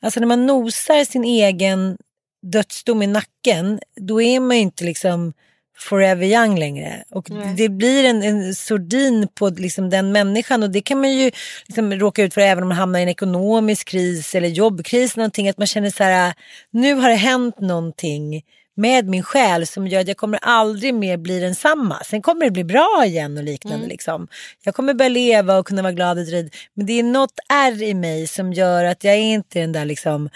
Alltså 0.00 0.20
när 0.20 0.26
man 0.26 0.46
nosar 0.46 1.04
sin 1.04 1.24
egen 1.24 1.96
dödsdom 2.42 3.02
i 3.02 3.06
nacken, 3.06 3.80
då 3.96 4.22
är 4.22 4.40
man 4.40 4.56
ju 4.56 4.62
inte 4.62 4.84
liksom 4.84 5.32
forever 5.78 6.24
young 6.24 6.58
längre. 6.58 7.04
Och 7.10 7.30
Nej. 7.30 7.54
det 7.56 7.68
blir 7.68 8.04
en, 8.04 8.22
en 8.22 8.54
sordin 8.54 9.28
på 9.34 9.48
liksom 9.48 9.90
den 9.90 10.12
människan 10.12 10.62
och 10.62 10.70
det 10.70 10.80
kan 10.80 11.00
man 11.00 11.12
ju 11.12 11.30
liksom 11.66 11.92
råka 11.92 12.22
ut 12.22 12.34
för 12.34 12.40
även 12.40 12.62
om 12.62 12.68
man 12.68 12.78
hamnar 12.78 12.98
i 12.98 13.02
en 13.02 13.08
ekonomisk 13.08 13.88
kris 13.88 14.34
eller 14.34 14.48
jobbkris. 14.48 15.16
Någonting, 15.16 15.48
att 15.48 15.58
man 15.58 15.66
känner 15.66 15.90
så 15.90 16.04
här, 16.04 16.34
nu 16.70 16.94
har 16.94 17.08
det 17.08 17.14
hänt 17.14 17.60
någonting 17.60 18.42
med 18.78 19.08
min 19.08 19.22
själ 19.22 19.66
som 19.66 19.86
gör 19.86 20.00
att 20.00 20.08
jag 20.08 20.16
kommer 20.16 20.38
aldrig 20.42 20.94
mer 20.94 21.16
bli 21.16 21.40
densamma. 21.40 22.02
Sen 22.04 22.22
kommer 22.22 22.44
det 22.44 22.50
bli 22.50 22.64
bra 22.64 23.02
igen 23.06 23.38
och 23.38 23.44
liknande. 23.44 23.86
Liksom. 23.86 24.28
Jag 24.64 24.74
kommer 24.74 24.94
börja 24.94 25.08
leva 25.08 25.58
och 25.58 25.66
kunna 25.66 25.82
vara 25.82 25.92
glad 25.92 26.18
och 26.18 26.24
drid. 26.24 26.54
Men 26.74 26.86
det 26.86 26.92
är 26.92 27.02
något 27.02 27.38
ärr 27.52 27.82
i 27.82 27.94
mig 27.94 28.26
som 28.26 28.52
gör 28.52 28.84
att 28.84 29.04
jag 29.04 29.14
är 29.14 29.18
inte 29.18 29.58
den 29.58 29.72
där 29.72 29.84
liksom, 29.84 30.30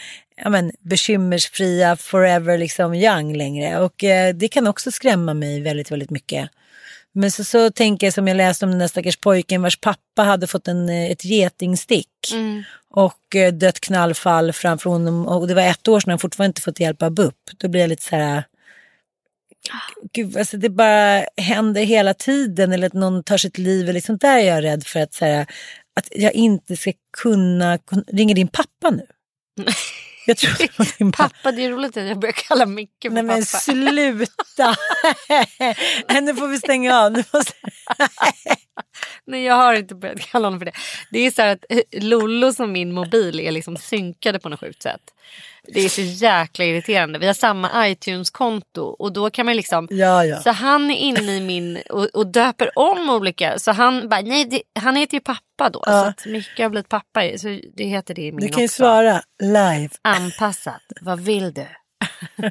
ja, 0.44 0.50
men, 0.50 0.72
bekymmersfria 0.80 1.96
forever 1.96 2.58
liksom, 2.58 2.94
young 2.94 3.36
längre. 3.36 3.80
Och 3.80 4.04
eh, 4.04 4.34
det 4.34 4.48
kan 4.48 4.66
också 4.66 4.92
skrämma 4.92 5.34
mig 5.34 5.60
väldigt, 5.60 5.90
väldigt 5.90 6.10
mycket. 6.10 6.50
Men 7.14 7.30
så, 7.30 7.44
så 7.44 7.70
tänker 7.70 8.06
jag 8.06 8.14
som 8.14 8.28
jag 8.28 8.36
läste 8.36 8.64
om 8.64 8.70
den 8.70 8.78
där 8.80 8.88
stackars 8.88 9.16
pojken 9.16 9.62
vars 9.62 9.80
pappa 9.80 10.22
hade 10.22 10.46
fått 10.46 10.68
en, 10.68 10.88
eh, 10.88 11.10
ett 11.10 11.24
getingstick. 11.24 12.08
Och 12.90 13.36
eh, 13.36 13.52
dött 13.52 13.80
knallfall 13.80 14.52
framför 14.52 14.90
honom. 14.90 15.28
Och 15.28 15.48
det 15.48 15.54
var 15.54 15.62
ett 15.62 15.88
år 15.88 16.00
sedan 16.00 16.10
han 16.10 16.18
fortfarande 16.18 16.48
inte 16.48 16.60
fått 16.62 16.80
hjälp 16.80 17.02
av 17.02 17.10
BUP. 17.10 17.34
Då 17.56 17.68
blir 17.68 17.80
jag 17.80 17.88
lite 17.88 18.02
så 18.02 18.16
här... 18.16 18.44
Gud, 20.12 20.36
alltså 20.36 20.56
det 20.56 20.68
bara 20.68 21.24
händer 21.36 21.84
hela 21.84 22.14
tiden. 22.14 22.72
Eller 22.72 22.86
att 22.86 22.92
någon 22.92 23.22
tar 23.22 23.36
sitt 23.36 23.58
liv. 23.58 23.88
Eller 23.88 24.00
sånt 24.00 24.20
där 24.20 24.38
är 24.38 24.44
jag 24.44 24.64
rädd 24.64 24.86
för 24.86 25.00
att, 25.00 25.14
så 25.14 25.24
här, 25.24 25.46
att 25.96 26.08
jag 26.10 26.32
inte 26.32 26.76
ska 26.76 26.92
kunna... 27.22 27.76
kun- 27.76 28.04
Ringer 28.06 28.34
din 28.34 28.48
pappa 28.48 28.90
nu? 28.90 29.06
Jag 30.26 30.36
tror 30.36 30.54
det 30.58 30.78
var 30.78 30.98
din 30.98 31.12
pappa. 31.12 31.28
Pappa, 31.34 31.52
det 31.52 31.64
är 31.64 31.70
roligt 31.70 31.96
att 31.96 32.06
jag 32.08 32.18
börjar 32.18 32.32
kalla 32.32 32.66
Micke 32.66 33.02
för 33.02 33.10
Nej 33.10 33.22
men 33.22 33.36
pappa. 33.44 33.58
sluta! 33.58 34.76
Nej, 36.08 36.20
nu 36.22 36.34
får 36.34 36.48
vi 36.48 36.58
stänga 36.58 36.98
av. 37.00 37.12
Nu 37.12 37.24
måste... 37.32 37.52
Nej 39.26 39.42
jag 39.44 39.54
har 39.54 39.74
inte 39.74 39.94
börjat 39.94 40.20
kalla 40.20 40.46
honom 40.46 40.60
för 40.60 40.64
det. 40.64 40.72
Det 41.10 41.18
är 41.18 41.30
så 41.30 41.42
här 41.42 41.48
att 41.48 41.64
eh, 41.68 42.02
Lollo 42.02 42.52
som 42.52 42.72
min 42.72 42.92
mobil 42.92 43.40
är 43.40 43.50
liksom 43.52 43.76
synkade 43.76 44.38
på 44.38 44.48
något 44.48 44.60
sjukt 44.60 44.82
sätt. 44.82 45.00
Det 45.68 45.80
är 45.80 45.88
så 45.88 46.00
jäkla 46.00 46.64
irriterande. 46.64 47.18
Vi 47.18 47.26
har 47.26 47.34
samma 47.34 47.88
iTunes-konto 47.88 48.82
och 48.82 49.12
då 49.12 49.30
kan 49.30 49.46
man 49.46 49.56
liksom. 49.56 49.88
Ja, 49.90 50.24
ja. 50.24 50.40
Så 50.40 50.50
han 50.50 50.90
är 50.90 50.96
inne 50.96 51.36
i 51.36 51.40
min 51.40 51.78
och, 51.90 52.04
och 52.04 52.26
döper 52.26 52.78
om 52.78 53.10
olika. 53.10 53.58
Så 53.58 53.72
han 53.72 54.08
bara, 54.08 54.20
nej 54.20 54.44
det, 54.44 54.62
han 54.80 54.96
heter 54.96 55.14
ju 55.14 55.20
pappa 55.20 55.70
då. 55.72 55.82
Ja. 55.86 55.92
Så 55.92 56.08
att 56.08 56.26
Micke 56.26 56.58
har 56.58 56.68
blivit 56.68 56.88
pappa. 56.88 57.38
Så 57.38 57.58
det 57.76 57.84
heter 57.84 58.14
det 58.14 58.22
i 58.22 58.32
min 58.32 58.40
Du 58.40 58.48
kan 58.48 58.58
ju 58.58 58.64
också. 58.64 58.76
svara 58.76 59.22
live. 59.42 59.88
Anpassat. 60.02 60.82
Vad 61.00 61.20
vill 61.20 61.54
du? 61.54 61.66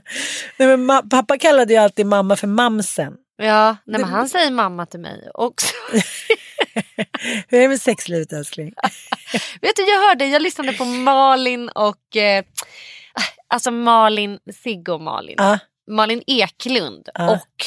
Nej, 0.58 0.78
men 0.78 1.10
pappa 1.10 1.38
kallade 1.38 1.74
ju 1.74 1.80
alltid 1.80 2.06
mamma 2.06 2.36
för 2.36 2.48
mamsen. 2.48 3.14
Ja, 3.38 3.78
nej, 3.86 4.02
men 4.02 4.10
han 4.10 4.30
säger 4.30 4.52
mamma 4.52 4.86
till 4.86 5.00
mig 5.00 5.30
också. 5.34 5.68
Hur 7.48 7.58
är 7.58 7.62
det 7.62 7.68
med 7.68 7.82
sexlivet 7.82 8.34
älskling? 8.34 8.74
Vet 9.62 9.76
du, 9.76 9.90
jag 9.90 10.08
hörde, 10.10 10.26
jag 10.26 10.42
lyssnade 10.42 10.74
på 10.74 10.86
Malin 10.86 11.70
och 11.70 12.16
eh, 12.18 12.44
alltså 13.48 13.72
Malin, 13.72 14.40
Sigge 14.64 14.92
och 14.92 15.02
Malin. 15.02 15.36
Ja. 15.38 15.60
Malin 15.92 16.24
Eklund 16.28 17.10
Ja. 17.14 17.32
och 17.32 17.66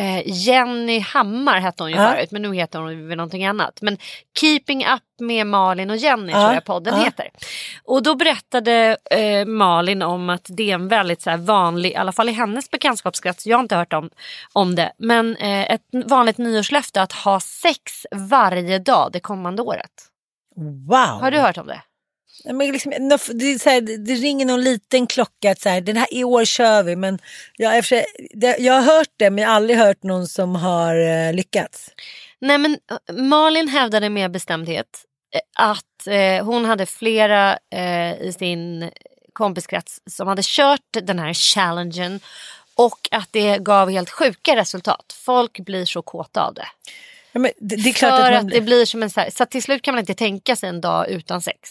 eh, 0.00 0.22
Jenny 0.26 1.00
Hammar 1.00 1.60
hette 1.60 1.82
hon 1.82 1.90
ju 1.90 1.96
Ja. 1.96 2.08
förut 2.12 2.30
men 2.30 2.42
nu 2.42 2.54
heter 2.54 2.78
hon 2.78 3.08
väl 3.08 3.16
någonting 3.16 3.46
annat. 3.46 3.78
Men 3.82 3.98
Keeping 4.40 4.86
Up 4.86 5.02
med 5.20 5.46
Malin 5.46 5.90
och 5.90 5.96
Jenny 5.96 6.32
Ja. 6.32 6.40
tror 6.40 6.54
jag 6.54 6.64
podden 6.64 6.94
Ja. 6.98 7.04
heter. 7.04 7.30
Och 7.84 8.02
då 8.02 8.14
berättade 8.14 8.96
eh, 9.10 9.46
Malin 9.46 10.02
om 10.02 10.30
att 10.30 10.46
det 10.48 10.70
är 10.70 10.74
en 10.74 10.88
väldigt 10.88 11.22
så 11.22 11.30
här, 11.30 11.36
vanlig, 11.36 11.90
i 11.90 11.96
alla 11.96 12.12
fall 12.12 12.28
i 12.28 12.32
hennes 12.32 12.70
bekantskapskrets, 12.70 13.46
jag 13.46 13.56
har 13.56 13.62
inte 13.62 13.76
hört 13.76 13.92
om, 13.92 14.10
om 14.52 14.74
det, 14.74 14.92
men 14.98 15.36
eh, 15.36 15.70
ett 15.70 15.82
vanligt 16.06 16.38
nyårslöfte 16.38 17.02
att 17.02 17.12
ha 17.12 17.40
sex 17.40 18.06
varje 18.14 18.78
dag 18.78 19.10
det 19.12 19.20
kommande 19.20 19.62
året. 19.62 19.92
Wow! 20.88 20.98
Har 21.20 21.30
du 21.30 21.38
hört 21.38 21.58
om 21.58 21.66
det? 21.66 21.82
Men 22.44 22.72
liksom, 22.72 22.92
det, 23.34 23.58
så 23.62 23.70
här, 23.70 23.80
det- 23.80 24.14
ringer 24.14 24.46
någon 24.46 24.64
liten 24.64 25.06
klocka 25.06 25.50
att 25.50 25.60
så 25.60 25.68
här, 25.68 25.80
den 25.80 25.96
här, 25.96 26.14
i 26.14 26.24
år 26.24 26.44
kör 26.44 26.82
vi. 26.82 26.96
Men 26.96 27.18
jag, 27.56 27.84
jag 28.58 28.72
har 28.74 28.82
hört 28.82 29.10
det 29.16 29.30
men 29.30 29.42
jag 29.42 29.48
har 29.48 29.56
aldrig 29.56 29.78
hört 29.78 30.02
någon 30.02 30.26
som 30.26 30.54
har 30.56 30.96
eh, 30.96 31.32
lyckats. 31.32 31.90
Nej 32.40 32.58
men 32.58 32.78
eh, 33.08 33.14
Malin 33.14 33.68
hävdade 33.68 34.08
med 34.10 34.30
bestämdhet 34.30 35.04
eh, 35.34 35.40
att 35.68 36.06
eh, 36.06 36.44
hon 36.44 36.64
hade 36.64 36.86
flera 36.86 37.58
eh, 37.74 38.12
i 38.20 38.34
sin 38.38 38.90
kompiskrets 39.32 40.00
som 40.10 40.28
hade 40.28 40.42
kört 40.44 40.80
den 41.02 41.18
här 41.18 41.34
challengen 41.34 42.20
och 42.74 43.08
att 43.10 43.28
det 43.30 43.58
gav 43.58 43.90
helt 43.90 44.10
sjuka 44.10 44.56
resultat. 44.56 45.16
Folk 45.24 45.58
blir 45.60 45.84
så 45.84 46.02
kåta 46.02 46.42
av 46.46 46.54
det. 46.54 46.66
Ja, 47.32 47.40
det, 47.40 47.76
det 47.76 47.90
är 47.90 47.92
klart 47.92 48.10
För 48.10 48.32
att 48.32 48.38
att, 48.38 48.42
man 48.42 48.44
det 48.46 48.50
blir... 48.50 48.60
blir 48.60 48.84
som 48.84 49.02
en 49.02 49.10
så 49.10 49.20
här, 49.20 49.30
så 49.30 49.42
att 49.42 49.50
till 49.50 49.62
slut 49.62 49.82
kan 49.82 49.94
man 49.94 50.00
inte 50.00 50.14
tänka 50.14 50.56
sig 50.56 50.68
en 50.68 50.80
dag 50.80 51.08
utan 51.08 51.42
sex. 51.42 51.70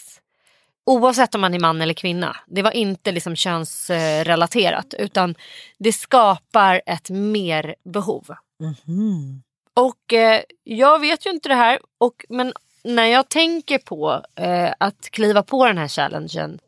Oavsett 0.86 1.34
om 1.34 1.40
man 1.40 1.54
är 1.54 1.58
man 1.58 1.82
eller 1.82 1.94
kvinna. 1.94 2.36
Det 2.46 2.62
var 2.62 2.70
inte 2.70 3.12
liksom 3.12 3.36
könsrelaterat 3.36 4.94
utan 4.98 5.34
det 5.78 5.92
skapar 5.92 6.82
ett 6.86 7.10
mer 7.10 7.74
behov. 7.84 8.30
Mhm. 8.60 9.42
Och 9.74 10.12
eh, 10.12 10.40
jag 10.64 11.00
vet 11.00 11.26
ju 11.26 11.30
inte 11.30 11.48
det 11.48 11.54
här. 11.54 11.78
Och, 11.98 12.24
men 12.28 12.52
när 12.84 13.06
jag 13.06 13.28
tänker 13.28 13.78
på 13.78 14.22
eh, 14.34 14.72
att 14.80 15.10
kliva 15.10 15.42
på 15.42 15.66
den 15.66 15.78
här 15.78 15.88
challengen 15.88 16.58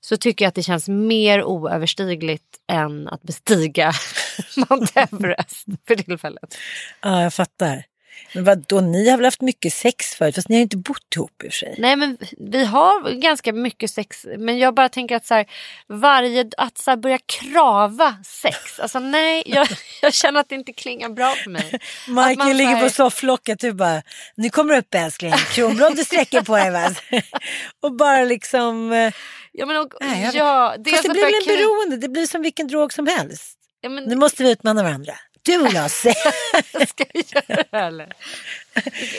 så 0.00 0.16
tycker 0.16 0.44
jag 0.44 0.48
att 0.48 0.54
det 0.54 0.62
känns 0.62 0.88
mer 0.88 1.44
oöverstigligt 1.44 2.56
än 2.72 3.08
att 3.08 3.22
bestiga 3.22 3.92
Mount 4.56 5.00
Everest 5.00 5.64
för 5.86 5.94
tillfället. 5.96 6.56
Ja, 7.00 7.22
jag 7.22 7.34
fattar. 7.34 7.84
Men 8.34 8.44
vadå, 8.44 8.80
ni 8.80 9.08
har 9.10 9.16
väl 9.16 9.24
haft 9.24 9.40
mycket 9.40 9.72
sex 9.74 10.06
förut? 10.14 10.34
Fast 10.34 10.48
ni 10.48 10.54
har 10.54 10.58
ju 10.58 10.62
inte 10.62 10.76
bott 10.76 11.16
ihop 11.16 11.42
i 11.44 11.48
och 11.48 11.52
för 11.52 11.58
sig. 11.58 11.74
Nej 11.78 11.96
men 11.96 12.18
vi 12.50 12.64
har 12.64 13.10
ganska 13.10 13.52
mycket 13.52 13.90
sex 13.90 14.26
men 14.38 14.58
jag 14.58 14.74
bara 14.74 14.88
tänker 14.88 15.16
att 15.16 15.26
så 15.26 15.34
här, 15.34 15.46
varje, 15.88 16.50
att 16.56 16.78
så 16.78 16.90
här, 16.90 16.96
börja 16.96 17.18
krava 17.18 18.16
sex. 18.24 18.80
Alltså 18.80 18.98
nej, 18.98 19.42
jag, 19.46 19.68
jag 20.02 20.14
känner 20.14 20.40
att 20.40 20.48
det 20.48 20.54
inte 20.54 20.72
klingar 20.72 21.08
bra 21.08 21.34
för 21.34 21.50
mig. 21.50 21.78
Man 22.08 22.28
Michael 22.28 22.50
så 22.50 22.56
ligger 22.56 22.70
här- 22.74 22.82
på 22.82 22.90
sofflocket 22.90 23.58
du 23.60 23.72
bara, 23.72 24.02
nu 24.34 24.50
kommer 24.50 24.76
upp 24.76 24.94
älskling, 24.94 25.32
kronblad 25.54 25.96
du 25.96 26.04
sträcker 26.04 26.40
på 26.42 26.56
dig 26.56 26.70
va? 26.70 26.94
och 27.82 27.96
bara 27.96 28.24
liksom, 28.24 28.92
eh, 28.92 29.12
Ja, 29.52 29.66
men 29.66 29.76
och, 29.76 29.94
Nej, 30.00 30.22
jag- 30.22 30.34
ja, 30.34 30.74
det 30.78 30.90
fast 30.90 31.02
det 31.02 31.08
blir 31.08 31.22
väl 31.24 31.34
en 31.34 31.46
beroende, 31.58 31.96
det 31.96 32.08
blir 32.08 32.26
som 32.26 32.42
vilken 32.42 32.66
drog 32.68 32.92
som 32.92 33.06
helst. 33.06 33.56
Ja, 33.80 33.88
men, 33.88 34.04
Nu 34.04 34.16
måste 34.16 34.42
vi 34.42 34.50
utmana 34.52 34.82
varandra. 34.82 35.12
Och 35.58 35.72
jag. 35.74 35.90
se- 35.90 36.14
Ska 36.88 37.04
vi 37.14 37.22
göra 37.34 37.64
det 37.70 37.78
eller? 37.78 38.12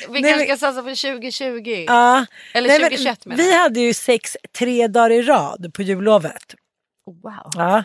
Vi 0.10 0.22
kanske 0.22 0.36
men- 0.36 0.46
ska 0.46 0.58
satsa 0.58 0.82
på 0.84 0.90
2020. 0.90 1.86
ja. 1.88 2.26
Eller 2.54 2.68
Nej, 2.68 2.80
men 2.80 2.90
2021 2.90 3.26
menar 3.26 3.44
Vi 3.44 3.54
hade 3.58 3.80
ju 3.80 3.94
sex 3.94 4.38
tre 4.60 4.88
dagar 4.88 5.10
i 5.10 5.22
rad 5.22 5.72
på 5.74 5.82
jullovet. 5.82 6.56
Wow. 7.06 7.52
Ja, 7.56 7.84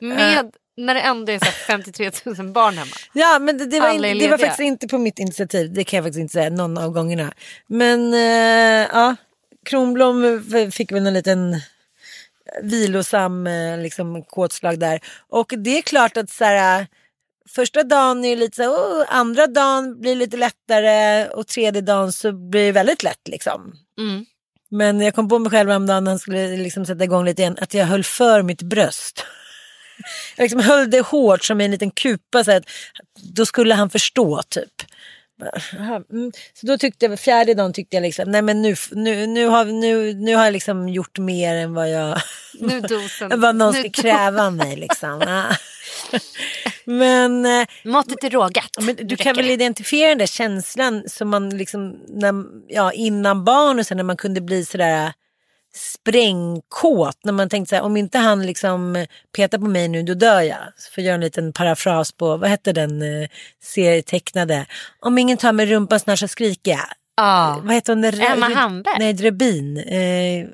Med, 0.00 0.50
när 0.76 0.94
det 0.94 1.00
ändå 1.00 1.32
är 1.32 1.38
så 1.38 1.44
här 1.44 1.52
53 1.52 2.10
000 2.24 2.46
barn 2.52 2.78
hemma. 2.78 2.90
ja 3.12 3.38
men 3.38 3.58
det, 3.58 3.66
det, 3.66 3.80
var, 3.80 3.90
in, 4.06 4.18
det 4.18 4.28
var 4.28 4.38
faktiskt 4.38 4.60
inte 4.60 4.88
på 4.88 4.98
mitt 4.98 5.18
initiativ. 5.18 5.72
Det 5.72 5.84
kan 5.84 5.96
jag 5.96 6.04
faktiskt 6.04 6.20
inte 6.20 6.32
säga 6.32 6.50
någon 6.50 6.78
av 6.78 6.90
gångerna. 6.90 7.32
Men 7.66 8.14
eh, 8.14 8.88
ja, 8.92 9.16
Kronblom 9.66 10.42
fick 10.72 10.92
väl 10.92 11.06
en 11.06 11.14
liten 11.14 11.60
vilosam 12.62 13.46
eh, 13.46 13.78
liksom, 13.78 14.22
kåtslag 14.22 14.78
där. 14.78 15.00
Och 15.28 15.52
det 15.56 15.78
är 15.78 15.82
klart 15.82 16.16
att 16.16 16.30
så 16.30 16.44
här, 16.44 16.86
första 17.48 17.82
dagen 17.82 18.24
är 18.24 18.36
lite 18.36 18.56
så 18.56 18.76
oh, 18.76 19.04
andra 19.08 19.46
dagen 19.46 20.00
blir 20.00 20.16
lite 20.16 20.36
lättare 20.36 21.28
och 21.28 21.46
tredje 21.46 21.82
dagen 21.82 22.12
så 22.12 22.32
blir 22.32 22.66
det 22.66 22.72
väldigt 22.72 23.02
lätt 23.02 23.28
liksom. 23.28 23.72
Mm. 23.98 24.26
Men 24.70 25.00
jag 25.00 25.14
kom 25.14 25.28
på 25.28 25.38
mig 25.38 25.50
själv 25.50 25.70
häromdagen 25.70 26.04
när 26.04 26.10
han 26.10 26.18
skulle 26.18 26.56
liksom 26.56 26.86
sätta 26.86 27.04
igång 27.04 27.24
lite 27.24 27.42
igen 27.42 27.56
att 27.60 27.74
jag 27.74 27.86
höll 27.86 28.04
för 28.04 28.42
mitt 28.42 28.62
bröst. 28.62 29.24
Jag 30.36 30.44
liksom 30.44 30.60
höll 30.60 30.90
det 30.90 31.00
hårt 31.00 31.44
som 31.44 31.60
en 31.60 31.70
liten 31.70 31.90
kupa 31.90 32.44
så 32.44 32.52
att 32.52 32.64
då 33.34 33.46
skulle 33.46 33.74
han 33.74 33.90
förstå 33.90 34.42
typ. 34.48 34.82
Mm. 36.10 36.32
Så 36.54 36.66
då 36.66 36.78
tyckte 36.78 37.06
jag, 37.06 37.20
fjärde 37.20 37.54
dagen 37.54 37.72
tyckte 37.72 37.96
jag 37.96 38.02
liksom, 38.02 38.30
nej 38.30 38.42
men 38.42 38.62
nu, 38.62 38.76
nu, 38.90 39.26
nu, 39.26 39.46
har, 39.46 39.64
nu, 39.64 40.14
nu 40.14 40.34
har 40.34 40.44
jag 40.44 40.52
liksom 40.52 40.88
gjort 40.88 41.18
mer 41.18 41.54
än 41.54 41.74
vad 41.74 41.90
jag, 41.90 42.20
Nu 42.60 42.80
dosen. 42.80 43.40
vad 43.40 43.56
någon 43.56 43.74
ska 43.74 43.90
kräva 43.90 44.46
av 44.46 44.52
mig 44.52 44.76
liksom. 44.76 45.46
Men 46.86 47.46
eh, 47.46 47.66
Måttet 47.84 48.24
är 48.24 48.30
rågat. 48.30 48.70
Men 48.80 48.96
du 48.96 49.16
kan 49.16 49.36
väl 49.36 49.50
identifiera 49.50 50.08
den 50.08 50.18
där 50.18 50.26
känslan 50.26 51.02
som 51.06 51.28
man 51.28 51.50
liksom, 51.50 51.96
när, 52.08 52.34
ja, 52.68 52.92
innan 52.92 53.44
barn 53.44 53.78
och 53.78 53.86
sen 53.86 53.96
när 53.96 54.04
man 54.04 54.16
kunde 54.16 54.40
bli 54.40 54.64
sådär 54.64 55.12
sprängkåt. 55.76 57.18
När 57.24 57.32
man 57.32 57.48
tänkte 57.48 57.68
så 57.68 57.76
här, 57.76 57.82
om 57.82 57.96
inte 57.96 58.18
han 58.18 58.46
liksom 58.46 59.06
petar 59.36 59.58
på 59.58 59.64
mig 59.64 59.88
nu 59.88 60.02
då 60.02 60.14
dör 60.14 60.40
jag. 60.40 60.58
Så 60.76 60.92
får 60.92 61.02
jag 61.02 61.06
göra 61.06 61.14
en 61.14 61.20
liten 61.20 61.52
parafras 61.52 62.12
på, 62.12 62.36
vad 62.36 62.50
hette 62.50 62.72
den 62.72 63.02
eh, 63.02 63.28
serietecknade? 63.62 64.66
Om 65.00 65.18
ingen 65.18 65.36
tar 65.36 65.52
mig 65.52 65.66
rumpan 65.66 66.00
snart 66.00 66.18
så 66.18 66.28
skriker 66.28 66.70
jag. 66.70 66.86
Ja. 67.16 67.60
Vad 67.64 67.74
heter 67.74 67.94
hon? 67.94 68.04
Emma 68.04 68.48
Hamberg. 68.54 68.96
Nej, 68.98 69.12
Drebin. 69.12 69.76
Eh, 69.76 70.46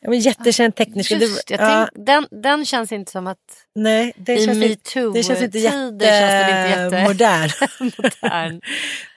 Ja, 0.00 0.10
men 0.10 0.18
jättekänd 0.18 0.74
tekniker. 0.74 1.16
Just, 1.16 1.50
jag 1.50 1.60
ja, 1.60 1.88
tänk, 1.94 2.06
den, 2.06 2.26
den 2.42 2.64
känns 2.64 2.92
inte 2.92 3.12
som 3.12 3.26
att 3.26 3.38
nej, 3.74 4.12
det 4.16 4.34
i 4.34 4.44
känns, 4.44 4.56
inte, 4.56 4.68
metoo 4.68 5.12
det 5.12 5.22
känns 5.22 5.42
inte 5.42 5.58
den 5.58 6.00
jättemodern. 6.00 7.50
modern. 7.80 8.60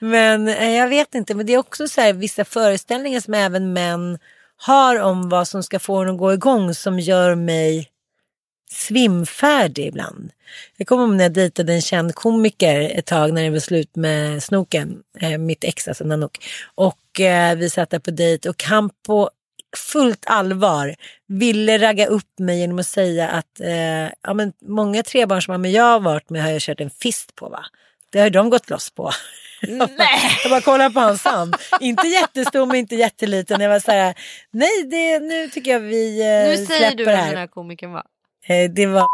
Men 0.00 0.48
eh, 0.48 0.70
jag 0.70 0.88
vet 0.88 1.14
inte, 1.14 1.34
men 1.34 1.46
det 1.46 1.54
är 1.54 1.58
också 1.58 1.88
så 1.88 2.00
här, 2.00 2.12
vissa 2.12 2.44
föreställningar 2.44 3.20
som 3.20 3.34
även 3.34 3.72
män 3.72 4.18
har 4.56 5.00
om 5.00 5.28
vad 5.28 5.48
som 5.48 5.62
ska 5.62 5.78
få 5.78 5.96
en 5.96 6.08
att 6.08 6.18
gå 6.18 6.32
igång 6.32 6.74
som 6.74 7.00
gör 7.00 7.34
mig 7.34 7.88
svimfärdig 8.72 9.86
ibland. 9.86 10.30
Jag 10.76 10.86
kommer 10.86 11.02
ihåg 11.04 11.12
när 11.12 11.24
jag 11.24 11.32
dejtade 11.32 11.72
en 11.72 11.82
känd 11.82 12.14
komiker 12.14 12.80
ett 12.80 13.06
tag 13.06 13.32
när 13.34 13.42
det 13.42 13.50
var 13.50 13.58
slut 13.58 13.96
med 13.96 14.42
Snoken, 14.42 15.02
eh, 15.20 15.38
mitt 15.38 15.64
ex 15.64 15.88
alltså 15.88 16.04
Nanook. 16.04 16.44
Och 16.74 17.20
eh, 17.20 17.56
vi 17.56 17.70
satt 17.70 17.90
där 17.90 17.98
på 17.98 18.10
dejt 18.10 18.48
och 18.48 18.62
han 18.62 18.90
på 19.06 19.30
fullt 19.76 20.24
allvar 20.26 20.94
ville 21.28 21.78
ragga 21.78 22.06
upp 22.06 22.38
mig 22.38 22.58
genom 22.58 22.78
att 22.78 22.86
säga 22.86 23.28
att 23.28 23.60
eh, 23.60 24.10
ja, 24.22 24.34
men 24.34 24.52
många 24.62 25.02
trebarnsmammor 25.02 25.70
jag 25.70 25.84
har 25.84 26.00
varit 26.00 26.30
med 26.30 26.42
har 26.42 26.50
jag 26.50 26.60
kört 26.60 26.80
en 26.80 26.90
fist 26.90 27.34
på 27.34 27.48
va. 27.48 27.64
Det 28.10 28.18
har 28.18 28.26
ju 28.26 28.30
de 28.30 28.50
gått 28.50 28.70
loss 28.70 28.90
på. 28.90 29.10
Nej. 29.68 30.38
Jag 30.42 30.50
bara 30.50 30.60
kollar 30.60 30.90
på 30.90 31.00
hans 31.00 31.24
hand. 31.24 31.56
inte 31.80 32.06
jättestor 32.06 32.66
men 32.66 32.76
inte 32.76 32.94
jätteliten. 32.94 33.60
Jag 33.60 33.68
var 33.68 33.80
så 33.80 33.90
här, 33.92 34.14
nej 34.50 34.84
det, 34.90 35.18
nu 35.18 35.48
tycker 35.48 35.70
jag 35.70 35.80
vi 35.80 36.20
eh, 36.20 36.48
Nu 36.48 36.66
säger 36.66 36.94
du 36.94 37.04
vem 37.04 37.26
den 37.28 37.36
här 37.36 37.46
komikern 37.46 37.92
var. 37.92 38.04
Eh, 38.46 38.70
det 38.70 38.86
var 38.86 39.06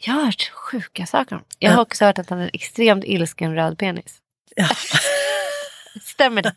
Jag 0.00 0.12
har 0.12 0.24
hört 0.24 0.50
sjuka 0.50 1.06
saker 1.06 1.36
om 1.36 1.42
Jag 1.58 1.70
har 1.70 1.82
också 1.82 2.04
hört 2.04 2.18
att 2.18 2.30
han 2.30 2.38
är 2.38 2.44
en 2.44 2.50
extremt 2.52 3.04
ilsken 3.04 3.54
röd 3.54 3.78
penis. 3.78 4.18
Ja. 4.56 4.68
Stämmer 6.02 6.42
det? 6.42 6.54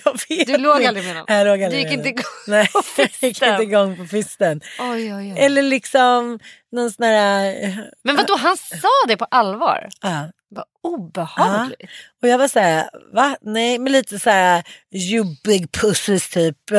Jag 0.04 0.20
vet 0.28 0.46
Du 0.46 0.56
låg 0.56 0.84
aldrig 0.84 1.06
med 1.06 1.14
någon? 1.16 1.24
Jag 1.28 1.46
låg 1.46 1.58
Du 1.58 1.64
aldrig 1.64 1.80
gick 1.82 1.88
med 1.98 1.98
inte 1.98 2.08
igång 2.08 2.24
Nej, 2.46 2.68
på 2.72 2.82
jag 2.96 3.04
gick 3.06 3.14
fisten? 3.16 3.50
inte 3.52 3.62
igång 3.62 3.96
på 3.96 4.04
fisten. 4.04 4.60
Oj, 4.78 5.14
oj, 5.14 5.32
oj. 5.32 5.34
Eller 5.38 5.62
liksom 5.62 6.38
någon 6.72 6.90
sån 6.92 7.04
här... 7.04 7.64
eh, 7.64 7.74
Men 8.04 8.16
vadå, 8.16 8.36
han 8.36 8.56
sa 8.56 8.88
det 9.08 9.16
på 9.16 9.24
allvar? 9.24 9.88
Ja. 10.02 10.28
Vad 10.48 10.64
obehagligt. 10.82 11.90
Och 12.22 12.28
jag 12.28 12.38
var 12.38 12.48
så 12.48 12.60
här, 12.60 12.88
va? 13.12 13.36
Nej, 13.40 13.78
men 13.78 13.92
lite 13.92 14.18
så 14.18 14.30
här, 14.30 14.62
you 14.92 15.24
big 15.44 15.72
pussies 15.72 16.28
typ. 16.30 16.56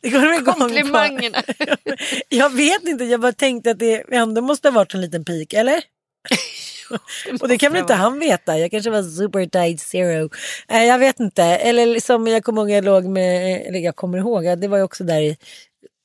Det 0.00 0.10
går 0.10 0.32
igång 0.32 0.44
på. 0.54 0.60
Komplimangerna. 0.60 1.42
Jag 2.28 2.52
vet 2.52 2.82
inte, 2.82 3.04
jag 3.04 3.20
bara 3.20 3.32
tänkte 3.32 3.70
att 3.70 3.78
det 3.78 4.04
ändå 4.14 4.40
måste 4.42 4.68
ha 4.68 4.72
varit 4.72 4.94
en 4.94 5.00
liten 5.00 5.24
pik, 5.24 5.52
eller? 5.52 5.82
Och 7.40 7.48
det 7.48 7.58
kan 7.58 7.72
väl 7.72 7.80
inte 7.80 7.94
han 7.94 8.18
veta? 8.18 8.58
Jag 8.58 8.70
kanske 8.70 8.90
var 8.90 9.02
super 9.02 9.46
tight 9.46 9.80
zero. 9.80 10.30
Nej, 10.68 10.88
jag 10.88 10.98
vet 10.98 11.20
inte. 11.20 11.42
Eller 11.42 12.00
som 12.00 12.26
jag 12.26 12.44
kommer 12.44 12.62
ihåg, 12.62 12.70
jag 12.70 12.84
låg 12.84 13.04
med, 13.04 13.62
eller 13.66 13.78
jag 13.78 13.96
kommer 13.96 14.18
ihåg, 14.18 14.58
det 14.58 14.68
var 14.68 14.76
ju 14.76 14.82
också 14.82 15.04
där 15.04 15.20
i 15.20 15.36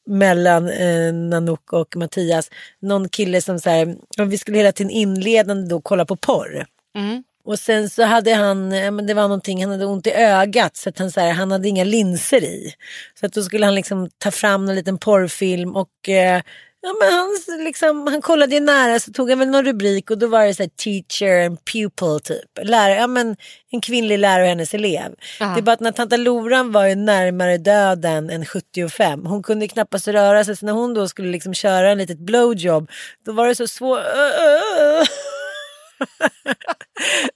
mellan 0.07 0.69
eh, 0.69 1.13
Nanook 1.13 1.73
och 1.73 1.95
Mattias. 1.95 2.49
Någon 2.81 3.09
kille 3.09 3.41
som 3.41 3.59
så 3.59 3.69
här, 3.69 3.95
vi 4.25 4.37
skulle 4.37 4.57
hela 4.57 4.71
tiden 4.71 4.91
inledande 4.91 5.67
då 5.67 5.81
kolla 5.81 6.05
på 6.05 6.15
porr. 6.15 6.65
Mm. 6.95 7.23
Och 7.45 7.59
sen 7.59 7.89
så 7.89 8.03
hade 8.03 8.33
han, 8.33 8.71
ja, 8.71 8.91
men 8.91 9.07
det 9.07 9.13
var 9.13 9.21
någonting, 9.21 9.63
han 9.63 9.71
hade 9.71 9.85
ont 9.85 10.07
i 10.07 10.11
ögat 10.11 10.77
så 10.77 10.89
att 10.89 10.99
han, 10.99 11.11
så 11.11 11.19
här, 11.19 11.31
han 11.31 11.51
hade 11.51 11.67
inga 11.67 11.83
linser 11.83 12.43
i. 12.43 12.73
Så 13.19 13.25
att 13.25 13.33
då 13.33 13.43
skulle 13.43 13.65
han 13.65 13.75
liksom 13.75 14.09
ta 14.17 14.31
fram 14.31 14.69
en 14.69 14.75
liten 14.75 14.97
porrfilm 14.97 15.75
och 15.75 16.09
eh, 16.09 16.41
ja, 16.81 16.95
men 16.99 17.13
han, 17.13 17.29
liksom, 17.65 18.07
han 18.07 18.21
kollade 18.21 18.55
ju 18.55 18.61
nära 18.61 18.99
så 18.99 19.11
tog 19.11 19.29
han 19.29 19.39
väl 19.39 19.47
någon 19.49 19.65
rubrik 19.65 20.11
och 20.11 20.17
då 20.17 20.27
var 20.27 20.45
det 20.45 20.53
så 20.53 20.63
här 20.63 20.69
teacher 20.69 21.45
and 21.45 21.65
pupil 21.65 22.19
typ. 22.23 22.59
Lärare, 22.63 22.95
ja, 22.95 23.07
men 23.07 23.35
en 23.71 23.81
kvinnlig 23.81 24.19
lärare 24.19 24.43
och 24.43 24.49
hennes 24.49 24.73
elev. 24.73 25.15
Aha. 25.41 25.53
Det 25.53 25.59
är 25.59 25.61
bara 25.61 25.71
att 25.71 25.79
när 25.79 25.91
tanta 25.91 26.17
Loran 26.17 26.71
var 26.71 26.85
ju 26.85 26.95
närmare 26.95 27.57
döden 27.57 28.29
än 28.29 28.45
75. 28.45 29.25
Hon 29.25 29.43
kunde 29.43 29.67
knappast 29.67 30.07
röra 30.07 30.43
sig 30.45 30.57
så 30.57 30.65
när 30.65 30.73
hon 30.73 30.93
då 30.93 31.07
skulle 31.07 31.29
liksom 31.31 31.53
köra 31.53 31.89
en 31.91 31.97
litet 31.97 32.19
blowjob 32.19 32.89
då 33.25 33.31
var 33.31 33.47
det 33.47 33.55
så 33.55 33.67
svårt. 33.67 33.99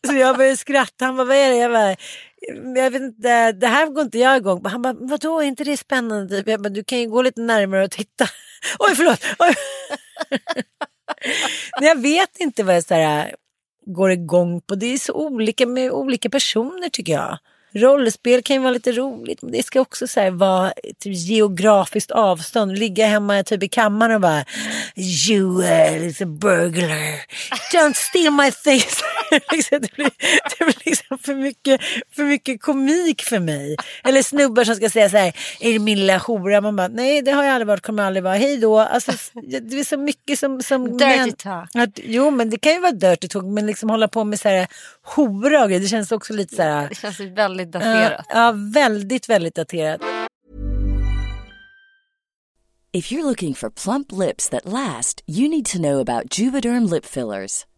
Så 0.08 0.14
jag 0.14 0.38
började 0.38 0.58
skratta. 0.58 1.06
Han 1.06 1.16
bara, 1.18 1.28
vad 1.28 1.38
är 1.38 1.50
det? 1.50 1.58
Jag 1.58 1.72
bara, 1.72 1.96
jag 2.82 2.92
vet 2.92 3.02
inte, 3.02 3.52
det 3.52 3.68
här 3.68 3.88
går 3.88 4.04
inte 4.04 4.20
jag 4.20 4.38
igång 4.38 4.64
på. 4.64 4.70
Han 4.70 4.82
bara, 4.82 4.94
vadå, 5.00 5.40
är 5.40 5.44
inte 5.44 5.64
det 5.64 5.78
spännande? 5.78 6.38
Typ. 6.38 6.48
Jag 6.48 6.62
bara, 6.62 6.70
du 6.70 6.84
kan 6.84 7.00
ju 7.00 7.10
gå 7.10 7.22
lite 7.22 7.42
närmare 7.42 7.84
och 7.84 7.92
titta. 7.92 8.26
Oj, 8.80 8.96
förlåt. 8.96 9.26
Oj. 9.40 9.56
Men 11.80 11.88
jag 11.88 12.02
vet 12.02 12.38
inte 12.40 12.64
vad 12.64 12.76
jag 12.76 12.84
så 12.84 12.94
här, 12.94 13.36
går 13.86 14.12
igång 14.12 14.62
på. 14.62 14.76
Det 14.76 14.86
är 14.86 14.98
så 14.98 15.14
olika 15.14 15.66
med 15.66 15.92
olika 15.92 16.30
personer 16.30 16.90
tycker 16.90 17.14
jag. 17.14 17.38
Rollspel 17.74 18.42
kan 18.42 18.56
ju 18.56 18.62
vara 18.62 18.72
lite 18.72 18.92
roligt 18.92 19.42
men 19.42 19.52
det 19.52 19.64
ska 19.66 19.82
också 19.82 20.08
så 20.08 20.32
vara 20.32 20.74
typ, 21.00 21.14
geografiskt 21.16 22.12
avstånd. 22.12 22.78
Ligga 22.78 23.08
hemma 23.08 23.44
typ 23.44 23.64
i 23.64 23.68
kammaren 23.68 24.16
och 24.16 24.22
bara 24.22 24.46
uh, 24.98 26.08
is 26.08 26.22
a 26.22 26.26
burglar. 26.26 27.26
Don't 27.74 27.94
steal 27.94 28.34
my 28.34 28.52
things. 28.52 29.04
Liksom, 29.52 29.80
det 29.82 29.94
blir, 29.96 30.10
det 30.60 30.66
blir 30.66 30.76
liksom 30.86 31.18
för 31.18 31.36
mycket, 31.36 31.82
för 32.16 32.24
mycket 32.24 32.62
komik 32.62 33.22
för 33.22 33.40
mig. 33.40 33.78
Eller 34.04 34.24
snubbar 34.24 34.64
som 34.64 34.76
ska 34.76 34.90
säga 34.90 35.10
så 35.10 35.18
här 35.18 35.34
Är 35.60 35.74
det 35.74 35.80
min 35.80 36.00
lilla 36.00 36.18
hora? 36.18 36.62
Man 36.62 36.76
bara 36.76 36.88
nej 36.88 37.22
det 37.22 37.32
har 37.32 37.44
jag 37.44 37.54
aldrig 37.54 37.68
varit, 37.68 37.84
kommer 37.84 38.04
aldrig 38.04 38.24
vara. 38.24 38.36
Hej 38.36 38.58
då. 38.58 38.80
Alltså, 38.80 39.12
det 39.62 39.80
är 39.80 39.84
så 39.84 39.98
mycket 39.98 40.40
som, 40.40 40.62
som 40.64 40.98
Dirty 40.98 41.06
män- 41.06 41.36
talk. 41.36 41.70
att, 41.76 42.00
jo 42.04 42.32
men 42.32 42.50
det 42.50 42.58
kan 42.58 42.72
ju 42.74 42.80
vara 42.80 42.92
dirty 42.92 43.28
talk 43.28 43.44
men 43.46 43.68
liksom 43.68 43.90
hålla 43.90 44.08
på 44.08 44.24
med 44.24 44.40
så 44.40 44.50
här 44.50 44.68
hora 45.16 45.64
och 45.64 45.68
grejer. 45.70 45.82
Det 45.82 45.88
känns 45.88 46.12
också 46.12 46.34
lite 46.34 46.56
så 46.56 46.62
här. 46.62 46.90
Det 46.90 46.96
känns 46.96 47.20
ju 47.20 47.30
väldigt 47.64 47.72
daterat. 47.72 48.26
Ja, 48.30 48.36
ja, 48.36 48.52
väldigt, 48.74 49.30
väldigt 49.30 49.56
daterat. 49.56 50.02
If 52.96 53.12
you're 53.12 53.24
looking 53.24 53.56
for 53.56 53.70
plump 53.70 54.12
lips 54.12 54.50
that 54.50 54.66
last, 54.66 55.24
you 55.28 55.50
need 55.50 55.66
to 55.66 55.80
know 55.80 56.00
about 56.00 56.40
Juvederm 56.40 56.90
lip 56.90 57.06
fillers. 57.06 57.66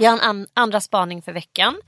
Jag 0.00 0.10
har 0.10 0.18
en 0.18 0.24
an- 0.24 0.46
andra 0.54 0.80
spaning 0.80 1.22
för 1.22 1.32
veckan. 1.32 1.80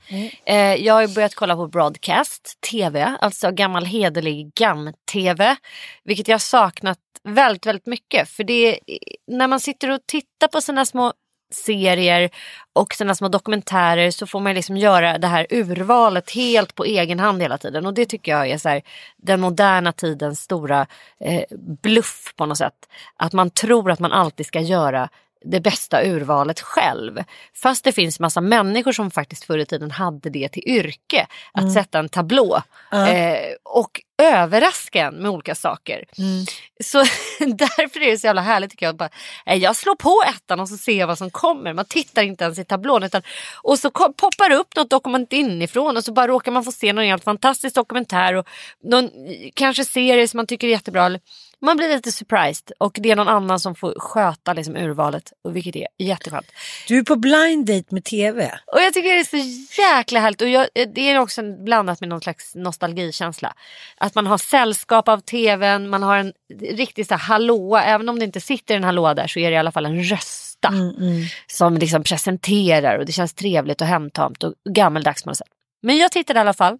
Eh, 0.45 0.75
jag 0.75 0.93
har 0.93 1.15
börjat 1.15 1.35
kolla 1.35 1.55
på 1.55 1.67
broadcast, 1.67 2.61
tv, 2.71 3.17
alltså 3.21 3.51
gammal 3.51 3.85
hederlig 3.85 4.51
GAM-tv. 4.55 5.55
Vilket 6.03 6.27
jag 6.27 6.33
har 6.33 6.39
saknat 6.39 6.97
väldigt, 7.23 7.65
väldigt 7.65 7.85
mycket. 7.85 8.29
För 8.29 8.43
det 8.43 8.79
när 9.27 9.47
man 9.47 9.59
sitter 9.59 9.89
och 9.89 9.99
tittar 10.05 10.47
på 10.47 10.61
sina 10.61 10.85
små 10.85 11.13
serier 11.53 12.29
och 12.73 12.93
sina 12.93 13.15
små 13.15 13.27
dokumentärer 13.27 14.11
så 14.11 14.27
får 14.27 14.39
man 14.39 14.53
liksom 14.55 14.77
göra 14.77 15.17
det 15.17 15.27
här 15.27 15.47
urvalet 15.49 16.31
helt 16.31 16.75
på 16.75 16.85
egen 16.85 17.19
hand 17.19 17.41
hela 17.41 17.57
tiden. 17.57 17.85
Och 17.85 17.93
det 17.93 18.05
tycker 18.05 18.31
jag 18.31 18.49
är 18.49 18.57
så 18.57 18.69
här, 18.69 18.81
den 19.17 19.41
moderna 19.41 19.91
tidens 19.91 20.41
stora 20.41 20.87
eh, 21.19 21.43
bluff 21.83 22.33
på 22.35 22.45
något 22.45 22.57
sätt. 22.57 22.89
Att 23.17 23.33
man 23.33 23.49
tror 23.49 23.91
att 23.91 23.99
man 23.99 24.11
alltid 24.11 24.45
ska 24.45 24.59
göra 24.59 25.09
det 25.43 25.59
bästa 25.59 26.03
urvalet 26.03 26.59
själv. 26.61 27.23
Fast 27.55 27.83
det 27.83 27.91
finns 27.91 28.19
massa 28.19 28.41
människor 28.41 28.91
som 28.91 29.11
faktiskt 29.11 29.43
förr 29.43 29.57
i 29.57 29.65
tiden 29.65 29.91
hade 29.91 30.29
det 30.29 30.49
till 30.49 30.63
yrke. 30.65 31.27
Att 31.53 31.61
Mm. 31.61 31.73
sätta 31.73 31.99
en 31.99 32.09
tablå 32.09 32.61
Ja. 32.91 33.07
eh, 33.09 33.53
och 33.63 34.01
överraska 34.21 35.01
en 35.07 35.15
med 35.15 35.31
olika 35.31 35.55
saker. 35.55 36.03
Mm. 36.17 36.45
Så 36.83 36.97
därför 37.39 37.99
är 38.01 38.11
det 38.11 38.17
så 38.17 38.27
jävla 38.27 38.41
härligt 38.41 38.71
tycker 38.71 38.85
jag. 38.85 38.95
Bara, 38.95 39.09
jag 39.45 39.75
slår 39.75 39.95
på 39.95 40.23
ettan 40.35 40.59
och 40.59 40.69
så 40.69 40.77
ser 40.77 40.99
jag 40.99 41.07
vad 41.07 41.17
som 41.17 41.29
kommer. 41.29 41.73
Man 41.73 41.85
tittar 41.85 42.23
inte 42.23 42.43
ens 42.43 42.59
i 42.59 42.65
tablån. 42.65 43.03
Utan, 43.03 43.21
och 43.61 43.79
så 43.79 43.89
kom, 43.89 44.13
poppar 44.13 44.51
upp 44.51 44.75
något 44.75 44.89
dokument 44.89 45.33
inifrån 45.33 45.97
och 45.97 46.03
så 46.03 46.13
bara 46.13 46.27
råkar 46.27 46.51
man 46.51 46.63
få 46.63 46.71
se 46.71 46.93
någon 46.93 47.05
helt 47.05 47.23
fantastisk 47.23 47.75
dokumentär 47.75 48.33
och 48.35 48.47
någon 48.83 49.03
eh, 49.05 49.09
kanske 49.53 49.85
serie 49.85 50.27
som 50.27 50.37
man 50.37 50.47
tycker 50.47 50.67
är 50.67 50.71
jättebra. 50.71 51.05
Eller- 51.05 51.21
Man 51.65 51.77
blir 51.77 51.89
lite 51.89 52.11
surprised 52.11 52.71
och 52.77 52.97
det 53.01 53.11
är 53.11 53.15
någon 53.15 53.27
annan 53.27 53.59
som 53.59 53.75
får 53.75 53.99
sköta 53.99 54.53
liksom, 54.53 54.75
urvalet. 54.75 55.33
Och 55.43 55.55
vilket 55.55 55.75
är 55.75 55.87
jätteskönt. 55.97 56.51
Du 56.87 56.97
är 56.97 57.03
på 57.03 57.15
blind 57.15 57.65
date 57.65 57.85
med 57.89 58.03
tv. 58.03 58.59
Och 58.65 58.81
jag 58.81 58.93
tycker 58.93 59.09
det 59.09 59.19
är 59.19 59.23
så 59.23 59.81
jäkla 59.81 60.19
härligt. 60.19 60.41
Och 60.41 60.49
jag, 60.49 60.67
det 60.95 61.09
är 61.09 61.19
också 61.19 61.41
blandat 61.63 61.99
med 61.99 62.09
någon 62.09 62.21
slags 62.21 62.55
nostalgikänsla. 62.55 63.53
Att 63.97 64.15
man 64.15 64.27
har 64.27 64.37
sällskap 64.37 65.07
av 65.07 65.19
tvn, 65.19 65.89
man 65.89 66.03
har 66.03 66.17
en 66.17 66.33
riktig 66.61 67.07
så 67.07 67.13
här 67.13 67.21
hallåa. 67.21 67.83
Även 67.83 68.09
om 68.09 68.19
det 68.19 68.25
inte 68.25 68.41
sitter 68.41 68.75
en 68.75 68.83
hallåa 68.83 69.13
där 69.13 69.27
så 69.27 69.39
är 69.39 69.49
det 69.49 69.55
i 69.55 69.59
alla 69.59 69.71
fall 69.71 69.85
en 69.85 70.03
rösta. 70.03 70.67
Mm, 70.67 71.25
Som 71.47 71.77
liksom 71.77 72.03
presenterar 72.03 72.99
och 72.99 73.05
det 73.05 73.11
känns 73.11 73.33
trevligt 73.33 73.81
och 73.81 73.87
hemtamt 73.87 74.43
och 74.43 74.53
gammeldags 74.69 75.23
på 75.23 75.29
något 75.29 75.37
sätt. 75.37 75.47
Men 75.81 75.97
jag 75.97 76.11
tittade 76.11 76.39
i 76.39 76.41
alla 76.41 76.53
fall 76.53 76.77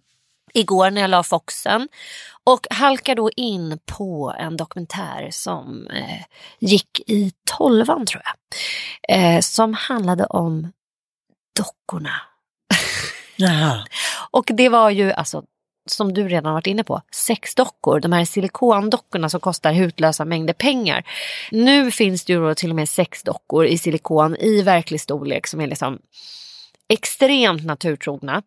igår 0.54 0.90
när 0.90 1.00
jag 1.00 1.10
la 1.10 1.22
Foxen 1.22 1.88
och 2.44 2.66
halkade 2.70 3.20
då 3.20 3.30
in 3.36 3.78
på 3.86 4.34
en 4.38 4.56
dokumentär 4.56 5.28
som 5.30 5.86
eh, 5.86 6.24
gick 6.58 7.00
i 7.06 7.32
tolvan 7.44 8.06
tror 8.06 8.22
jag. 8.24 8.34
Eh, 9.16 9.40
som 9.40 9.74
handlade 9.74 10.24
om 10.24 10.72
dockorna. 11.56 12.14
Jaha. 13.36 13.84
Och 14.30 14.50
det 14.54 14.68
var 14.68 14.90
ju 14.90 15.12
alltså 15.12 15.44
som 15.86 16.14
du 16.14 16.28
redan 16.28 16.54
varit 16.54 16.66
inne 16.66 16.84
på, 16.84 17.00
sexdockor, 17.10 18.00
de 18.00 18.12
här 18.12 18.24
silikondockorna 18.24 19.28
som 19.28 19.40
kostar 19.40 19.72
hutlösa 19.72 20.24
mängder 20.24 20.54
pengar. 20.54 21.04
Nu 21.50 21.90
finns 21.90 22.24
det 22.24 22.32
ju 22.32 22.40
då 22.40 22.54
till 22.54 22.70
och 22.70 22.76
med 22.76 22.88
sexdockor 22.88 23.66
i 23.66 23.78
silikon 23.78 24.36
i 24.36 24.62
verklig 24.62 25.00
storlek 25.00 25.46
som 25.46 25.60
är 25.60 25.66
liksom 25.66 25.98
extremt 26.88 27.64
naturtrogna. 27.64 28.42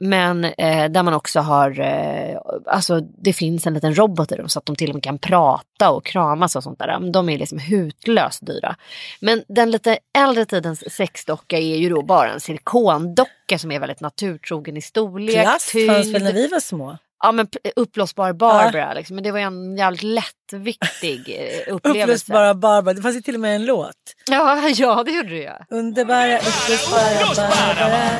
Men 0.00 0.44
eh, 0.44 0.90
där 0.90 1.02
man 1.02 1.14
också 1.14 1.40
har, 1.40 1.80
eh, 1.80 2.38
alltså 2.66 3.00
det 3.00 3.32
finns 3.32 3.66
en 3.66 3.74
liten 3.74 3.94
robot 3.94 4.32
i 4.32 4.36
dem 4.36 4.48
så 4.48 4.58
att 4.58 4.66
de 4.66 4.76
till 4.76 4.88
och 4.88 4.94
med 4.94 5.02
kan 5.02 5.18
prata 5.18 5.90
och 5.90 6.04
kramas 6.04 6.56
och 6.56 6.62
sånt 6.62 6.78
där. 6.78 7.12
De 7.12 7.28
är 7.28 7.38
liksom 7.38 7.58
hutlöst 7.58 8.46
dyra. 8.46 8.76
Men 9.20 9.42
den 9.48 9.70
lite 9.70 9.98
äldre 10.18 10.44
tidens 10.44 10.94
sexdocka 10.94 11.58
är 11.58 11.76
ju 11.76 11.88
då 11.88 12.02
bara 12.02 12.32
en 12.32 12.40
silikondocka 12.40 13.58
som 13.58 13.72
är 13.72 13.80
väldigt 13.80 14.00
naturtrogen 14.00 14.76
i 14.76 14.82
storlek. 14.82 15.42
Plast 15.42 15.70
fanns 15.86 16.14
väl 16.14 16.22
när 16.22 16.32
vi 16.32 16.48
var 16.48 16.60
små? 16.60 16.98
Ja 17.22 17.32
men 17.32 17.48
uppblåsbar 17.76 18.32
Barbara 18.32 18.94
liksom. 18.94 19.16
Men 19.16 19.24
det 19.24 19.32
var 19.32 19.38
en 19.38 19.76
jävligt 19.76 20.02
lättviktig 20.02 21.36
eh, 21.38 21.74
upplevelse. 21.74 22.02
Uppblåsbara 22.02 22.54
Barbara. 22.54 22.94
Det 22.94 23.02
fanns 23.02 23.16
ju 23.16 23.20
till 23.20 23.34
och 23.34 23.40
med 23.40 23.56
en 23.56 23.66
låt. 23.66 23.94
Ja, 24.30 24.68
ja 24.76 25.04
det 25.04 25.10
gjorde 25.10 25.28
det 25.28 25.36
ju. 25.36 25.76
Underbara 25.76 26.38
uppblåsbara 26.38 27.48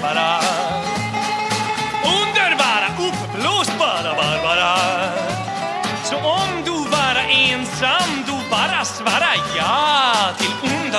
Barbara. 0.01 0.41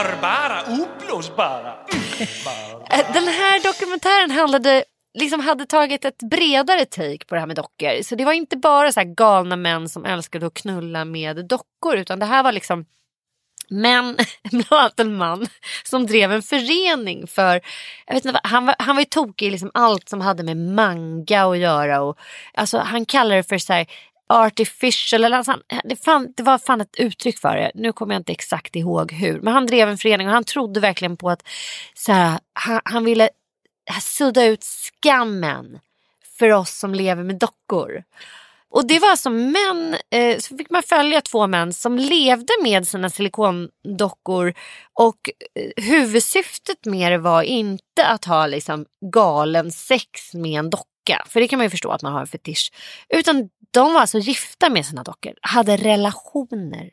Underbara, 0.05 0.59
eh, 2.89 3.13
Den 3.13 3.27
här 3.27 3.63
dokumentären 3.63 4.31
handlade, 4.31 4.83
liksom 5.19 5.39
hade 5.39 5.65
tagit 5.65 6.05
ett 6.05 6.17
bredare 6.17 6.85
take 6.85 7.25
på 7.25 7.35
det 7.35 7.39
här 7.39 7.47
med 7.47 7.55
dockor. 7.55 8.03
Så 8.03 8.15
det 8.15 8.25
var 8.25 8.33
inte 8.33 8.57
bara 8.57 8.91
så 8.91 8.99
här 8.99 9.07
galna 9.07 9.55
män 9.55 9.89
som 9.89 10.05
älskade 10.05 10.47
att 10.47 10.53
knulla 10.53 11.05
med 11.05 11.47
dockor 11.47 11.95
utan 11.95 12.19
det 12.19 12.25
här 12.25 12.43
var 12.43 12.51
liksom 12.51 12.85
män, 13.69 14.17
bland 14.51 14.65
annat 14.71 14.99
en 14.99 15.17
man 15.17 15.47
som 15.83 16.07
drev 16.07 16.31
en 16.31 16.41
förening 16.41 17.27
för, 17.27 17.61
jag 18.07 18.13
vet 18.13 18.25
inte, 18.25 18.39
han 18.43 18.65
var, 18.65 18.75
han 18.79 18.95
var 18.95 19.01
ju 19.01 19.05
tokig 19.05 19.47
i 19.47 19.51
liksom 19.51 19.71
allt 19.73 20.09
som 20.09 20.21
hade 20.21 20.43
med 20.43 20.57
manga 20.57 21.45
att 21.45 21.57
göra. 21.57 22.01
Och, 22.01 22.17
alltså, 22.53 22.77
han 22.77 23.05
kallade 23.05 23.35
det 23.35 23.43
för 23.43 23.57
så 23.57 23.73
här, 23.73 23.85
artificial, 24.31 25.23
eller 25.23 25.37
alltså, 25.37 25.57
det, 25.83 26.03
fan, 26.03 26.33
det 26.37 26.43
var 26.43 26.57
fan 26.57 26.81
ett 26.81 26.95
uttryck 26.97 27.39
för 27.39 27.55
det. 27.55 27.71
Nu 27.75 27.93
kommer 27.93 28.13
jag 28.13 28.19
inte 28.19 28.31
exakt 28.31 28.75
ihåg 28.75 29.11
hur. 29.11 29.41
Men 29.41 29.53
han 29.53 29.65
drev 29.65 29.89
en 29.89 29.97
förening 29.97 30.27
och 30.27 30.33
han 30.33 30.43
trodde 30.43 30.79
verkligen 30.79 31.17
på 31.17 31.29
att 31.29 31.47
så 31.93 32.11
här, 32.11 32.39
han, 32.53 32.81
han 32.83 33.03
ville 33.03 33.29
sudda 34.01 34.45
ut 34.45 34.63
skammen 34.63 35.79
för 36.37 36.51
oss 36.51 36.79
som 36.79 36.93
lever 36.93 37.23
med 37.23 37.39
dockor. 37.39 38.03
Och 38.69 38.87
det 38.87 38.99
var 38.99 39.09
alltså 39.09 39.29
män, 39.29 39.95
eh, 40.09 40.37
så 40.39 40.57
fick 40.57 40.69
man 40.69 40.83
följa 40.83 41.21
två 41.21 41.47
män 41.47 41.73
som 41.73 41.97
levde 41.97 42.53
med 42.63 42.87
sina 42.87 43.09
silikondockor 43.09 44.53
och 44.93 45.29
eh, 45.55 45.83
huvudsyftet 45.83 46.85
med 46.85 47.11
det 47.11 47.17
var 47.17 47.43
inte 47.43 48.05
att 48.05 48.25
ha 48.25 48.47
liksom 48.47 48.85
galen 49.13 49.71
sex 49.71 50.33
med 50.33 50.59
en 50.59 50.69
docka, 50.69 51.25
för 51.27 51.39
det 51.39 51.47
kan 51.47 51.57
man 51.57 51.65
ju 51.65 51.69
förstå 51.69 51.91
att 51.91 52.01
man 52.01 52.13
har 52.13 52.21
en 52.21 52.27
fetisch, 52.27 52.71
utan 53.09 53.49
de 53.71 53.93
var 53.93 54.01
alltså 54.01 54.19
gifta 54.19 54.69
med 54.69 54.85
sina 54.85 55.03
dockor, 55.03 55.33
hade 55.41 55.77
relationer 55.77 56.89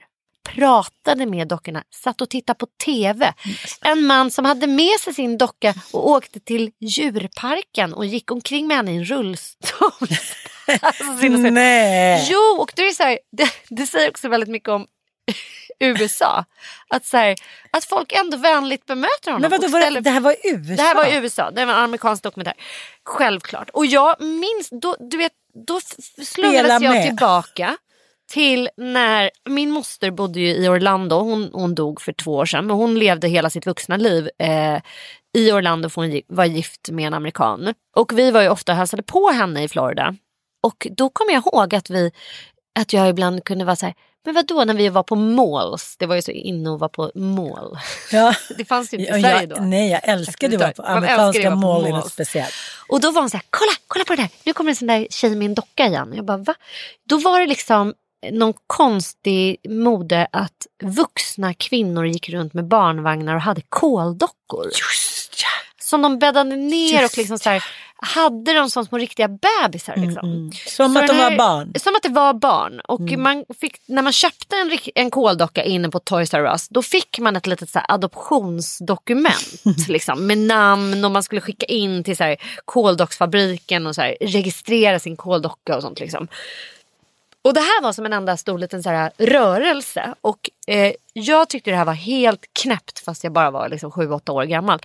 pratade 0.55 1.26
med 1.26 1.49
dockorna, 1.49 1.85
satt 1.91 2.20
och 2.20 2.31
tittade 2.31 2.59
på 2.59 2.66
TV. 2.85 3.33
En 3.81 4.07
man 4.07 4.31
som 4.31 4.45
hade 4.45 4.66
med 4.66 5.01
sig 5.01 5.14
sin 5.14 5.39
docka 5.39 5.74
och 5.93 6.11
åkte 6.11 6.41
till 6.41 6.70
djurparken 6.81 7.95
och 7.95 8.07
gick 8.07 8.31
omkring 8.31 8.66
med 8.66 8.76
henne 8.76 8.93
i 8.93 8.97
en 8.97 9.05
rullstol. 9.05 9.91
alltså, 10.83 11.26
Nej. 11.37 12.26
Jo, 12.31 12.57
och 12.59 12.72
det, 12.76 12.83
är 12.83 12.91
så 12.91 13.03
här, 13.03 13.18
det, 13.33 13.51
det 13.68 13.87
säger 13.87 14.11
också 14.11 14.29
väldigt 14.29 14.51
mycket 14.51 14.68
om 14.68 14.87
USA. 15.81 16.45
Att, 16.89 17.07
så 17.07 17.16
här, 17.16 17.37
att 17.70 17.85
folk 17.85 18.12
ändå 18.12 18.37
vänligt 18.37 18.87
bemöter 18.87 19.33
honom. 19.33 19.41
Men 19.41 19.51
vadå, 19.51 19.68
var 19.68 19.91
det, 19.91 20.01
det 20.01 20.11
här 20.11 20.20
var 20.20 20.37
USA? 20.45 20.74
det 20.74 20.83
här 20.83 20.95
var 20.95 21.07
i 21.07 21.16
USA, 21.16 21.51
det 21.51 21.64
var 21.64 21.72
en 21.72 21.79
amerikansk 21.79 22.22
dokumentär. 22.22 22.55
Självklart. 23.05 23.70
Och 23.70 23.87
jag 23.87 24.20
minns, 24.20 24.68
då, 24.70 24.97
du 25.01 25.16
vet, 25.16 25.33
då 25.55 25.80
slungades 26.24 26.82
jag 26.82 26.82
med. 26.82 27.07
tillbaka 27.07 27.76
till 28.30 28.68
när 28.76 29.30
min 29.49 29.70
moster 29.70 30.11
bodde 30.11 30.40
ju 30.40 30.49
i 30.49 30.68
Orlando. 30.68 31.16
Hon, 31.16 31.51
hon 31.53 31.74
dog 31.74 32.01
för 32.01 32.12
två 32.12 32.34
år 32.34 32.46
sedan 32.46 32.66
men 32.66 32.76
hon 32.76 32.99
levde 32.99 33.28
hela 33.28 33.51
sitt 33.51 33.66
vuxna 33.66 33.96
liv 33.96 34.30
eh, 34.38 34.80
i 35.36 35.53
Orlando 35.53 35.88
för 35.88 36.03
hon 36.03 36.22
var 36.28 36.44
gift 36.44 36.90
med 36.90 37.07
en 37.07 37.14
amerikan. 37.14 37.74
Och 37.96 38.18
vi 38.18 38.30
var 38.30 38.42
ju 38.42 38.49
ofta 38.49 38.72
och 38.72 38.78
hälsade 38.78 39.03
på 39.03 39.30
henne 39.30 39.62
i 39.62 39.68
Florida. 39.68 40.14
Och 40.62 40.86
då 40.90 41.09
kommer 41.09 41.32
jag 41.32 41.46
ihåg 41.46 41.74
att 41.74 41.90
vi 41.90 42.12
att 42.78 42.92
jag 42.92 43.09
ibland 43.09 43.44
kunde 43.44 43.64
vara 43.64 43.76
så 43.76 43.86
här, 43.86 43.94
men 44.25 44.35
vad 44.35 44.47
då 44.47 44.64
när 44.64 44.75
vi 44.75 44.89
var 44.89 45.03
på 45.03 45.16
malls? 45.16 45.97
Det 45.99 46.07
var 46.07 46.16
ju 46.16 46.23
så 46.23 46.31
inne 46.31 46.75
att 46.75 46.81
vara 46.81 46.89
på 46.89 47.11
mall. 47.14 47.79
Ja. 48.12 48.35
Det 48.59 48.64
fanns 48.64 48.95
ju 48.95 48.99
inte 48.99 49.16
i 49.19 49.23
Sverige 49.23 49.47
då. 49.47 49.57
Nej, 49.61 49.91
jag 49.91 50.09
älskade 50.09 50.57
att 50.57 50.61
vara 50.61 50.73
på 50.73 50.83
amerikanska 50.83 51.51
på 51.51 51.57
mall 51.57 51.83
malls. 51.83 51.95
något 51.95 52.12
speciellt. 52.12 52.55
Och 52.89 53.01
då 53.01 53.11
var 53.11 53.21
hon 53.21 53.31
så 53.31 53.37
här, 53.37 53.45
kolla, 53.51 53.73
kolla 53.87 54.05
på 54.05 54.14
det 54.14 54.23
där. 54.23 54.31
Nu 54.45 54.53
kommer 54.53 54.71
en 54.71 54.77
sån 54.77 54.89
där 54.89 55.07
tjej 55.11 55.37
med 55.37 55.47
en 55.47 55.55
docka 55.55 55.87
igen. 55.87 56.12
Jag 56.16 56.25
bara, 56.25 56.37
va? 56.37 56.55
Då 57.09 57.19
var 57.19 57.41
det 57.41 57.47
liksom 57.47 57.95
någon 58.33 58.55
konstig 58.66 59.57
mode 59.69 60.27
att 60.33 60.66
vuxna 60.83 61.55
kvinnor 61.55 62.07
gick 62.07 62.29
runt 62.29 62.55
med 62.55 62.64
barnvagnar 62.64 63.35
och 63.35 63.41
hade 63.41 63.62
koldockor. 63.69 64.64
Just 64.64 65.43
ja. 65.43 65.49
Som 65.81 66.03
de 66.03 66.19
bäddade 66.19 66.57
ner 66.57 67.01
Just 67.01 67.14
och 67.14 67.19
liksom 67.19 67.39
så 67.39 67.51
här, 67.51 67.64
hade 68.03 68.53
de 68.53 68.70
som 68.70 68.84
små 68.86 68.99
riktiga 68.99 69.28
bebisar. 69.28 69.96
Liksom. 69.96 70.28
Mm, 70.32 70.51
Som 70.66 70.92
Så 70.94 70.99
att 71.01 71.07
de 71.07 71.12
den 71.12 71.18
var 71.24 71.30
här- 71.30 71.38
barn. 71.38 71.72
Som 71.78 71.96
att 71.96 72.03
det 72.03 72.09
var 72.09 72.34
barn. 72.34 72.80
Och 72.80 73.01
Mm. 73.01 73.22
man 73.22 73.44
fick, 73.61 73.76
när 73.86 74.03
man 74.03 74.12
köpte 74.12 74.57
en, 74.57 74.78
en 74.94 75.11
koldocka 75.11 75.64
inne 75.64 75.88
på 75.88 75.99
Toys 75.99 76.34
R 76.34 76.44
Us 76.53 76.68
då 76.68 76.82
fick 76.82 77.18
man 77.18 77.36
ett 77.36 77.46
litet 77.46 77.70
så 77.70 77.78
här 77.78 77.86
adoptionsdokument 77.94 79.62
liksom, 79.88 80.26
med 80.26 80.38
namn 80.38 81.05
och 81.05 81.11
man 81.11 81.22
skulle 81.22 81.40
skicka 81.40 81.66
in 81.66 82.05
till 82.05 82.16
så 82.16 82.24
här, 82.24 82.36
koldocksfabriken 82.64 83.86
och 83.86 83.94
så 83.94 84.01
här, 84.01 84.16
registrera 84.20 84.99
sin 84.99 85.16
koldocka 85.16 85.76
och 85.76 85.82
sånt. 85.82 86.01
Liksom. 86.01 86.28
Och 87.49 87.55
det 87.55 87.61
här 87.61 87.82
var 87.82 87.92
som 87.92 88.07
en 88.07 88.12
enda 88.12 88.36
stor 88.36 88.59
liten 88.59 88.82
så 88.82 88.90
här, 88.90 89.12
rörelse. 89.18 90.14
Och 90.20 90.51
eh, 90.66 90.92
jag 91.12 91.49
tyckte 91.49 91.70
det 91.70 91.76
här 91.76 91.84
var 91.84 91.92
helt 91.92 92.40
knäppt 92.62 92.99
fast 92.99 93.24
jag 93.24 93.32
bara 93.32 93.51
var 93.51 93.68
liksom 93.68 93.90
7-8 93.90 94.30
år 94.30 94.44
gammal. 94.44 94.80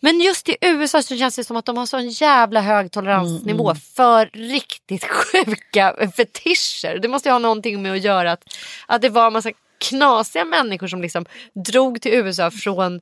Men 0.00 0.20
just 0.20 0.48
i 0.48 0.56
USA 0.60 1.02
så 1.02 1.16
känns 1.16 1.36
det 1.36 1.44
som 1.44 1.56
att 1.56 1.64
de 1.64 1.76
har 1.76 1.86
sån 1.86 2.08
jävla 2.08 2.60
hög 2.60 2.90
toleransnivå 2.90 3.74
för 3.74 4.26
riktigt 4.32 5.04
sjuka 5.10 6.10
fetischer. 6.16 6.98
Det 6.98 7.08
måste 7.08 7.28
ju 7.28 7.32
ha 7.32 7.38
någonting 7.38 7.82
med 7.82 7.92
att 7.92 8.04
göra 8.04 8.32
att, 8.32 8.44
att 8.86 9.02
det 9.02 9.08
var 9.08 9.26
en 9.26 9.32
massa 9.32 9.50
knasiga 9.88 10.44
människor 10.44 10.86
som 10.86 11.02
liksom 11.02 11.26
drog 11.54 12.02
till 12.02 12.14
USA 12.14 12.50
från 12.50 13.00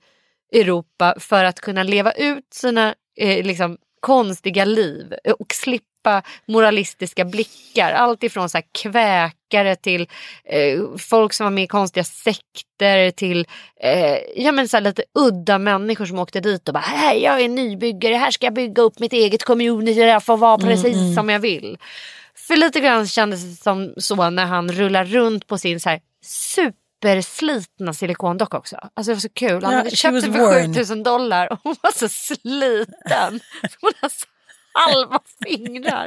Europa 0.52 1.14
för 1.18 1.44
att 1.44 1.60
kunna 1.60 1.82
leva 1.82 2.12
ut 2.12 2.54
sina 2.54 2.94
eh, 3.16 3.44
liksom, 3.44 3.78
konstiga 4.00 4.64
liv 4.64 5.14
och 5.38 5.54
slippa 5.54 5.91
moralistiska 6.46 7.24
blickar. 7.24 7.92
Allt 7.92 8.22
ifrån 8.22 8.48
så 8.48 8.58
här 8.58 8.64
kväkare 8.82 9.76
till 9.76 10.08
eh, 10.44 10.80
folk 10.98 11.32
som 11.32 11.44
var 11.44 11.50
med 11.50 11.64
i 11.64 11.66
konstiga 11.66 12.04
sekter 12.04 13.10
till 13.10 13.46
eh, 13.80 14.16
ja, 14.36 14.52
men 14.52 14.68
så 14.68 14.80
lite 14.80 15.02
udda 15.14 15.58
människor 15.58 16.06
som 16.06 16.18
åkte 16.18 16.40
dit 16.40 16.68
och 16.68 16.74
bara 16.74 16.80
här 16.80 17.14
jag 17.14 17.40
är 17.40 17.48
nybyggare, 17.48 18.14
här 18.14 18.30
ska 18.30 18.46
jag 18.46 18.54
bygga 18.54 18.82
upp 18.82 18.98
mitt 18.98 19.12
eget 19.12 19.44
community 19.44 20.00
där 20.00 20.06
jag 20.06 20.24
får 20.24 20.36
vara 20.36 20.58
precis 20.58 21.14
som 21.14 21.28
jag 21.28 21.40
vill. 21.40 21.78
För 22.34 22.56
lite 22.56 22.80
grann 22.80 23.06
kändes 23.06 23.42
det 23.42 23.62
som 23.62 23.94
så 23.96 24.30
när 24.30 24.46
han 24.46 24.72
rullar 24.72 25.04
runt 25.04 25.46
på 25.46 25.58
sin 25.58 25.80
så 25.80 25.88
här 25.88 26.00
superslitna 26.22 27.92
silikondocka 27.92 28.56
också. 28.56 28.76
Alltså 28.94 29.10
det 29.10 29.14
var 29.14 29.20
så 29.20 29.28
kul. 29.28 29.64
Han 29.64 29.74
hade 29.74 29.90
she 29.90 29.96
köpt 29.96 30.22
den 30.22 30.32
för 30.32 30.40
worn. 30.40 30.74
7000 30.74 31.02
dollar 31.02 31.52
och 31.52 31.58
hon 31.62 31.76
var 31.82 31.92
så 31.92 32.08
sliten. 32.08 33.40
Hon 33.80 33.92
hade 34.00 34.14
så 34.14 34.26
halva 34.72 35.20
fingrar. 35.44 36.06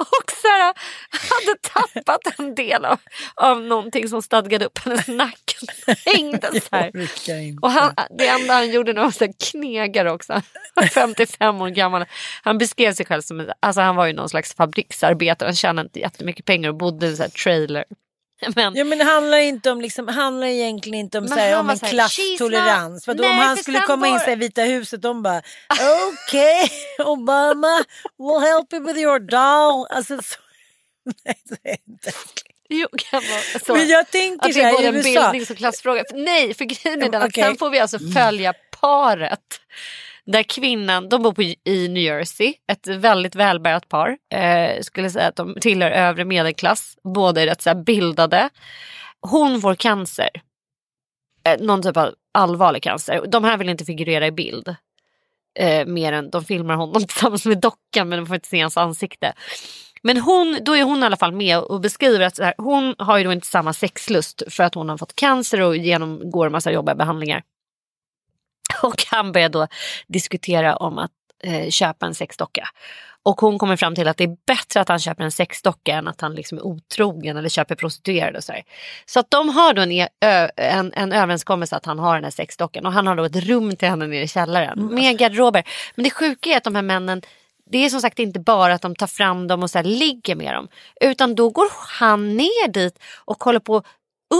Och 0.00 0.30
så 0.42 0.48
här, 0.48 0.74
hade 1.10 1.58
tappat 1.62 2.38
en 2.38 2.54
del 2.54 2.84
av, 2.84 2.98
av 3.34 3.60
någonting 3.62 4.08
som 4.08 4.22
stadgade 4.22 4.64
upp 4.64 4.78
hennes 4.78 5.08
nacke. 5.08 5.56
Hängde 6.04 6.60
så 6.60 6.76
här. 6.76 6.90
Och 7.62 7.70
han, 7.70 7.94
det 8.18 8.28
enda 8.28 8.54
han 8.54 8.70
gjorde 8.70 8.92
han 8.92 9.04
var 9.04 9.10
så 9.10 9.32
knegare 9.50 10.12
också. 10.12 10.32
Han 10.32 10.42
var 10.74 10.86
55 10.86 11.60
år 11.60 11.68
gammal. 11.68 12.04
Han 12.42 12.58
beskrev 12.58 12.92
sig 12.92 13.06
själv 13.06 13.22
som, 13.22 13.50
alltså 13.60 13.80
han 13.80 13.96
var 13.96 14.06
ju 14.06 14.12
någon 14.12 14.28
slags 14.28 14.54
fabriksarbetare. 14.54 15.46
Han 15.46 15.54
tjänade 15.56 15.86
inte 15.86 16.00
jättemycket 16.00 16.44
pengar 16.44 16.68
och 16.68 16.76
bodde 16.76 17.06
i 17.06 17.10
en 17.10 17.16
sån 17.16 17.24
här 17.24 17.30
trailer. 17.30 17.84
Men, 18.56 18.74
Ja 18.76 18.84
men 18.84 18.98
det 18.98 19.04
handlar 19.04 19.38
inte 19.38 19.70
om 19.70 19.80
liksom, 19.80 20.08
handlar 20.08 20.46
egentligen 20.46 20.98
inte 20.98 21.18
om, 21.18 21.28
så 21.28 21.34
här, 21.34 21.60
om 21.60 21.70
en 21.70 21.78
här, 21.82 21.90
klasstolerans. 21.90 23.02
"She's 23.02 23.04
För 23.04 23.14
not-" 23.14 23.30
om 23.30 23.38
han 23.38 23.56
skulle 23.56 23.80
komma 23.80 24.08
in 24.08 24.20
i 24.28 24.34
Vita 24.34 24.62
huset 24.62 25.02
de 25.02 25.22
bara 25.22 25.42
okej 26.08 26.70
Obama 26.98 27.84
we'll 28.18 28.40
help 28.40 28.72
you 28.72 28.86
with 28.86 28.98
your 28.98 29.18
doll. 29.18 29.86
Alltså, 29.90 30.22
så, 30.22 30.38
nej, 31.24 31.38
det 31.44 31.70
är 31.70 31.76
inte. 31.88 32.12
jo, 32.68 32.88
kan 32.98 33.22
vara 33.30 33.60
så. 33.66 33.74
Men 33.74 33.88
jag 33.88 34.10
tänker 34.10 34.48
att 34.48 34.54
det 34.54 34.60
är 34.60 34.72
både 34.72 34.88
en 34.88 35.02
bildnings 35.02 35.50
och 35.50 35.56
klassfråga. 35.56 36.04
Nej, 36.14 36.54
för 36.54 36.64
grejen 36.64 37.02
är 37.02 37.08
den 37.08 37.22
att 37.22 37.34
sen 37.34 37.56
får 37.56 37.70
vi 37.70 37.78
alltså 37.78 37.98
följa 38.14 38.54
paret. 38.80 39.60
Där 40.32 40.42
kvinnan, 40.42 41.08
de 41.08 41.22
bor 41.22 41.32
på, 41.32 41.42
i 41.42 41.88
New 41.88 42.02
Jersey, 42.02 42.54
ett 42.72 42.86
väldigt 42.86 43.34
välbärgat 43.34 43.88
par. 43.88 44.16
Eh, 44.34 44.80
skulle 44.80 45.10
säga 45.10 45.28
att 45.28 45.36
de 45.36 45.54
tillhör 45.60 45.90
övre 45.90 46.24
medelklass. 46.24 46.96
Båda 47.14 47.42
är 47.42 47.46
rätt 47.46 47.62
så 47.62 47.70
här 47.70 47.82
bildade. 47.84 48.48
Hon 49.20 49.60
får 49.60 49.74
cancer. 49.74 50.28
Eh, 51.44 51.60
någon 51.60 51.82
typ 51.82 51.96
av 51.96 52.14
allvarlig 52.34 52.82
cancer. 52.82 53.26
De 53.26 53.44
här 53.44 53.56
vill 53.56 53.68
inte 53.68 53.84
figurera 53.84 54.26
i 54.26 54.30
bild. 54.30 54.76
Eh, 55.58 55.86
mer 55.86 56.12
än 56.12 56.30
de 56.30 56.44
filmar 56.44 56.74
honom 56.74 57.02
tillsammans 57.06 57.46
med 57.46 57.60
dockan 57.60 58.08
men 58.08 58.18
de 58.18 58.26
får 58.26 58.34
inte 58.34 58.48
se 58.48 58.60
hans 58.60 58.76
ansikte. 58.76 59.32
Men 60.02 60.16
hon, 60.16 60.58
då 60.62 60.76
är 60.76 60.82
hon 60.82 61.02
i 61.02 61.06
alla 61.06 61.16
fall 61.16 61.32
med 61.32 61.58
och 61.58 61.80
beskriver 61.80 62.26
att 62.26 62.36
så 62.36 62.44
här, 62.44 62.54
hon 62.58 62.94
har 62.98 63.18
ju 63.18 63.24
då 63.24 63.32
inte 63.32 63.46
samma 63.46 63.72
sexlust 63.72 64.42
för 64.48 64.64
att 64.64 64.74
hon 64.74 64.88
har 64.88 64.98
fått 64.98 65.16
cancer 65.16 65.60
och 65.60 65.76
genomgår 65.76 66.46
en 66.46 66.52
massa 66.52 66.72
jobbiga 66.72 66.94
behandlingar. 66.94 67.42
Och 68.82 69.04
han 69.10 69.32
börjar 69.32 69.48
då 69.48 69.66
diskutera 70.06 70.76
om 70.76 70.98
att 70.98 71.10
eh, 71.42 71.70
köpa 71.70 72.06
en 72.06 72.14
sexdocka. 72.14 72.68
Och 73.22 73.40
hon 73.40 73.58
kommer 73.58 73.76
fram 73.76 73.94
till 73.94 74.08
att 74.08 74.16
det 74.16 74.24
är 74.24 74.36
bättre 74.46 74.80
att 74.80 74.88
han 74.88 74.98
köper 74.98 75.24
en 75.24 75.30
sexdocka 75.30 75.92
än 75.94 76.08
att 76.08 76.20
han 76.20 76.34
liksom 76.34 76.58
är 76.58 76.62
otrogen 76.62 77.36
eller 77.36 77.48
köper 77.48 77.74
prostituerade 77.74 78.38
och 78.38 78.44
så 78.44 78.52
här. 78.52 78.62
Så 79.06 79.20
att 79.20 79.30
de 79.30 79.48
har 79.48 79.74
då 79.74 79.82
en, 79.82 79.92
e- 79.92 80.08
ö, 80.20 80.48
en, 80.56 80.92
en 80.96 81.12
överenskommelse 81.12 81.76
att 81.76 81.86
han 81.86 81.98
har 81.98 82.14
den 82.14 82.24
här 82.24 82.30
sexdockan 82.30 82.86
och 82.86 82.92
han 82.92 83.06
har 83.06 83.16
då 83.16 83.24
ett 83.24 83.36
rum 83.36 83.76
till 83.76 83.88
henne 83.88 84.06
nere 84.06 84.22
i 84.22 84.28
källaren 84.28 84.86
med 84.94 85.18
garderober. 85.18 85.64
Men 85.94 86.04
det 86.04 86.10
sjuka 86.10 86.50
är 86.50 86.56
att 86.56 86.64
de 86.64 86.74
här 86.74 86.82
männen 86.82 87.22
det 87.70 87.84
är 87.84 87.90
som 87.90 88.00
sagt 88.00 88.18
inte 88.18 88.40
bara 88.40 88.74
att 88.74 88.82
de 88.82 88.96
tar 88.96 89.06
fram 89.06 89.46
dem 89.46 89.62
och 89.62 89.70
så 89.70 89.82
ligger 89.82 90.34
med 90.34 90.54
dem. 90.54 90.68
Utan 91.00 91.34
då 91.34 91.50
går 91.50 91.66
han 92.00 92.36
ner 92.36 92.68
dit 92.68 92.98
och 93.24 93.44
håller 93.44 93.60
på 93.60 93.76
att 93.76 93.84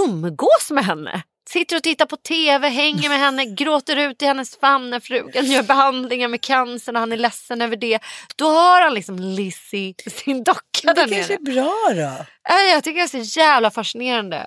umgås 0.07 0.71
med 0.71 0.85
henne. 0.85 1.23
Sitter 1.53 1.77
och 1.77 1.83
tittar 1.83 2.07
på 2.07 2.17
tv, 2.17 2.69
hänger 2.69 3.09
med 3.09 3.19
henne, 3.19 3.45
gråter 3.45 3.97
ut 3.97 4.23
i 4.23 4.27
hennes 4.27 4.59
famn 4.59 4.91
när 4.91 5.01
frugan 5.01 5.47
gör 5.47 5.63
behandlingar 5.63 6.29
med 6.29 6.41
cancern 6.41 6.97
och 6.97 7.01
han 7.01 7.13
är 7.13 7.17
ledsen 7.17 7.63
över 7.63 7.77
det. 7.77 7.99
Då 8.37 8.49
har 8.49 8.83
han 8.83 8.95
liksom 8.95 9.19
Lizzie, 9.19 9.95
sin 10.25 10.45
docka 10.45 10.95
där 10.95 10.95
det 10.95 11.01
kanske 11.15 11.33
nere. 11.33 11.35
är 11.35 11.55
bra 11.55 11.75
då. 11.95 12.25
Ja, 12.49 12.61
Jag 12.73 12.85
tycker 12.85 13.01
det 13.01 13.19
är 13.19 13.25
så 13.25 13.39
jävla 13.41 13.71
fascinerande. 13.71 14.47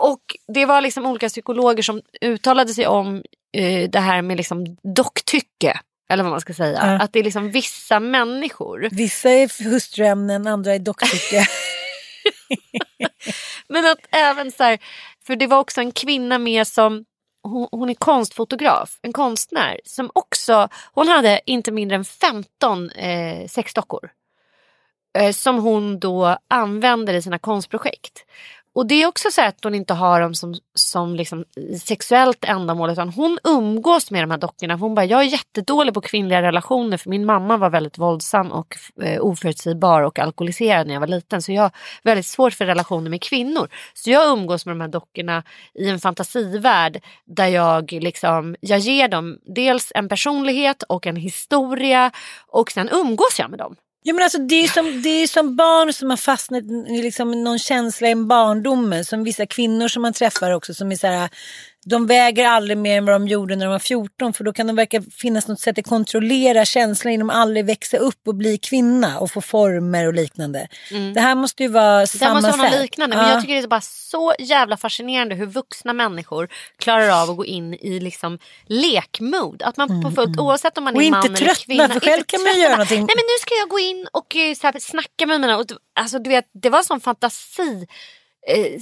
Och 0.00 0.22
det 0.54 0.66
var 0.66 0.80
liksom 0.80 1.06
olika 1.06 1.28
psykologer 1.28 1.82
som 1.82 2.02
uttalade 2.20 2.74
sig 2.74 2.86
om 2.86 3.22
eh, 3.56 3.90
det 3.90 4.00
här 4.00 4.22
med 4.22 4.36
liksom 4.36 4.76
docktycke. 4.94 5.80
Eller 6.10 6.22
vad 6.22 6.30
man 6.32 6.40
ska 6.40 6.54
säga. 6.54 6.78
Ja. 6.82 7.04
Att 7.04 7.12
det 7.12 7.18
är 7.18 7.24
liksom 7.24 7.50
vissa 7.50 8.00
människor. 8.00 8.88
Vissa 8.90 9.30
är 9.30 9.64
hustruämnen, 9.70 10.46
andra 10.46 10.74
är 10.74 10.78
docktycke. 10.78 11.46
Men 13.68 13.86
att 13.86 13.98
även 14.10 14.52
så 14.52 14.64
här, 14.64 14.78
för 15.26 15.36
det 15.36 15.46
var 15.46 15.58
också 15.58 15.80
en 15.80 15.92
kvinna 15.92 16.38
med 16.38 16.66
som 16.66 17.04
hon, 17.42 17.68
hon 17.70 17.90
är 17.90 17.94
konstfotograf, 17.94 18.98
en 19.02 19.12
konstnär 19.12 19.80
som 19.84 20.10
också, 20.14 20.68
hon 20.92 21.08
hade 21.08 21.40
inte 21.46 21.72
mindre 21.72 21.96
än 21.96 22.04
15 22.04 22.90
eh, 22.90 23.46
sexdockor. 23.46 24.10
Eh, 25.18 25.32
som 25.32 25.58
hon 25.58 25.98
då 25.98 26.36
använder 26.48 27.14
i 27.14 27.22
sina 27.22 27.38
konstprojekt. 27.38 28.24
Och 28.74 28.86
det 28.86 29.02
är 29.02 29.06
också 29.06 29.30
så 29.30 29.42
att 29.42 29.64
hon 29.64 29.74
inte 29.74 29.94
har 29.94 30.20
dem 30.20 30.34
som, 30.34 30.54
som 30.74 31.14
liksom 31.14 31.44
sexuellt 31.84 32.44
ändamål 32.44 32.90
utan 32.90 33.08
hon 33.08 33.38
umgås 33.44 34.10
med 34.10 34.22
de 34.22 34.30
här 34.30 34.38
dockorna. 34.38 34.76
Hon 34.76 34.94
bara, 34.94 35.04
jag 35.04 35.20
är 35.20 35.24
jättedålig 35.24 35.94
på 35.94 36.00
kvinnliga 36.00 36.42
relationer 36.42 36.96
för 36.96 37.10
min 37.10 37.26
mamma 37.26 37.56
var 37.56 37.70
väldigt 37.70 37.98
våldsam 37.98 38.52
och 38.52 38.76
eh, 39.02 39.20
oförutsägbar 39.20 40.02
och 40.02 40.18
alkoholiserad 40.18 40.86
när 40.86 40.94
jag 40.94 41.00
var 41.00 41.06
liten. 41.06 41.42
Så 41.42 41.52
jag 41.52 41.62
har 41.62 41.70
väldigt 42.02 42.26
svårt 42.26 42.52
för 42.52 42.66
relationer 42.66 43.10
med 43.10 43.22
kvinnor. 43.22 43.68
Så 43.94 44.10
jag 44.10 44.38
umgås 44.38 44.66
med 44.66 44.76
de 44.76 44.80
här 44.80 44.88
dockorna 44.88 45.42
i 45.74 45.88
en 45.88 45.98
fantasivärld 45.98 47.00
där 47.24 47.48
jag 47.48 47.92
liksom, 47.92 48.56
jag 48.60 48.78
ger 48.78 49.08
dem 49.08 49.38
dels 49.54 49.92
en 49.94 50.08
personlighet 50.08 50.82
och 50.82 51.06
en 51.06 51.16
historia 51.16 52.10
och 52.46 52.70
sen 52.70 52.88
umgås 52.92 53.38
jag 53.38 53.50
med 53.50 53.58
dem. 53.58 53.76
Ja, 54.02 54.14
men 54.14 54.22
alltså, 54.22 54.38
det, 54.38 54.54
är 54.54 54.68
som, 54.68 55.02
det 55.02 55.08
är 55.08 55.26
som 55.26 55.56
barn 55.56 55.92
som 55.92 56.10
har 56.10 56.16
fastnat 56.16 56.64
i 56.64 57.02
liksom 57.02 57.44
någon 57.44 57.58
känsla 57.58 58.08
i 58.08 58.14
barndomen. 58.14 59.04
Som 59.04 59.24
vissa 59.24 59.46
kvinnor 59.46 59.88
som 59.88 60.02
man 60.02 60.12
träffar 60.12 60.50
också 60.50 60.74
som 60.74 60.92
är 60.92 60.96
så 60.96 61.06
här, 61.06 61.28
de 61.84 62.06
väger 62.06 62.46
aldrig 62.48 62.78
mer 62.78 62.98
än 62.98 63.04
vad 63.04 63.14
de 63.14 63.28
gjorde 63.28 63.56
när 63.56 63.66
de 63.66 63.72
var 63.72 63.78
14 63.78 64.32
för 64.32 64.44
då 64.44 64.52
kan 64.52 64.66
de 64.66 64.76
verka 64.76 65.02
finnas 65.02 65.48
något 65.48 65.60
sätt 65.60 65.78
att 65.78 65.86
kontrollera 65.86 66.64
känslan 66.64 67.12
genom 67.12 67.30
att 67.30 67.36
aldrig 67.36 67.64
växa 67.64 67.96
upp 67.96 68.28
och 68.28 68.34
bli 68.34 68.58
kvinna 68.58 69.18
och 69.18 69.30
få 69.30 69.40
former 69.40 70.06
och 70.06 70.14
liknande. 70.14 70.68
Mm. 70.90 71.14
Det 71.14 71.20
här 71.20 71.34
måste 71.34 71.62
ju 71.62 71.68
vara 71.68 72.00
Det 72.00 72.06
samma 72.06 72.34
måste 72.40 72.58
vara 72.58 72.70
sätt. 72.70 72.80
liknande. 72.82 73.16
Men 73.16 73.26
Ja. 73.26 73.32
jag 73.32 73.40
tycker 73.40 73.54
det 73.54 73.60
är 73.60 73.66
bara 73.66 73.80
så 73.80 74.34
jävla 74.38 74.76
fascinerande 74.76 75.34
hur 75.34 75.46
vuxna 75.46 75.92
människor 75.92 76.48
klarar 76.78 77.22
av 77.22 77.30
att 77.30 77.36
gå 77.36 77.44
in 77.46 77.74
i 77.74 78.00
liksom 78.00 78.38
lekmode. 78.66 79.64
Att 79.66 79.76
man 79.76 80.02
på 80.02 80.10
fullt, 80.10 80.38
oavsett 80.40 80.78
om 80.78 80.84
man 80.84 80.94
Mm, 80.96 80.98
Och 81.00 81.06
är 81.06 81.10
man 81.10 81.26
eller 81.26 81.36
tröttna, 81.36 81.54
kvinna. 81.54 81.88
för 81.88 82.00
själv 82.00 82.22
kan 82.26 82.42
man 82.42 82.60
göra 82.60 82.70
någonting. 82.72 82.98
Nej 82.98 83.14
men 83.16 83.24
nu 83.24 83.36
ska 83.40 83.54
jag 83.54 83.68
gå 83.68 83.78
in 83.78 84.06
och 84.12 84.36
eh, 84.36 84.54
så 84.54 84.66
här, 84.66 84.74
snacka 84.80 85.26
med 85.26 85.40
mina... 85.40 85.56
Och, 85.58 85.64
alltså, 86.00 86.18
du 86.18 86.30
vet, 86.30 86.44
det 86.62 86.70
var 86.70 86.78
en 86.78 86.84
sån 86.84 87.00
fantasi. 87.00 87.86
Eh, 88.48 88.80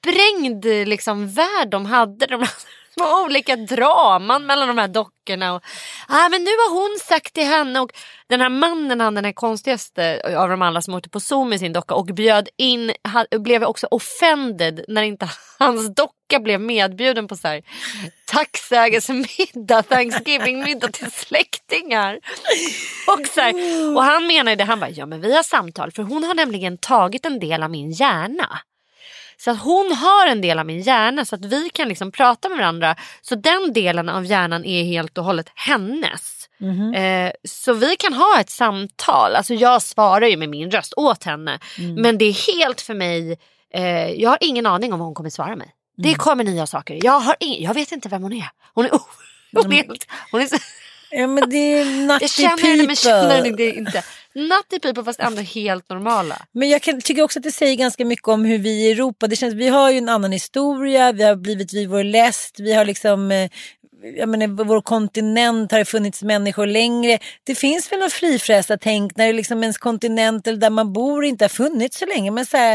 sprängd 0.00 0.64
liksom, 0.64 1.28
värld 1.28 1.70
de 1.70 1.86
hade. 1.86 2.26
De 2.26 2.46
små 2.98 3.24
olika 3.24 3.56
draman 3.56 4.46
mellan 4.46 4.68
de 4.68 4.78
här 4.78 4.88
dockorna. 4.88 5.54
Och, 5.54 5.62
ah, 6.08 6.28
men 6.28 6.44
nu 6.44 6.50
har 6.50 6.74
hon 6.74 6.98
sagt 6.98 7.34
till 7.34 7.46
henne 7.46 7.80
och 7.80 7.90
den 8.28 8.40
här 8.40 8.48
mannen, 8.48 9.00
han 9.00 9.14
den 9.14 9.24
här 9.24 9.32
konstigaste 9.32 10.20
av 10.36 10.48
de 10.48 10.62
alla 10.62 10.82
som 10.82 10.94
åkte 10.94 11.08
på 11.08 11.20
Zoom 11.20 11.48
med 11.48 11.60
sin 11.60 11.72
docka 11.72 11.94
och 11.94 12.06
bjöd 12.06 12.48
in, 12.56 12.92
han, 13.02 13.26
blev 13.30 13.64
också 13.64 13.86
offended 13.90 14.84
när 14.88 15.02
inte 15.02 15.28
hans 15.58 15.94
docka 15.94 16.40
blev 16.40 16.60
medbjuden 16.60 17.28
på 17.28 17.36
så 17.36 17.48
här 17.48 17.62
tacksägelsemiddag, 18.26 19.82
Thanksgiving-middag 19.82 20.92
till 20.92 21.10
släktingar. 21.10 22.18
Och, 23.08 23.26
så 23.26 23.40
här, 23.40 23.54
och 23.96 24.02
han 24.02 24.26
menade, 24.26 24.64
han 24.64 24.80
bara, 24.80 24.90
ja 24.90 25.06
men 25.06 25.20
vi 25.20 25.36
har 25.36 25.42
samtal 25.42 25.92
för 25.92 26.02
hon 26.02 26.24
har 26.24 26.34
nämligen 26.34 26.78
tagit 26.78 27.26
en 27.26 27.38
del 27.38 27.62
av 27.62 27.70
min 27.70 27.90
hjärna. 27.90 28.60
Så 29.40 29.50
att 29.50 29.60
hon 29.62 29.92
har 29.92 30.26
en 30.26 30.40
del 30.40 30.58
av 30.58 30.66
min 30.66 30.80
hjärna 30.80 31.24
så 31.24 31.34
att 31.34 31.44
vi 31.44 31.68
kan 31.68 31.88
liksom 31.88 32.12
prata 32.12 32.48
med 32.48 32.58
varandra. 32.58 32.96
Så 33.22 33.34
den 33.34 33.72
delen 33.72 34.08
av 34.08 34.24
hjärnan 34.24 34.64
är 34.64 34.84
helt 34.84 35.18
och 35.18 35.24
hållet 35.24 35.46
hennes. 35.54 36.48
Mhm. 36.58 36.94
Eh, 36.94 37.32
så 37.48 37.72
vi 37.72 37.96
kan 37.96 38.12
ha 38.12 38.40
ett 38.40 38.50
samtal. 38.50 39.34
Alltså 39.36 39.54
jag 39.54 39.82
svarar 39.82 40.26
ju 40.26 40.36
med 40.36 40.48
min 40.48 40.70
röst 40.70 40.94
åt 40.96 41.24
henne. 41.24 41.58
Mm. 41.78 41.94
Men 41.94 42.18
det 42.18 42.24
är 42.24 42.52
helt 42.56 42.80
för 42.80 42.94
mig, 42.94 43.38
eh, 43.74 44.10
jag 44.10 44.30
har 44.30 44.38
ingen 44.40 44.66
aning 44.66 44.92
om 44.92 44.98
vad 44.98 45.06
hon 45.06 45.14
kommer 45.14 45.30
svara 45.30 45.56
mig. 45.56 45.70
Det 45.96 46.08
Mm. 46.08 46.18
kommer 46.18 46.44
nya 46.44 46.66
saker. 46.66 46.98
Jag, 47.04 47.20
har 47.20 47.34
ing- 47.40 47.64
jag 47.64 47.74
vet 47.74 47.92
inte 47.92 48.08
vem 48.08 48.22
hon 48.22 48.32
är. 48.32 48.48
Hon 48.74 48.84
är, 48.84 48.90
hon 49.62 49.72
är, 49.72 49.76
helt, 49.76 50.06
hon 50.32 50.40
är 50.40 50.46
så, 50.46 50.56
Ja 51.10 51.26
men 51.26 51.50
det 51.50 51.56
är 51.56 51.84
nutty 51.84 52.18
jag 52.24 52.30
känner 52.30 52.62
henne 52.62 52.86
men 52.86 52.96
känner 52.96 53.44
henne 53.44 53.62
inte. 53.64 54.04
Nutty 54.36 54.78
people 54.82 55.04
fast 55.04 55.20
ändå 55.20 55.42
helt 55.42 55.90
normala. 55.90 56.46
Men 56.52 56.68
jag 56.68 56.82
kan, 56.82 57.00
tycker 57.00 57.22
också 57.22 57.38
att 57.38 57.42
det 57.42 57.52
säger 57.52 57.76
ganska 57.76 58.04
mycket 58.04 58.28
om 58.28 58.44
hur 58.44 58.58
vi 58.58 58.70
i 58.70 58.92
Europa, 58.92 59.26
det 59.26 59.36
känns, 59.36 59.54
vi 59.54 59.68
har 59.68 59.90
ju 59.90 59.98
en 59.98 60.08
annan 60.08 60.32
historia, 60.32 61.12
vi 61.12 61.22
har 61.22 61.36
blivit 61.36 61.72
vid 61.72 61.88
vår 61.88 62.04
läst, 62.04 62.60
vi 62.60 62.72
har 62.72 62.84
liksom, 62.84 63.30
eh, 63.30 63.50
jag 64.16 64.28
menar, 64.28 64.64
vår 64.64 64.80
kontinent 64.80 65.72
har 65.72 65.78
det 65.78 65.84
funnits 65.84 66.22
människor 66.22 66.66
längre. 66.66 67.18
Det 67.44 67.54
finns 67.54 67.92
väl 67.92 67.98
något 68.00 68.12
frifräsa 68.12 68.78
tänk 68.80 69.16
när 69.16 69.26
det 69.26 69.32
liksom 69.32 69.62
ens 69.62 69.78
kontinent 69.78 70.46
eller 70.46 70.58
där 70.58 70.70
man 70.70 70.92
bor 70.92 71.24
inte 71.24 71.44
har 71.44 71.48
funnits 71.48 71.98
så 71.98 72.06
länge. 72.06 72.30
Men 72.30 72.46
så 72.46 72.56
här, 72.56 72.74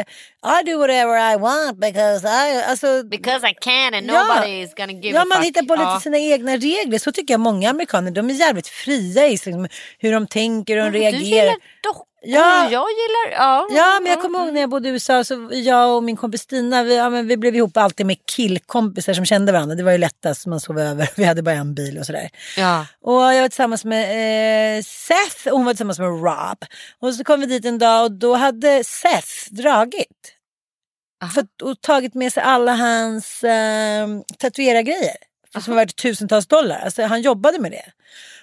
I 0.62 0.72
do 0.72 0.78
whatever 0.80 1.34
I 1.34 1.38
want 1.38 1.78
because 1.78 2.28
I, 2.28 2.64
alltså, 2.64 3.04
Because 3.04 3.48
I 3.50 3.54
can 3.62 3.94
and 3.94 4.06
Ja. 4.10 4.24
nobody 4.24 4.62
is 4.62 4.74
gonna 4.76 4.92
give 4.94 5.16
Ja, 5.16 5.22
a 5.22 5.26
man 5.26 5.38
fuck. 5.38 5.46
hittar 5.48 5.62
på 5.62 5.74
lite 5.74 5.84
Ja. 5.84 6.00
sina 6.04 6.18
egna 6.18 6.58
regler. 6.58 6.98
Så 7.00 7.12
tycker 7.12 7.34
jag 7.34 7.42
många 7.42 7.70
amerikaner. 7.70 8.12
De 8.12 8.30
är 8.30 8.34
jävligt 8.34 8.68
fria 8.68 9.28
i 9.28 9.32
liksom, 9.32 9.68
hur 10.00 10.12
de 10.12 10.28
tänker 10.28 10.78
och 10.86 10.92
Du 10.92 11.00
reagerar. 11.00 11.20
gillar 11.22 11.56
dockor, 11.84 12.06
Ja. 12.24 12.64
jag 12.64 12.88
gillar... 12.90 13.32
Ja, 13.32 13.68
Ja, 13.70 14.00
men 14.02 14.12
jag 14.12 14.22
kommer 14.22 14.40
ihåg 14.40 14.54
när 14.54 14.62
jag 14.62 14.70
bodde 14.70 14.90
i 14.90 14.92
USA, 14.92 15.24
så 15.24 15.50
jag 15.52 15.96
och 15.96 16.04
min 16.04 16.18
kompis 16.18 16.42
Stina, 16.42 16.84
vi, 16.84 16.98
ja, 16.98 17.10
men 17.10 17.28
vi 17.28 17.38
blev 17.38 17.56
ihop 17.56 17.78
alltid 17.78 18.06
med 18.06 18.18
killkompisar 18.26 19.14
som 19.14 19.26
kände 19.26 19.52
varandra. 19.52 19.76
Det 19.76 19.84
var 19.84 19.92
ju 19.92 19.98
lättast, 19.98 20.46
man 20.46 20.60
sov 20.60 20.80
över, 20.80 21.10
vi 21.16 21.24
hade 21.24 21.44
bara 21.44 21.56
en 21.56 21.76
bil 21.76 21.98
och 21.98 22.06
sådär. 22.06 22.30
Ja. 22.58 22.86
Och 23.02 23.14
jag 23.14 23.42
var 23.42 23.50
tillsammans 23.50 23.86
med 23.86 24.78
eh, 24.78 24.84
Seth 24.84 25.48
och 25.48 25.58
hon 25.58 25.66
var 25.66 25.74
tillsammans 25.74 26.00
med 26.00 26.08
Rob. 26.08 26.66
Och 27.00 27.14
så 27.14 27.24
kom 27.24 27.40
vi 27.40 27.46
dit 27.46 27.66
en 27.66 27.78
dag 27.78 28.04
och 28.04 28.12
då 28.12 28.36
hade 28.36 28.84
Seth 28.84 29.54
dragit. 29.54 30.38
För, 31.34 31.46
och 31.64 31.82
tagit 31.82 32.14
med 32.14 32.34
sig 32.34 32.44
alla 32.44 32.74
hans 32.76 33.44
eh, 33.44 34.08
tatuerargrejer. 34.38 35.16
Som 35.60 35.74
var 35.74 35.82
värt 35.82 35.96
tusentals 35.96 36.48
dollar. 36.48 36.80
Alltså 36.80 37.04
han 37.04 37.22
jobbade 37.22 37.60
med 37.60 37.72
det. 37.72 37.92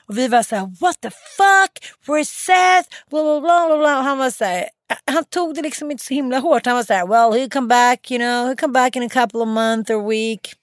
Och 0.09 0.18
vi 0.18 0.28
var 0.28 0.42
så 0.42 0.56
här, 0.56 0.80
what 0.80 1.00
the 1.00 1.11
fuck, 1.11 1.84
we're 2.06 2.24
Seth? 2.24 2.88
Bla, 3.11 3.22
bla, 3.22 3.40
bla, 3.40 3.66
bla, 3.66 3.78
bla. 3.78 3.98
Och 3.98 4.04
han 4.04 4.18
var 4.18 4.30
så 4.30 4.44
här, 4.44 4.68
han 5.11 5.24
tog 5.24 5.54
det 5.54 5.62
liksom 5.62 5.90
inte 5.90 6.04
så 6.04 6.14
himla 6.14 6.38
hårt. 6.38 6.66
Han 6.66 6.76
var 6.76 6.84
så 6.84 6.94
här, 6.94 7.06
well 7.06 7.40
he'll 7.40 7.50
come 7.50 7.68
back, 7.68 8.11
you 8.11 8.18
know, 8.18 8.48
he'll 8.48 8.61
come 8.61 8.72
back 8.72 8.96
in 8.96 9.02
a 9.02 9.09
couple 9.09 9.40
of 9.40 9.48
months 9.48 9.90
or 9.90 10.09
week. 10.09 10.54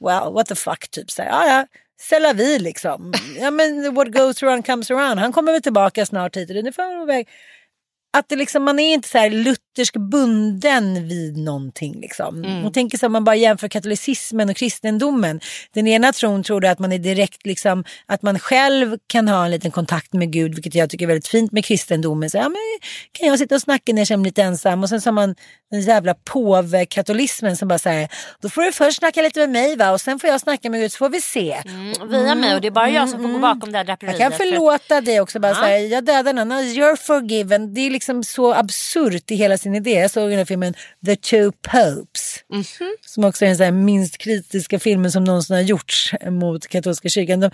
Well, 0.00 0.32
what 0.32 0.46
the 0.46 0.54
fuck, 0.54 0.90
typ 0.90 1.10
så 1.10 1.22
här, 1.22 1.28
ja 1.30 1.46
ja. 1.46 1.66
C'est 2.00 2.20
la 2.20 2.32
vie 2.32 2.58
liksom. 2.58 3.12
Ja 3.36 3.50
men 3.50 3.94
what 3.94 4.08
goes 4.08 4.42
around 4.42 4.66
comes 4.66 4.90
around. 4.90 5.20
Han 5.20 5.32
kommer 5.32 5.52
väl 5.52 5.62
tillbaka 5.62 6.06
snart 6.06 6.36
hit 6.36 6.50
och 6.50 6.54
dit. 6.56 6.78
Att 8.12 8.28
det 8.28 8.36
liksom, 8.36 8.62
man 8.62 8.78
är 8.78 8.94
inte 8.94 9.08
så 9.08 9.18
här 9.18 9.30
luthersk 9.76 9.96
bunden 9.96 11.08
vid 11.08 11.36
någonting. 11.36 12.00
Liksom. 12.00 12.44
Mm. 12.44 12.64
Och 12.64 12.74
tänker 12.74 12.98
så 12.98 13.06
om 13.06 13.12
man 13.12 13.24
bara 13.24 13.36
jämför 13.36 13.68
katolicismen 13.68 14.50
och 14.50 14.56
kristendomen. 14.56 15.40
Den 15.74 15.86
ena 15.86 16.12
tron 16.12 16.42
tror 16.42 16.64
att 16.64 16.78
man 16.78 16.92
är 16.92 16.98
direkt, 16.98 17.46
liksom, 17.46 17.84
att 18.06 18.22
man 18.22 18.38
själv 18.38 18.98
kan 19.06 19.28
ha 19.28 19.44
en 19.44 19.50
liten 19.50 19.70
kontakt 19.70 20.12
med 20.12 20.32
Gud, 20.32 20.54
vilket 20.54 20.74
jag 20.74 20.90
tycker 20.90 21.04
är 21.04 21.08
väldigt 21.08 21.28
fint 21.28 21.52
med 21.52 21.64
kristendomen. 21.64 22.30
Så, 22.30 22.36
ja, 22.36 22.48
men, 22.48 22.56
kan 23.12 23.28
jag 23.28 23.38
sitta 23.38 23.54
och 23.54 23.60
snacka 23.60 23.92
när 23.92 24.00
jag 24.00 24.06
känner 24.08 24.18
mig 24.22 24.28
lite 24.28 24.42
ensam? 24.42 24.82
Och 24.82 24.88
sen 24.88 25.00
så 25.00 25.08
har 25.08 25.12
man 25.12 25.34
den 25.70 25.80
jävla 25.80 26.14
påvekatolismen 26.14 27.56
som 27.56 27.68
bara 27.68 27.78
säger, 27.78 28.08
då 28.40 28.48
får 28.48 28.62
du 28.62 28.72
först 28.72 28.98
snacka 28.98 29.22
lite 29.22 29.40
med 29.40 29.50
mig 29.50 29.76
va? 29.76 29.90
och 29.90 30.00
sen 30.00 30.18
får 30.18 30.30
jag 30.30 30.40
snacka 30.40 30.70
med 30.70 30.80
Gud 30.80 30.92
så 30.92 30.98
får 30.98 31.08
vi 31.08 31.20
se. 31.20 31.62
Mm, 31.66 32.10
via 32.10 32.34
mig 32.34 32.54
och 32.54 32.60
det 32.60 32.66
är 32.66 32.70
bara 32.70 32.90
jag 32.90 33.08
som 33.08 33.22
får 33.22 33.28
gå 33.28 33.38
bakom 33.38 33.72
det 33.72 33.78
här 33.78 33.84
draperiet. 33.84 34.20
Jag 34.20 34.30
kan 34.30 34.38
för 34.38 34.44
förlåta 34.44 35.00
dig 35.00 35.20
också. 35.20 35.40
Bara 35.40 35.48
Ja. 35.48 35.54
så 35.54 35.60
här, 35.62 35.76
jag 35.78 36.04
dödar 36.04 36.32
någon, 36.32 36.52
you're 36.52 36.96
forgiven. 36.96 37.74
Det 37.74 37.80
är 37.80 37.90
liksom 37.90 38.24
så 38.24 38.54
absurt 38.54 39.30
i 39.30 39.34
hela 39.34 39.58
sin 39.58 39.69
idé. 39.74 39.90
Jag 39.90 40.10
såg 40.10 40.30
den 40.30 40.38
här 40.38 40.44
filmen 40.44 40.74
The 41.06 41.16
Two 41.16 41.52
Popes. 41.62 42.44
Mhm. 42.52 42.96
Som 43.06 43.24
också 43.24 43.44
är 43.44 43.54
den 43.54 43.84
minst 43.84 44.18
kritiska 44.18 44.78
filmen 44.78 45.12
som 45.12 45.24
någonsin 45.24 45.56
har 45.56 45.62
gjorts 45.62 46.14
mot 46.30 46.68
katolska 46.68 47.08
kyrkan. 47.08 47.40
De 47.40 47.50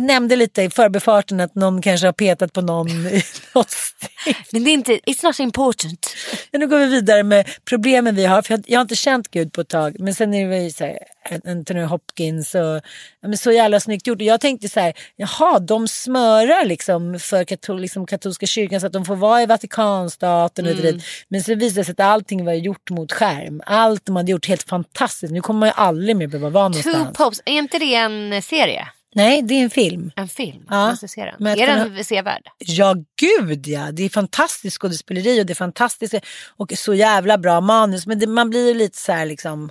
nämnde 0.00 0.36
lite 0.36 0.62
i 0.62 0.70
förbifarten 0.70 1.40
att 1.40 1.54
någon 1.54 1.82
kanske 1.82 2.06
har 2.06 2.12
petat 2.12 2.52
på 2.52 2.60
någon 2.60 2.88
i 2.88 3.22
något 3.54 3.70
stift. 3.70 4.52
Men 4.52 4.64
det 4.64 4.70
är 4.70 4.72
inte, 4.72 4.92
it's 4.92 5.24
not 5.24 5.38
important. 5.40 6.06
Men 6.52 6.60
nu 6.60 6.66
går 6.66 6.78
vi 6.78 6.86
vidare 6.86 7.22
med 7.22 7.48
problemen 7.64 8.14
vi 8.14 8.24
har. 8.26 8.42
För 8.42 8.54
jag, 8.54 8.64
jag 8.66 8.78
har 8.78 8.82
inte 8.82 8.96
känt 8.96 9.30
Gud 9.30 9.52
på 9.52 9.60
ett 9.60 9.68
tag. 9.68 9.96
Men 10.00 10.14
sen 10.14 10.34
är 10.34 10.48
det 10.48 10.58
ju 10.58 10.70
så 10.70 10.84
här, 10.84 10.98
Anthony 11.46 11.82
Hopkins 11.82 12.54
och 12.54 12.80
men 13.22 13.38
så 13.38 13.52
jävla 13.52 13.80
snyggt 13.80 14.06
gjort. 14.06 14.18
Och 14.18 14.22
jag 14.22 14.40
tänkte 14.40 14.68
så 14.68 14.80
här, 14.80 14.92
jaha, 15.16 15.58
de 15.58 15.88
smörar 15.88 16.64
liksom 16.64 17.18
för 17.20 17.44
katol, 17.44 17.80
liksom 17.80 18.06
katolska 18.06 18.46
kyrkan 18.46 18.80
så 18.80 18.86
att 18.86 18.92
de 18.92 19.04
får 19.04 19.16
vara 19.16 19.42
i 19.42 19.46
Vatikanstaten 19.46 20.64
och 20.66 20.70
Mm. 20.72 20.82
dit. 20.82 21.04
Men 21.28 21.42
så 21.42 21.54
visade 21.54 21.80
det 21.80 21.84
sig 21.84 21.92
att 21.92 22.00
allting 22.00 22.44
var 22.44 22.52
gjort 22.52 22.90
mot 22.90 23.12
skärm. 23.12 23.62
Allt 23.66 24.06
de 24.06 24.16
hade 24.16 24.30
gjort 24.32 24.48
helt 24.48 24.68
fantastiskt. 24.68 25.32
Nu 25.32 25.40
kommer 25.40 25.60
man 25.60 25.68
ju 25.68 25.72
aldrig 25.76 26.16
mer 26.16 26.26
behöva 26.26 26.50
vara 26.50 26.68
Two 26.72 26.86
någonstans. 26.86 27.18
Popes, 27.18 27.40
är 27.44 27.52
inte 27.52 27.78
det 27.78 27.94
en 27.94 28.42
serie? 28.42 28.88
Nej, 29.14 29.42
det 29.42 29.54
är 29.54 29.62
en 29.62 29.70
film. 29.70 30.10
En 30.16 30.28
film? 30.28 30.66
Ja. 30.68 30.80
Jag 30.80 30.90
måste 30.90 31.08
se 31.08 31.24
den. 31.24 31.34
Men 31.38 31.58
Är 31.58 31.66
den 31.66 32.04
sevärd? 32.04 32.42
Ja, 32.58 32.94
gud 33.20 33.66
ja. 33.66 33.92
Det 33.92 34.02
är 34.02 34.08
fantastiskt 34.08 34.80
skådespeleri 34.80 35.42
och 35.42 35.46
det 35.46 35.52
är 35.52 35.54
fantastiskt 35.54 36.14
och 36.56 36.72
så 36.76 36.94
jävla 36.94 37.38
bra 37.38 37.60
manus. 37.60 38.06
Men 38.06 38.18
det, 38.18 38.26
man 38.26 38.50
blir 38.50 38.68
ju 38.68 38.74
lite 38.74 38.98
så 38.98 39.12
här 39.12 39.26
liksom, 39.26 39.70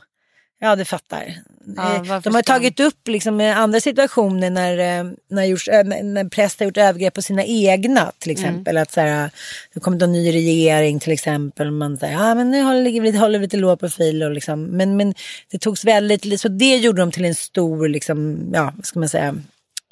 ja 0.60 0.76
du 0.76 0.86
fattar. 0.86 1.36
Ja, 1.76 1.96
Eh, 1.96 2.22
De 2.22 2.36
har 2.36 2.42
tagit 2.42 2.80
upp 2.80 3.08
liksom 3.08 3.42
eh, 3.42 3.58
andra 3.58 3.80
situationer 3.80 4.50
när, 4.50 5.00
eh, 5.00 5.12
när, 5.30 5.44
gjorts, 5.44 5.68
när, 5.68 6.30
präster 6.30 6.66
har 6.66 6.70
gjort 6.70 6.78
övergrepp 6.78 7.14
på 7.14 7.22
sina 7.22 7.44
egna 7.44 8.12
till 8.20 8.32
Mm. 8.32 8.44
exempel. 8.44 8.78
Att 8.78 8.92
så 8.92 9.02
här, 9.02 9.30
det 9.74 9.80
kommer 9.80 10.04
en 10.04 10.12
ny 10.12 10.32
regering 10.34 11.00
till 11.00 11.12
exempel. 11.12 11.72
Man 11.72 11.98
säger, 11.98 12.14
ja 12.14 12.36
men 12.36 12.52
nu 12.52 12.62
håller, 12.62 13.02
vi, 13.02 13.18
håller 13.18 13.40
vi 13.40 13.46
lite 13.46 13.58
låg 13.58 13.80
profil. 13.80 14.24
Och 14.24 14.32
liksom, 14.32 14.64
men, 14.64 14.98
men 14.98 15.14
det 15.52 15.58
togs 15.58 15.86
väldigt, 15.86 16.42
så 16.42 16.48
det 16.48 16.78
gjorde 16.78 17.02
de 17.02 17.12
till 17.12 17.26
en 17.26 17.36
stor, 17.36 17.88
liksom, 17.88 18.50
ja 18.54 18.74
vad 18.76 18.86
ska 18.86 19.00
man 19.00 19.10
säga, 19.10 19.36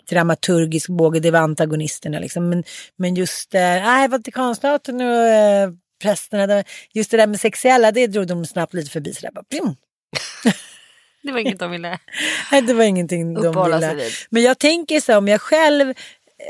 dramaturgisk 0.09 0.89
båge, 0.89 1.19
det 1.19 1.31
var 1.31 1.39
antagonisterna. 1.39 2.19
Liksom. 2.19 2.49
Men, 2.49 2.63
men 2.97 3.15
just 3.15 3.53
nej, 3.53 4.07
Vatikanstaten 4.07 5.01
och 5.01 5.27
eh, 5.27 5.69
prästerna, 6.01 6.63
just 6.93 7.11
det 7.11 7.17
där 7.17 7.27
med 7.27 7.39
sexuella, 7.39 7.91
det 7.91 8.07
drog 8.07 8.27
de 8.27 8.45
snabbt 8.45 8.73
lite 8.73 8.91
förbi. 8.91 9.13
Så 9.13 9.21
där, 9.21 9.31
bara. 9.31 9.45
Det 11.27 11.33
var 11.33 11.39
inget 11.39 11.59
de 11.59 11.71
ville 11.71 11.89
Nej, 12.51 12.61
det 12.61 12.73
var 12.73 12.83
ingenting 12.83 13.33
de 13.33 13.45
uppehålla 13.45 13.79
sig 13.79 13.89
ville. 13.89 14.03
vid. 14.03 14.13
Men 14.29 14.43
jag 14.43 14.59
tänker 14.59 14.99
så 14.99 15.17
om 15.17 15.27
jag 15.27 15.41
själv 15.41 15.93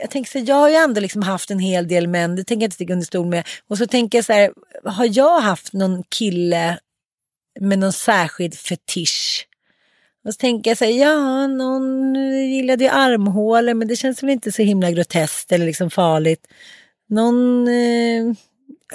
jag 0.01 0.11
tänker 0.11 0.31
så, 0.31 0.39
jag 0.39 0.55
har 0.55 0.69
ju 0.69 0.75
ändå 0.75 1.01
liksom 1.01 1.21
haft 1.21 1.51
en 1.51 1.59
hel 1.59 1.87
del 1.87 2.07
män, 2.07 2.35
det 2.35 2.43
tänker 2.43 2.63
jag 2.63 2.67
inte 2.67 2.75
sticka 2.75 2.93
under 2.93 3.05
stol 3.05 3.25
med. 3.25 3.47
Och 3.67 3.77
så 3.77 3.87
tänker 3.87 4.17
jag 4.17 4.25
så 4.25 4.33
här, 4.33 4.51
har 4.83 5.09
jag 5.11 5.39
haft 5.39 5.73
någon 5.73 6.03
kille 6.03 6.79
med 7.59 7.79
någon 7.79 7.93
särskild 7.93 8.55
fetisch? 8.55 9.47
Och 10.25 10.33
så 10.33 10.37
tänker 10.37 10.71
jag 10.71 10.77
så 10.77 10.85
här, 10.85 10.91
ja, 10.91 11.47
någon 11.47 12.15
gillade 12.49 12.83
ju 12.83 12.89
armhålor, 12.89 13.73
men 13.73 13.87
det 13.87 13.95
känns 13.95 14.23
väl 14.23 14.29
inte 14.29 14.51
så 14.51 14.61
himla 14.61 14.91
groteskt 14.91 15.51
eller 15.51 15.65
liksom 15.65 15.89
farligt. 15.89 16.47
Någon, 17.09 17.67
eh, 17.67 18.33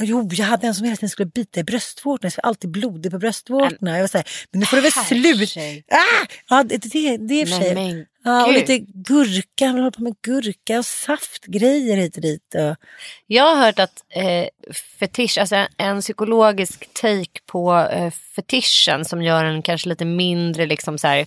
Jo, 0.00 0.28
jag 0.32 0.46
hade 0.46 0.66
en 0.66 0.74
som 0.74 0.84
hela 0.84 0.96
tiden 0.96 1.08
skulle 1.08 1.26
bita 1.26 1.60
i 1.60 1.64
bröstvårtorna. 1.64 2.30
Jag 2.36 2.42
var 2.42 2.48
alltid 2.48 2.70
blodig 2.70 3.12
på 3.12 3.18
bröstvårtorna. 3.18 3.92
Jag 3.92 4.00
var 4.00 4.08
så 4.08 4.18
här, 4.18 4.26
men 4.50 4.60
nu 4.60 4.66
får 4.66 4.76
det 4.76 4.82
väl 4.82 4.92
slut. 4.92 5.56
Ah! 5.90 6.26
Ja, 6.48 6.62
det, 6.62 6.76
det, 6.76 7.16
det 7.16 7.34
är 7.34 7.46
för 7.46 7.62
sig. 7.62 7.74
men 7.74 8.06
Ja, 8.24 8.46
och 8.46 8.52
lite 8.52 8.78
gurka, 8.78 9.66
han 9.66 9.74
håller 9.74 9.90
på 9.90 10.02
med 10.02 10.14
gurka 10.22 10.78
och 10.78 10.86
saftgrejer 10.86 11.96
hit 11.96 12.16
och 12.16 12.22
dit. 12.22 12.54
Och, 12.54 12.76
Jag 13.26 13.56
har 13.56 13.64
hört 13.64 13.78
att 13.78 14.04
eh, 14.08 14.46
fetisch, 14.98 15.38
alltså 15.38 15.56
en, 15.56 15.66
en 15.76 16.00
psykologisk 16.00 16.88
take 16.92 17.40
på 17.46 17.74
eh, 17.92 18.10
fetischen 18.10 19.04
som 19.04 19.22
gör 19.22 19.44
en 19.44 19.62
kanske 19.62 19.88
lite 19.88 20.04
mindre 20.04 20.66
liksom 20.66 20.98
så 20.98 21.06
här, 21.06 21.26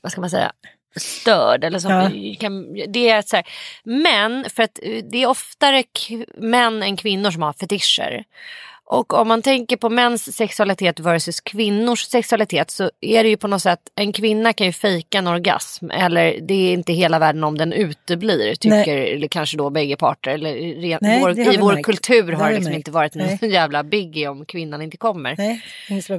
vad 0.00 0.12
ska 0.12 0.20
man 0.20 0.30
säga, 0.30 0.52
störd. 0.96 1.64
Eller 1.64 1.78
som, 1.78 1.90
Ja. 1.90 2.10
kan, 2.40 2.74
det 2.88 3.08
är 3.08 3.22
så 3.22 3.36
här, 3.36 3.46
men 3.84 4.50
för 4.50 4.62
att 4.62 4.78
eh, 4.82 5.04
det 5.12 5.22
är 5.22 5.26
oftare 5.26 5.84
män 6.36 6.82
än 6.82 6.96
kvinnor 6.96 7.30
som 7.30 7.42
har 7.42 7.52
fetischer. 7.52 8.24
Och 8.88 9.14
om 9.14 9.28
man 9.28 9.42
tänker 9.42 9.76
på 9.76 9.88
mäns 9.90 10.36
sexualitet 10.36 11.00
versus 11.00 11.40
kvinnors 11.40 12.02
sexualitet 12.04 12.70
så 12.70 12.90
är 13.00 13.22
det 13.22 13.28
ju 13.28 13.36
på 13.36 13.48
något 13.48 13.62
sätt, 13.62 13.80
en 13.94 14.12
kvinna 14.12 14.52
kan 14.52 14.66
ju 14.66 14.72
fejka 14.72 15.18
en 15.18 15.26
orgasm 15.26 15.90
eller 15.90 16.38
det 16.40 16.54
är 16.54 16.72
inte 16.72 16.92
hela 16.92 17.18
världen 17.18 17.44
om 17.44 17.58
den 17.58 17.72
uteblir 17.72 18.54
tycker 18.54 18.96
eller 18.96 19.28
kanske 19.28 19.56
då 19.56 19.70
bägge 19.70 19.96
parter. 19.96 20.30
Eller 20.30 20.54
ren, 20.80 20.98
Nej, 21.02 21.20
vår, 21.20 21.38
I 21.38 21.56
vår 21.56 21.72
märkt. 21.72 21.86
kultur 21.86 22.22
Det 22.30 22.36
har 22.36 22.48
det 22.48 22.54
liksom 22.54 22.70
märkt. 22.72 22.76
inte 22.76 22.90
varit 22.90 23.16
en 23.16 23.26
Nej. 23.40 23.52
jävla 23.52 23.82
biggie 23.84 24.28
om 24.28 24.44
kvinnan 24.44 24.82
inte 24.82 24.96
kommer. 24.96 25.34
nej, 25.38 25.62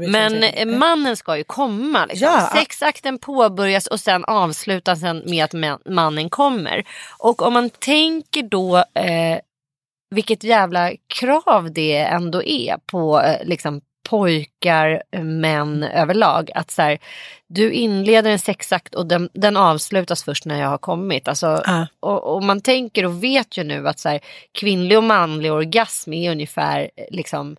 Men 0.09 0.29
så- 0.41 0.47
eh, 0.47 0.65
mannen 0.65 1.17
ska 1.17 1.37
ju 1.37 1.43
komma. 1.43 2.05
Liksom. 2.05 2.27
Ja. 2.27 2.49
Sexakten 2.53 3.17
påbörjas 3.19 3.87
och 3.87 3.99
sen 3.99 4.25
avslutas 4.25 4.99
sen 4.99 5.23
med 5.25 5.43
att 5.45 5.53
mannen 5.85 6.29
kommer. 6.29 6.83
Och 7.19 7.41
om 7.41 7.53
man 7.53 7.69
tänker 7.69 8.43
då 8.43 8.77
eh, 8.77 9.37
vilket 10.09 10.43
jävla 10.43 10.91
krav 11.19 11.71
det 11.73 11.97
ändå 11.97 12.43
är 12.43 12.77
på 12.91 13.21
eh, 13.21 13.45
liksom, 13.47 13.81
pojkar, 14.09 15.03
eh, 15.11 15.23
män 15.23 15.83
överlag. 15.83 16.49
Att 16.55 16.71
så 16.71 16.81
här, 16.81 16.97
du 17.47 17.71
inleder 17.71 18.31
en 18.31 18.39
sexakt 18.39 18.95
och 18.95 19.05
den, 19.07 19.29
den 19.33 19.57
avslutas 19.57 20.23
först 20.23 20.45
när 20.45 20.61
jag 20.61 20.69
har 20.69 20.77
kommit. 20.77 21.27
Alltså, 21.27 21.61
Ja. 21.65 21.87
och, 21.99 22.35
och 22.35 22.43
man 22.43 22.61
tänker 22.61 23.05
och 23.05 23.23
vet 23.23 23.57
ju 23.57 23.63
nu 23.63 23.87
att 23.87 23.99
så 23.99 24.09
här, 24.09 24.19
kvinnlig 24.51 24.97
och 24.97 25.03
manlig 25.03 25.51
orgasm 25.51 26.13
är 26.13 26.31
ungefär 26.31 26.89
eh, 26.95 27.05
liksom 27.11 27.57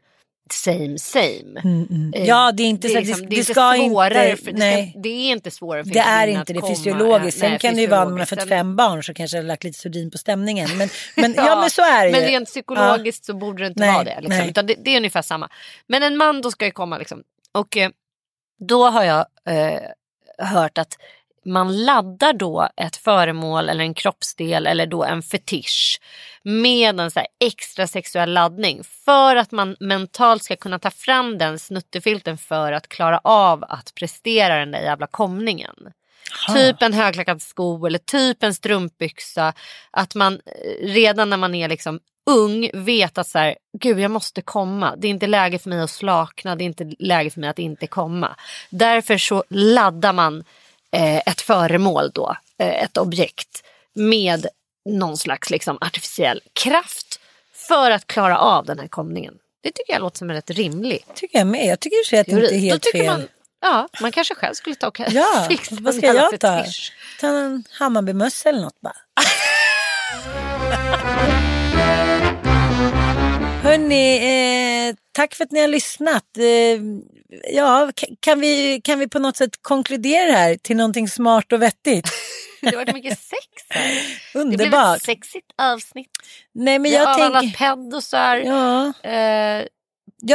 same 0.52 0.98
same. 0.98 1.60
Mm, 1.64 1.86
mm. 1.90 2.12
Eh, 2.14 2.24
Ja, 2.26 2.52
det 2.52 2.62
är 2.62 2.66
inte 2.66 2.88
är 2.88 2.94
Det, 2.94 3.00
liksom- 3.00 3.26
det, 3.28 3.36
är 3.36 3.38
inte 3.38 3.52
ska 3.52 3.74
svårare 3.88 4.30
inte. 4.30 4.44
Det, 4.50 4.58
nej. 4.58 4.90
ska, 4.90 5.00
det 5.00 5.08
är 5.08 5.30
inte 5.32 5.50
svårare 5.50 5.84
för 5.84 5.90
Det 5.90 5.98
är 6.00 6.26
inte 6.26 6.52
det 6.52 6.60
komma. 6.60 6.74
fysiologiskt. 6.74 7.40
Sen 7.40 7.50
Nej, 7.50 7.58
kan 7.58 7.74
det 7.74 7.80
ju 7.80 7.86
vara 7.86 8.04
när 8.04 8.10
man 8.10 8.18
har 8.18 8.26
fått 8.26 8.48
fem 8.48 8.76
barn 8.76 9.04
så 9.04 9.14
kanske 9.14 9.36
det 9.36 9.42
har 9.42 9.46
lagt 9.46 9.64
lite 9.64 9.78
sordin 9.78 10.10
på 10.10 10.18
stämningen. 10.18 10.68
Men, 10.78 10.88
men, 11.16 11.34
ja, 11.36 11.60
men 11.60 11.70
så 11.70 11.82
är 11.82 12.04
det 12.06 12.12
Men 12.12 12.20
ju. 12.20 12.26
rent 12.26 12.48
psykologiskt 12.48 13.24
så 13.24 13.34
borde 13.34 13.62
det 13.62 13.66
inte 13.66 13.80
Nej, 13.80 13.92
vara 13.94 14.04
det. 14.04 14.20
Liksom. 14.20 14.48
Utan 14.48 14.66
det, 14.66 14.74
det 14.84 14.90
är 14.90 14.96
ungefär 14.96 15.22
samma. 15.22 15.48
Men 15.86 16.02
en 16.02 16.16
man 16.16 16.40
då 16.42 16.50
ska 16.50 16.64
ju 16.64 16.70
komma 16.70 16.98
liksom. 16.98 17.22
Och 17.52 17.76
eh, 17.76 17.90
då 18.68 18.88
har 18.88 19.04
jag 19.04 19.26
eh, 19.48 19.80
hört 20.46 20.78
att 20.78 20.92
man 21.44 21.84
laddar 21.84 22.32
då 22.32 22.68
ett 22.76 22.96
föremål 22.96 23.68
eller 23.68 23.84
en 23.84 23.94
kroppsdel 23.94 24.66
eller 24.66 24.86
då 24.86 25.04
en 25.04 25.22
fetisch 25.22 26.00
med 26.48 27.00
en 27.00 27.10
så 27.10 27.20
extra 27.40 27.86
sexuell 27.86 28.32
laddning 28.32 28.84
för 29.04 29.36
att 29.36 29.52
man 29.52 29.76
mentalt 29.80 30.44
ska 30.44 30.56
kunna 30.56 30.78
ta 30.78 30.90
fram 30.90 31.38
den 31.38 31.58
snuttefilten 31.58 32.38
för 32.38 32.72
att 32.72 32.88
klara 32.88 33.20
av 33.24 33.64
att 33.64 33.94
prestera 33.94 34.58
den 34.58 34.70
där 34.70 34.80
jävla 34.80 35.06
komningen. 35.06 35.74
Typ 36.54 36.82
en 36.82 36.92
högklackad 36.92 37.42
sko 37.42 37.86
eller 37.86 37.98
typ 37.98 38.42
en 38.42 38.54
strumpbyxa. 38.54 39.52
Att 39.90 40.14
man 40.14 40.34
eh, 40.34 40.86
redan 40.86 41.30
när 41.30 41.36
man 41.36 41.54
är 41.54 41.68
liksom 41.68 42.00
ung 42.26 42.70
vet 42.74 43.18
att 43.18 43.28
så 43.28 43.38
här, 43.38 43.56
gud 43.78 44.00
jag 44.00 44.10
måste 44.10 44.42
komma. 44.42 44.96
Det 44.96 45.06
är 45.06 45.10
inte 45.10 45.26
läge 45.26 45.58
för 45.58 45.70
mig 45.70 45.80
att 45.80 45.90
slakna, 45.90 46.56
det 46.56 46.64
är 46.64 46.66
inte 46.66 46.92
läge 46.98 47.30
för 47.30 47.40
mig 47.40 47.50
att 47.50 47.58
inte 47.58 47.86
komma. 47.86 48.36
Därför 48.70 49.18
så 49.18 49.44
laddar 49.48 50.12
man 50.12 50.44
eh, 50.92 51.16
ett 51.16 51.40
föremål 51.40 52.10
då, 52.14 52.36
eh, 52.58 52.82
ett 52.82 52.96
objekt 52.96 53.64
med 53.94 54.46
någon 54.88 55.16
slags 55.16 55.50
liksom, 55.50 55.78
artificiell 55.80 56.40
kraft 56.52 57.20
för 57.68 57.90
att 57.90 58.06
klara 58.06 58.38
av 58.38 58.64
den 58.66 58.78
här 58.78 58.88
komningen. 58.88 59.34
Det 59.62 59.70
tycker 59.70 59.92
jag 59.92 60.00
låter 60.00 60.18
som 60.18 60.30
en 60.30 60.36
rätt 60.36 60.50
rimlig 60.50 61.04
tycker 61.14 61.38
jag 61.38 61.46
med. 61.46 61.66
Jag 61.66 61.80
tycker 61.80 62.04
sig 62.08 62.18
att 62.18 62.26
det 62.26 62.32
inte 62.32 62.54
är 62.54 62.58
helt 62.58 62.86
fel. 62.92 63.06
Man, 63.06 63.28
ja, 63.60 63.88
man 64.00 64.12
kanske 64.12 64.34
själv 64.34 64.54
skulle 64.54 64.74
ta 64.76 64.88
och 64.88 65.00
Ja, 65.10 65.46
fixa 65.48 65.74
vad 65.80 65.94
ska 65.94 66.06
jag 66.06 66.40
ta? 66.40 66.62
fetisch. 66.62 66.92
Ta 67.20 67.26
en 67.26 67.64
Hammarbymössa 67.70 68.48
eller 68.48 68.60
något 68.60 68.80
bara. 68.80 68.94
Hörni, 73.62 74.16
eh, 74.88 74.94
tack 75.12 75.34
för 75.34 75.44
att 75.44 75.52
ni 75.52 75.60
har 75.60 75.68
lyssnat. 75.68 76.24
Eh, 76.38 76.80
ja, 77.54 77.90
ka- 77.96 78.16
kan 78.20 78.40
vi, 78.40 78.80
kan 78.84 78.98
vi 78.98 79.08
på 79.08 79.18
något 79.18 79.36
sätt 79.36 79.50
konkludera 79.62 80.26
det 80.26 80.32
här 80.38 80.56
till 80.56 80.76
någonting 80.76 81.08
smart 81.08 81.52
och 81.52 81.62
vettigt? 81.62 82.08
Det 82.60 82.66
har 82.70 82.76
varit 82.76 82.94
mycket 82.94 83.18
sex 83.18 83.42
här. 83.68 83.88
Det 84.32 84.32
blev 84.32 84.42
Underbart. 84.46 84.96
ett 84.96 85.02
sexigt 85.02 85.52
avsnitt. 85.58 86.10
Nej, 86.52 86.78
men 86.78 86.82
Vi 86.90 86.96
jag 86.96 87.08
avhandlat 87.08 87.42
tänker... 87.42 87.58
pedosar, 87.58 88.36
Ja, 88.36 88.86
eh, 89.02 89.66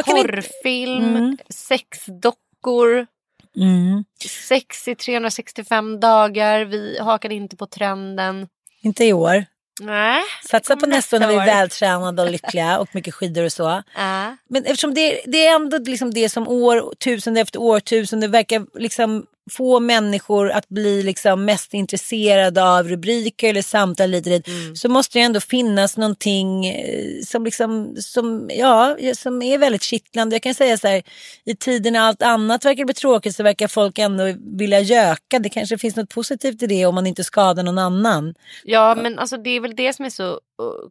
kan 0.03 0.17
inte... 0.17 0.31
porrfilm, 0.31 1.15
Mm. 1.15 1.37
sexdockor, 1.49 3.07
Mm, 3.55 4.03
sex 4.47 4.87
i 4.87 4.95
365 4.95 5.99
dagar. 5.99 6.65
Vi 6.65 6.99
hakade 6.99 7.35
inte 7.35 7.55
på 7.57 7.65
trenden. 7.67 8.47
inte 8.81 9.05
i 9.05 9.13
år. 9.13 9.45
Nej. 9.81 10.21
Satsa 10.49 10.75
på 10.75 10.85
nästa 10.85 11.15
år 11.15 11.19
när 11.19 11.27
vi 11.27 11.33
är 11.33 11.41
år. 11.41 11.45
vältränade 11.45 12.21
och 12.21 12.31
lyckliga 12.31 12.79
och 12.79 12.95
mycket 12.95 13.13
skidor 13.13 13.43
och 13.45 13.51
så. 13.53 13.83
Ja. 13.95 14.35
Men 14.47 14.65
eftersom 14.65 14.93
det, 14.93 15.21
det 15.25 15.45
är 15.47 15.55
ändå 15.55 15.77
liksom 15.77 16.13
det 16.13 16.29
som 16.29 16.47
årtusende 16.47 17.41
efter 17.41 17.61
årtusende 17.61 18.27
verkar 18.27 18.79
liksom 18.79 19.25
få 19.51 19.79
människor 19.79 20.51
att 20.51 20.69
bli 20.69 21.03
liksom 21.03 21.45
mest 21.45 21.73
intresserade 21.73 22.63
av 22.63 22.87
rubriker 22.87 23.49
eller 23.49 23.61
samtal 23.61 24.09
lite 24.09 24.29
dit, 24.29 24.47
Mm. 24.47 24.75
så 24.75 24.89
måste 24.89 25.19
det 25.19 25.23
ändå 25.23 25.39
finnas 25.39 25.97
någonting 25.97 26.65
eh, 26.67 27.21
som, 27.25 27.45
liksom, 27.45 27.95
som, 27.99 28.49
ja, 28.53 28.97
som 29.15 29.41
är 29.41 29.57
väldigt 29.57 29.83
kittlande. 29.83 30.35
Jag 30.35 30.43
kan 30.43 30.53
säga 30.53 30.77
så 30.77 30.87
här, 30.87 31.03
i 31.45 31.55
tiden 31.55 31.93
när 31.93 31.99
allt 31.99 32.21
annat 32.21 32.65
verkar 32.65 32.85
bli 32.85 32.93
tråkigt 32.93 33.35
så 33.35 33.43
verkar 33.43 33.67
folk 33.67 33.99
ändå 33.99 34.23
vilja 34.57 34.79
göka. 34.79 35.39
Det 35.39 35.49
kanske 35.49 35.77
finns 35.77 35.95
något 35.95 36.09
positivt 36.09 36.63
i 36.63 36.67
det 36.67 36.85
om 36.85 36.95
man 36.95 37.07
inte 37.07 37.23
skadar 37.23 37.63
någon 37.63 37.77
annan. 37.77 38.33
ja, 38.63 38.95
men 38.95 39.19
alltså 39.19 39.37
det 39.37 39.49
är 39.49 39.59
väl 39.59 39.75
det 39.75 39.93
som 39.93 40.05
är 40.05 40.09
så, 40.09 40.29
uh, 40.31 40.39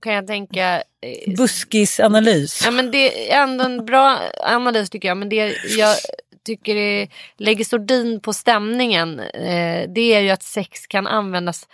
kan 0.01 0.13
jag 0.15 0.27
tänka, 0.27 0.83
eh, 1.03 1.35
Buskisanalys. 1.37 2.63
Ja 2.65 2.71
men 2.71 2.91
det 2.91 3.33
är 3.33 3.43
ändå 3.43 3.65
en 3.65 3.85
bra 3.85 4.19
analys 4.41 4.91
tycker 4.91 5.09
jag. 5.09 5.17
Men 5.17 5.29
det 5.29 5.55
jag 5.79 5.97
tycker 6.45 6.77
är, 6.77 7.09
lägger 7.37 7.65
sordin 7.65 8.21
på 8.21 8.33
stämningen. 8.33 9.21
Eh, 9.21 9.89
det 9.89 10.15
är 10.15 10.21
ju 10.21 10.31
att 10.31 10.43
sex 10.43 10.87
kan 10.87 11.07
användas 11.07 11.69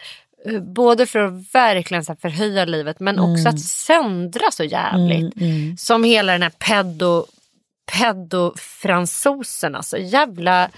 eh, 0.45 0.61
både 0.61 1.07
för 1.07 1.19
att 1.19 1.55
verkligen 1.55 2.05
så 2.05 2.16
förhöja 2.16 2.64
livet 2.64 3.01
men 3.01 3.19
också 3.19 3.49
att 3.49 3.61
söndra 3.61 4.51
så 4.51 4.64
jävligt. 4.64 5.35
Som 5.81 6.05
hela 6.05 6.33
den 6.33 6.43
här 6.43 6.51
pedo, 6.51 7.27
pedofransosen. 7.93 9.75
Alltså 9.75 9.99
jävla... 9.99 10.71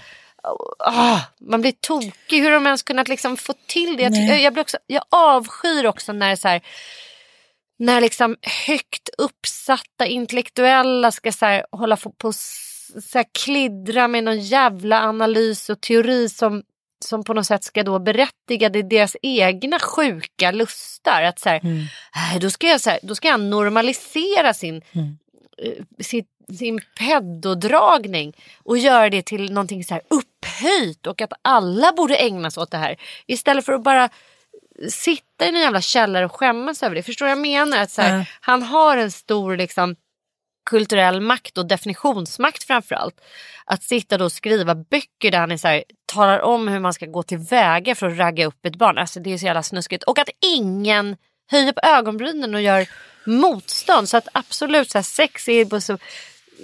ah, 0.79 1.19
man 1.39 1.61
blir 1.61 1.73
tokig 1.81 2.41
hur 2.41 2.51
de 2.51 2.65
ens 2.65 2.83
kunnat 2.83 3.07
liksom 3.07 3.37
få 3.37 3.53
till 3.67 3.97
det. 3.97 4.03
Jag, 4.03 4.11
Nej. 4.11 4.43
jag, 4.43 4.53
blir 4.53 4.61
också, 4.61 4.77
jag 4.87 5.03
avskyr 5.09 5.85
också 5.85 6.13
när 6.13 6.25
det 6.25 6.31
är 6.31 6.35
så 6.35 6.47
här 6.47 6.61
när 7.81 8.01
liksom 8.01 8.35
högt 8.67 9.09
uppsatta 9.17 10.05
intellektuella 10.05 11.11
ska 11.11 11.31
så 11.31 11.45
här, 11.45 11.65
hålla 11.71 11.97
på 11.97 12.33
så 13.03 13.23
klidra 13.43 14.07
med 14.07 14.23
någon 14.23 14.39
jävla 14.39 15.01
analys 15.01 15.69
och 15.69 15.81
teori 15.81 16.29
som, 16.29 16.63
som 17.05 17.23
på 17.23 17.33
något 17.33 17.45
sätt 17.45 17.63
ska 17.63 17.83
då 17.83 17.99
berättiga 17.99 18.69
det 18.69 18.81
deras 18.81 19.15
egna 19.21 19.79
sjuka 19.79 20.51
lustar. 20.51 21.23
Att 21.23 21.39
så 21.39 21.49
här, 21.49 21.59
"Nej, 22.15 22.39
då, 22.41 22.49
ska 22.49 22.67
jag, 22.67 22.81
så 22.81 22.89
här, 22.89 22.99
då 23.03 23.15
ska 23.15 23.27
jag 23.27 23.39
normalisera 23.39 24.53
sin, 24.53 24.81
eh, 25.57 25.83
sitt, 26.03 26.27
sin 26.59 26.81
pedodragning 26.99 28.33
och 28.63 28.77
göra 28.77 29.09
det 29.09 29.25
till 29.25 29.53
någonting 29.53 29.83
så 29.83 29.93
här 29.93 30.03
upphöjt 30.09 31.07
och 31.07 31.21
att 31.21 31.33
alla 31.41 31.91
borde 31.91 32.15
ägna 32.15 32.51
sig 32.51 32.61
åt 32.63 32.71
det 32.71 32.77
här. 32.77 32.95
Istället 33.27 33.65
för 33.65 33.73
att 33.73 33.83
bara 33.83 34.09
sitta 34.89 35.45
i 35.45 35.49
en 35.49 35.55
jävla 35.55 35.81
källare 35.81 36.25
och 36.25 36.35
skämmas 36.35 36.83
över 36.83 36.95
det. 36.95 37.03
Förstår 37.03 37.25
du 37.25 37.29
vad 37.29 37.37
jag 37.37 37.41
menar? 37.41 37.77
Att 37.77 37.91
så 37.91 38.01
här, 38.01 38.17
Ja. 38.17 38.25
Han 38.41 38.63
har 38.63 38.97
en 38.97 39.11
stor 39.11 39.57
liksom, 39.57 39.95
kulturell 40.71 41.21
makt 41.21 41.57
och 41.57 41.65
definitionsmakt 41.65 42.63
framförallt. 42.63 43.21
Att 43.65 43.83
sitta 43.83 44.17
då 44.17 44.25
och 44.25 44.31
skriva 44.31 44.75
böcker 44.75 45.31
där 45.31 45.39
han 45.39 45.51
är 45.51 45.57
så 45.57 45.67
här, 45.67 45.83
talar 46.05 46.39
om 46.39 46.67
hur 46.67 46.79
man 46.79 46.93
ska 46.93 47.05
gå 47.05 47.23
tillväga 47.23 47.95
för 47.95 48.07
att 48.07 48.17
ragga 48.17 48.45
upp 48.45 48.65
ett 48.65 48.75
barn. 48.75 48.97
Alltså 48.97 49.19
det 49.19 49.33
är 49.33 49.37
så 49.37 49.45
jävla 49.45 49.63
snuskigt. 49.63 50.03
Och 50.03 50.19
att 50.19 50.29
ingen 50.55 51.15
höjer 51.51 51.71
på 51.73 51.81
ögonbrynen 51.83 52.55
och 52.55 52.61
gör 52.61 52.87
motstånd. 53.25 54.09
Så 54.09 54.17
att 54.17 54.27
absolut, 54.33 54.91
så 54.91 54.97
här, 54.97 55.03
sex 55.03 55.47
är, 55.47 55.79
så, 55.79 55.97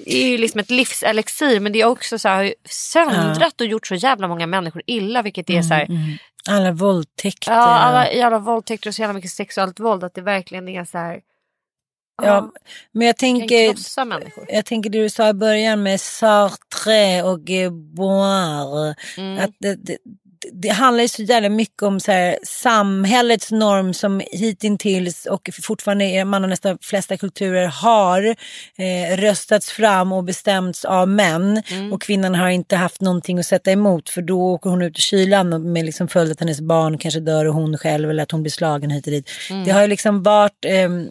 är 0.05 0.27
ju 0.27 0.37
liksom 0.37 0.59
ett 0.59 0.71
livselixir 0.71 1.59
men 1.59 1.71
det 1.71 1.81
är 1.81 1.85
också 1.85 2.19
så 2.19 2.27
här, 2.27 2.35
har 2.35 2.53
söndrat 2.69 3.61
och 3.61 3.67
gjort 3.67 3.87
så 3.87 3.95
jävla 3.95 4.27
många 4.27 4.47
människor 4.47 4.81
illa. 4.85 5.21
Vilket 5.21 5.49
är 5.49 5.61
så 5.61 5.73
här, 5.73 5.87
Alla 6.49 6.71
våldtäkter. 6.71 7.51
Ja, 7.51 7.57
alla 7.57 8.11
jävla 8.11 8.39
våldtäkter 8.39 8.89
och 8.89 8.95
så 8.95 9.01
jävla 9.01 9.13
mycket 9.13 9.31
sexuellt 9.31 9.79
våld. 9.79 10.03
Att 10.03 10.13
det 10.13 10.21
verkligen 10.21 10.67
är 10.67 10.85
så 10.85 10.97
här. 10.97 11.21
Ja, 12.23 12.51
men 12.91 13.07
jag 13.07 13.17
tänker, 13.17 13.75
jag 14.47 14.65
tänker 14.65 14.89
det 14.89 15.01
du 15.01 15.09
sa 15.09 15.29
i 15.29 15.33
början 15.33 15.83
med 15.83 16.01
Sartre 16.01 17.23
och 17.23 17.49
eh, 17.49 17.71
Boire. 17.71 18.95
Mm. 19.17 19.43
Att 19.43 19.51
det, 19.59 19.75
det, 19.75 19.97
det 20.51 20.69
handlar 20.69 21.01
ju 21.01 21.07
så 21.07 21.23
jävla 21.23 21.49
mycket 21.49 21.83
om 21.83 21.99
så 21.99 22.11
här, 22.11 22.37
samhällets 22.43 23.51
norm 23.51 23.93
som 23.93 24.21
hittills 24.31 25.25
och 25.25 25.49
fortfarande 25.63 26.05
i 26.05 26.17
de 26.17 26.33
allra 26.33 26.47
nästan 26.47 26.77
flesta 26.81 27.17
kulturer 27.17 27.65
har 27.67 28.35
eh, 28.77 29.17
röstats 29.17 29.71
fram 29.71 30.11
och 30.11 30.23
bestämts 30.23 30.85
av 30.85 31.07
män. 31.07 31.63
Mm. 31.71 31.93
Och 31.93 32.01
kvinnan 32.01 32.35
har 32.35 32.49
inte 32.49 32.75
haft 32.75 33.01
någonting 33.01 33.39
att 33.39 33.45
sätta 33.45 33.71
emot 33.71 34.09
för 34.09 34.21
då 34.21 34.41
åker 34.41 34.69
hon 34.69 34.81
ut 34.81 34.97
i 34.97 35.01
kylan 35.01 35.71
med 35.71 35.85
liksom 35.85 36.07
följd 36.07 36.31
att 36.31 36.39
hennes 36.39 36.61
barn 36.61 36.97
kanske 36.97 37.19
dör 37.19 37.45
och 37.45 37.53
hon 37.53 37.77
själv 37.77 38.09
eller 38.09 38.23
att 38.23 38.31
hon 38.31 38.43
blir 38.43 38.51
slagen 38.51 38.89
hit 38.89 39.07
och 39.07 39.11
dit. 39.11 39.29
Mm. 39.49 39.63
Det 39.63 39.71
har 39.71 39.81
ju 39.81 39.87
liksom 39.87 40.23
varit 40.23 40.65
ehm, 40.65 41.09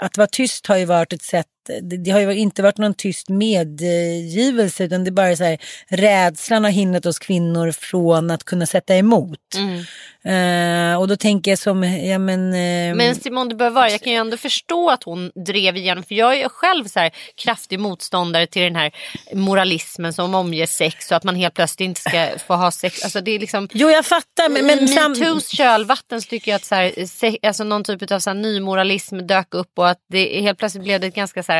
att 0.00 0.16
vara 0.16 0.28
tyst 0.28 0.66
har 0.66 0.76
ju 0.76 0.84
varit 0.84 1.12
ett 1.12 1.22
sätt, 1.22 1.46
det, 1.66 1.96
det 1.96 2.10
har 2.10 2.20
ju 2.20 2.34
inte 2.34 2.62
varit 2.62 2.78
någon 2.78 2.94
tyst 2.94 3.28
medgivelse 3.28 4.84
utan 4.84 5.04
det 5.04 5.08
är 5.08 5.12
bara 5.12 5.36
så 5.36 5.44
här, 5.44 5.58
rädslan 5.88 6.64
har 6.64 6.70
hindrat 6.70 7.06
oss 7.06 7.18
kvinnor 7.18 7.72
från 7.72 8.30
att 8.30 8.44
kunna 8.44 8.66
sätta 8.66 8.96
emot. 8.96 9.38
Mm. 9.56 9.84
Eh, 10.26 11.00
och 11.00 11.08
då 11.08 11.16
tänker 11.16 11.50
jag 11.50 11.58
som, 11.58 11.84
ja 11.84 12.18
men... 12.18 12.52
eh, 12.52 12.94
Men 12.96 13.14
Simone 13.14 13.50
de 13.50 13.54
Beauvoir, 13.54 13.88
jag 13.88 14.00
kan 14.00 14.12
ju 14.12 14.18
ändå 14.18 14.36
förstå 14.36 14.90
att 14.90 15.02
hon 15.02 15.30
drev 15.46 15.76
igenom, 15.76 16.04
för 16.04 16.14
jag 16.14 16.40
är 16.40 16.48
själv 16.48 16.84
så 16.84 17.00
här 17.00 17.10
kraftig 17.44 17.80
motståndare 17.80 18.46
till 18.46 18.62
den 18.62 18.76
här 18.76 18.90
moralismen 19.32 20.12
som 20.12 20.34
omger 20.34 20.66
sex 20.66 21.10
och 21.10 21.16
att 21.16 21.24
man 21.24 21.36
helt 21.36 21.54
plötsligt 21.54 21.86
inte 21.86 22.00
ska 22.00 22.28
få 22.46 22.54
ha 22.54 22.70
sex. 22.70 23.04
Alltså 23.04 23.20
det 23.20 23.30
är 23.30 23.38
liksom... 23.38 23.68
Jo 23.72 23.90
jag 23.90 24.06
fattar 24.06 24.48
men... 24.48 24.66
men 24.66 24.88
sam- 24.88 25.12
metoos 25.12 25.48
kölvatten 25.48 26.22
så 26.22 26.28
tycker 26.28 26.50
jag 26.50 26.56
att 26.56 26.64
så 26.64 26.74
här, 26.74 27.06
se, 27.06 27.38
alltså 27.42 27.64
någon 27.64 27.84
typ 27.84 28.10
av 28.12 28.18
så 28.18 28.30
här 28.30 28.34
nymoralism 28.34 29.18
dök 29.18 29.54
upp 29.54 29.72
och 29.78 29.88
att 29.88 29.98
det 30.08 30.40
helt 30.40 30.58
plötsligt 30.58 30.84
blev 30.84 31.00
det 31.00 31.06
ett 31.06 31.14
ganska 31.14 31.42
så 31.42 31.52
här, 31.52 31.55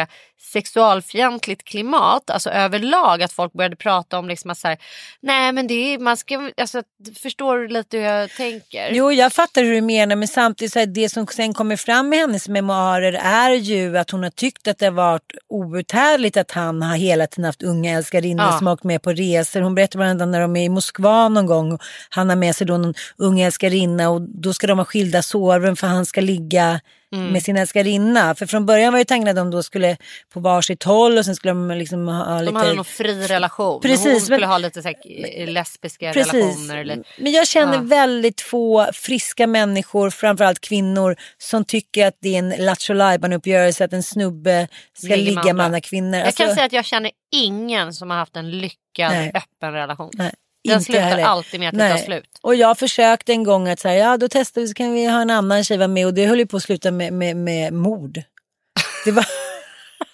sexualfientligt 0.53 1.65
klimat. 1.65 2.31
Alltså 2.31 2.51
överlag 2.51 3.23
att 3.23 3.33
folk 3.33 3.53
började 3.53 3.77
prata 3.77 4.19
om 4.19 4.29
liksom 4.29 4.51
att 4.51 4.59
så 4.59 4.69
här, 4.69 4.79
nej 5.21 5.53
men 5.53 5.67
det 5.67 5.75
är, 5.95 5.99
man 5.99 6.17
ska, 6.17 6.51
alltså 6.57 6.83
förstår 7.23 7.59
du 7.59 7.69
lite 7.69 7.97
hur 7.97 8.05
jag 8.05 8.31
tänker? 8.31 8.91
Jo, 8.93 9.13
jag 9.13 9.33
fattar 9.33 9.65
hur 9.65 9.75
du 9.75 9.81
menar 9.81 10.17
men 10.17 10.29
samtidigt 10.29 10.73
så 10.73 10.79
är 10.79 10.87
det 10.87 11.09
som 11.09 11.27
sen 11.27 11.55
kommer 11.55 11.77
fram 11.77 12.13
i 12.13 12.17
hennes 12.17 12.49
memoarer 12.49 13.13
är 13.13 13.51
ju 13.51 13.99
att 13.99 14.11
hon 14.11 14.23
har 14.23 14.31
tyckt 14.31 14.69
att 14.69 14.79
det 14.79 14.87
har 14.87 14.93
varit 14.93 15.33
outhärdligt 15.49 16.37
att 16.37 16.51
han 16.51 16.83
har 16.83 16.97
hela 16.97 17.27
tiden 17.27 17.45
haft 17.45 17.63
unga 17.63 17.97
älskarinnor 17.97 18.45
Ja. 18.45 18.59
som 18.59 18.67
har 18.67 18.75
åkt 18.75 18.85
med 18.85 19.03
på 19.03 19.13
resor. 19.13 19.61
Hon 19.61 19.75
berättar 19.75 19.99
bland 19.99 20.23
annat 20.23 20.33
när 20.33 20.41
de 20.41 20.57
är 20.57 20.65
i 20.65 20.69
Moskva 20.69 21.29
någon 21.29 21.47
gång 21.47 21.73
och 21.73 21.81
han 22.11 22.29
har 22.29 22.37
med 22.37 22.57
sig 22.57 22.67
då 22.67 22.77
någon 22.79 22.95
ung 23.17 23.41
älskarinna 23.41 24.11
och 24.11 24.21
då 24.23 24.53
ska 24.53 24.67
de 24.67 24.79
ha 24.79 24.85
skilda 24.85 25.23
sovrum 25.23 25.77
för 25.77 25.87
han 25.87 26.07
ska 26.07 26.21
ligga 26.21 26.81
Mm. 27.15 27.33
med 27.33 27.43
sin 27.43 27.57
älskarinna. 27.57 28.35
För 28.35 28.47
från 28.47 28.67
början 28.67 28.93
var 28.93 28.99
ju 28.99 29.05
tanken 29.05 29.29
att 29.29 29.37
de 29.37 29.51
då 29.51 29.63
skulle 29.63 29.97
på 30.33 30.41
varsitt 30.41 30.83
håll 30.83 31.19
och 31.19 31.25
sen 31.25 31.37
skulle 31.37 31.51
de 31.51 31.71
liksom 31.71 32.09
ha 32.09 32.41
lite... 32.41 32.53
De 32.53 32.57
hade 32.57 32.75
någon 32.75 32.85
fri 32.85 33.27
relation. 33.27 33.81
Precis, 33.81 34.13
Hon 34.13 34.21
skulle 34.21 34.41
men- 34.41 34.49
ha 34.49 34.59
lite 34.59 34.83
så 34.83 34.89
här, 34.89 34.97
eh, 35.41 35.49
lesbiska 35.49 36.13
Precis. 36.13 36.33
relationer. 36.35 36.77
Eller... 36.77 37.03
Men 37.19 37.33
jag 37.33 37.47
känner 37.49 37.75
Ja. 37.75 37.81
väldigt 37.81 38.41
få 38.41 38.87
friska 38.93 39.47
människor, 39.47 40.11
framförallt 40.11 40.61
kvinnor, 40.61 41.17
som 41.39 41.65
tycker 41.65 42.07
att 42.07 42.17
det 42.21 42.35
är 42.35 42.39
en 42.39 42.49
lattjo 42.59 42.95
uppgörelse 43.37 43.85
att 43.85 43.93
en 43.93 44.03
snubbe 44.03 44.69
ska 44.95 45.09
med 45.09 45.19
ligga 45.19 45.41
med 45.43 45.51
andra. 45.51 45.65
andra 45.65 45.81
kvinnor. 45.81 46.19
Jag 46.19 46.27
Alltså, 46.27 46.43
kan 46.45 46.55
säga 46.55 46.67
att 46.67 46.73
jag 46.73 46.85
känner 46.85 47.11
ingen 47.33 47.93
som 47.93 48.11
har 48.11 48.17
haft 48.17 48.37
en 48.37 48.51
lyckad 48.51 49.13
Nej. 49.13 49.33
öppen 49.35 49.73
relation. 49.73 50.11
nej, 50.15 50.33
Den 50.69 50.83
slutar 50.83 51.03
heller. 51.03 51.25
alltid 51.25 51.61
med 51.61 51.69
att 51.69 51.75
det 51.75 51.79
Nej. 51.89 51.99
tar 51.99 52.05
slut. 52.05 52.39
Och 52.43 52.55
jag 52.55 52.79
försökte 52.79 53.33
en 53.33 53.45
gång 53.45 53.69
att 53.69 53.81
säga, 53.81 54.05
ja 54.11 54.17
då 54.17 54.29
testar 54.31 54.61
vi 54.61 54.69
så 54.69 54.75
kan 54.75 54.93
vi 54.93 55.07
ha 55.07 55.21
en 55.23 55.31
annan 55.31 55.65
tjej 55.65 55.77
vara 55.79 55.89
med 55.89 56.07
och 56.07 56.15
det 56.15 56.27
höll 56.27 56.39
ju 56.39 56.47
på 56.47 56.57
att 56.57 56.63
sluta 56.63 56.91
med, 56.91 57.13
med, 57.13 57.37
med 57.37 57.73
mord. 57.73 58.23
Det 59.05 59.11
var 59.11 59.27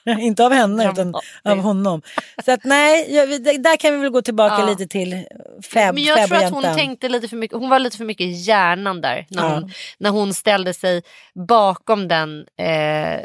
inte 0.21 0.45
av 0.45 0.53
henne 0.53 0.91
utan 0.93 1.15
av 1.45 1.59
honom. 1.59 2.03
Så 2.45 2.53
att 2.53 2.65
nej, 2.65 3.15
jag, 3.15 3.29
där 3.63 3.77
kan 3.77 3.93
vi 3.95 3.99
väl 4.03 4.11
gå 4.11 4.23
tillbaka 4.23 4.57
Ja. 4.59 4.67
lite 4.67 4.87
till 4.87 5.25
Fab, 5.63 5.95
Men 5.95 6.05
jag 6.05 6.29
tror 6.29 6.39
att 6.45 6.53
hon 6.53 6.63
tänkte 6.63 7.09
lite 7.09 7.29
för 7.29 7.37
mycket, 7.37 7.59
hon 7.59 7.69
var 7.69 7.79
lite 7.79 7.97
för 7.97 8.05
mycket 8.05 8.25
i 8.25 8.31
hjärnan 8.31 9.01
där. 9.01 9.27
När, 9.31 9.43
Ja. 9.43 9.49
hon, 9.55 9.71
när 9.99 10.11
hon 10.11 10.35
ställde 10.35 10.75
sig 10.75 11.03
bakom 11.35 12.09
den, 12.09 12.47
eh, 12.59 13.21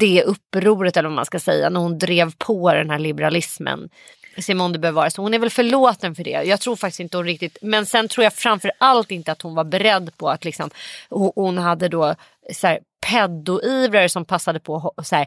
det 0.00 0.22
upproret 0.22 0.96
eller 0.96 1.08
vad 1.08 1.16
man 1.16 1.26
ska 1.26 1.40
säga. 1.40 1.70
När 1.70 1.80
hon 1.80 1.98
drev 1.98 2.32
på 2.38 2.72
den 2.74 2.90
här 2.90 2.98
liberalismen. 2.98 3.88
Simone 4.42 4.72
de 4.72 4.78
Beauvoir. 4.78 5.08
Så 5.08 5.22
hon 5.22 5.34
är 5.34 5.38
väl 5.38 5.50
förlåten 5.50 6.14
för 6.14 6.24
det. 6.24 6.30
Jag 6.30 6.60
tror 6.60 6.76
faktiskt 6.76 7.00
inte 7.00 7.16
hon 7.16 7.26
riktigt. 7.26 7.58
Men 7.62 7.86
sen 7.86 8.08
tror 8.08 8.24
jag 8.24 8.32
framför 8.32 8.72
allt 8.78 9.10
inte 9.10 9.32
att 9.32 9.42
hon 9.42 9.54
var 9.54 9.64
beredd 9.64 10.16
på 10.16 10.30
att 10.30 10.44
liksom. 10.44 10.70
Hon, 11.10 11.58
hade 11.58 11.88
då 11.88 12.14
så 12.52 12.66
här, 12.66 12.78
pedoivrare 13.00 14.08
som 14.08 14.24
passade 14.24 14.60
på 14.60 14.92
att 14.96 15.06
så 15.06 15.16
här, 15.16 15.26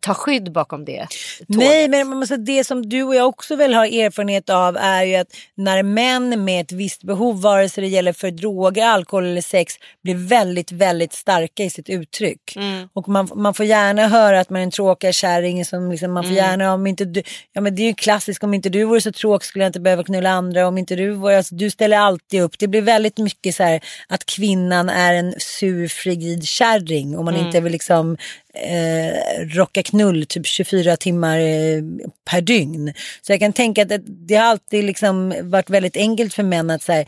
ta 0.00 0.14
skydd 0.14 0.52
bakom 0.52 0.84
det. 0.84 1.06
Nej, 1.46 1.88
men 1.88 2.08
man 2.08 2.18
måste, 2.18 2.36
det 2.36 2.64
som 2.64 2.88
du 2.88 3.02
och 3.02 3.14
jag 3.14 3.26
också 3.28 3.56
väl 3.56 3.74
har 3.74 3.86
erfarenhet 3.86 4.50
av 4.50 4.76
är 4.76 5.02
ju 5.04 5.14
att 5.16 5.26
när 5.54 5.82
män 5.82 6.44
med 6.44 6.60
ett 6.60 6.72
visst 6.72 7.02
behov, 7.02 7.40
vare 7.42 7.68
sig 7.68 7.82
det 7.82 7.88
gäller 7.88 8.12
för 8.12 8.30
droger, 8.30 8.86
alkohol 8.86 9.24
eller 9.24 9.40
sex, 9.40 9.74
blir 10.02 10.14
väldigt, 10.28 10.72
väldigt 10.72 11.12
starka 11.12 11.64
i 11.64 11.70
sitt 11.70 11.88
uttryck. 11.88 12.56
Mm. 12.56 12.88
Och 12.92 13.08
man, 13.08 13.28
man 13.34 13.54
får 13.54 13.66
gärna 13.66 14.08
höra 14.08 14.40
att 14.40 14.50
man 14.50 14.60
är 14.60 14.64
en 14.64 14.70
tråkig 14.70 15.14
kärring. 15.14 15.64
Som 15.64 15.90
liksom, 15.90 16.12
man 16.12 16.22
får 16.24 16.28
Mm. 16.32 16.44
gärna, 16.44 16.74
om 16.74 16.86
inte 16.86 17.04
du, 17.04 17.22
ja 17.52 17.60
men 17.60 17.74
det 17.74 17.82
är 17.82 17.86
ju 17.86 17.94
klassiskt, 17.94 18.44
om 18.44 18.54
inte 18.54 18.68
du 18.68 18.84
vore 18.84 19.00
så 19.00 19.12
tråkig 19.12 19.46
skulle 19.46 19.64
jag 19.64 19.68
inte 19.68 19.80
behöva 19.80 20.04
knulla 20.04 20.30
andra. 20.30 20.66
Om 20.68 20.78
inte 20.78 20.96
du 20.96 21.10
vore, 21.10 21.36
alltså, 21.36 21.54
du 21.54 21.70
ställer 21.70 21.96
alltid 21.98 22.42
upp. 22.42 22.58
Det 22.58 22.68
blir 22.68 22.82
väldigt 22.82 23.18
mycket 23.18 23.54
så 23.54 23.62
här 23.62 23.80
att 24.08 24.26
kvinnan 24.26 24.88
är 24.88 25.14
en 25.14 25.34
sur, 25.38 25.88
frigid 25.88 26.44
kärring. 26.44 27.18
Om 27.18 27.24
man 27.24 27.34
Mm. 27.34 27.46
inte 27.46 27.60
vill 27.60 27.72
liksom 27.72 28.16
eh, 28.58 29.46
rocka 29.54 29.82
knull 29.82 30.26
typ 30.26 30.46
24 30.46 30.96
timmar 30.96 31.38
eh, 31.38 31.82
per 32.30 32.40
dygn. 32.40 32.94
Så 33.22 33.32
jag 33.32 33.40
kan 33.40 33.52
tänka 33.52 33.82
att 33.82 33.92
det, 34.06 34.34
har 34.34 34.44
alltid 34.44 34.84
liksom 34.84 35.34
varit 35.42 35.70
väldigt 35.70 35.96
enkelt 35.96 36.34
för 36.34 36.42
män 36.42 36.70
att 36.70 36.82
säga 36.82 37.04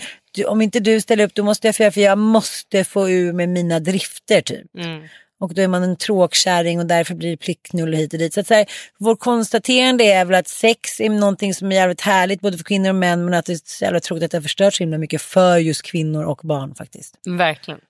om 0.47 0.63
inte 0.63 0.81
du 0.81 1.01
ställer 1.01 1.25
upp 1.25 1.35
då 1.35 1.43
måste 1.43 1.69
jag 1.69 1.77
få 1.77 1.83
göra 1.83 1.93
för 1.93 2.01
jag 2.01 2.19
måste 2.19 2.85
få 2.85 3.11
ur 3.11 3.33
med 3.33 3.49
mina 3.49 3.81
drifter 3.81 4.41
typ. 4.41 4.67
Mm. 4.79 5.09
Och 5.41 5.55
då 5.55 5.63
är 5.63 5.69
man 5.69 5.83
en 5.83 5.97
tråkkärring 5.97 6.79
och 6.79 6.87
därför 6.87 7.15
blir 7.15 7.31
det 7.31 7.37
plickknull 7.37 7.95
hit 7.95 8.13
och 8.13 8.19
dit. 8.19 8.35
Så 8.35 8.41
att 8.41 8.47
så 8.47 8.55
här, 8.55 8.67
vår 8.99 9.17
konstaterande 9.17 10.05
är 10.05 10.25
väl 10.25 10.35
att 10.35 10.49
sex 10.49 11.01
är 11.01 11.09
någonting 11.09 11.55
som 11.55 11.73
är 11.73 11.77
jävligt 11.77 12.01
härligt 12.01 12.41
både 12.41 12.57
för 12.57 12.65
kvinnor 12.65 12.89
och 12.89 12.95
män 12.95 13.25
men 13.25 13.35
att 13.35 13.47
det 13.47 13.53
är 13.53 13.59
så 13.65 13.85
jävla 13.85 14.01
tråkigt 14.01 14.25
att 14.25 14.31
det 14.31 14.37
har 14.37 14.43
förstört 14.43 14.75
så 14.75 14.83
himla 14.83 14.99
mycket 14.99 15.23
för 15.23 15.59
just 15.59 15.83
kvinnor 15.83 16.25
och 16.25 16.41
barn 16.43 16.75
faktiskt. 16.75 17.15
Verkligen. 17.27 17.81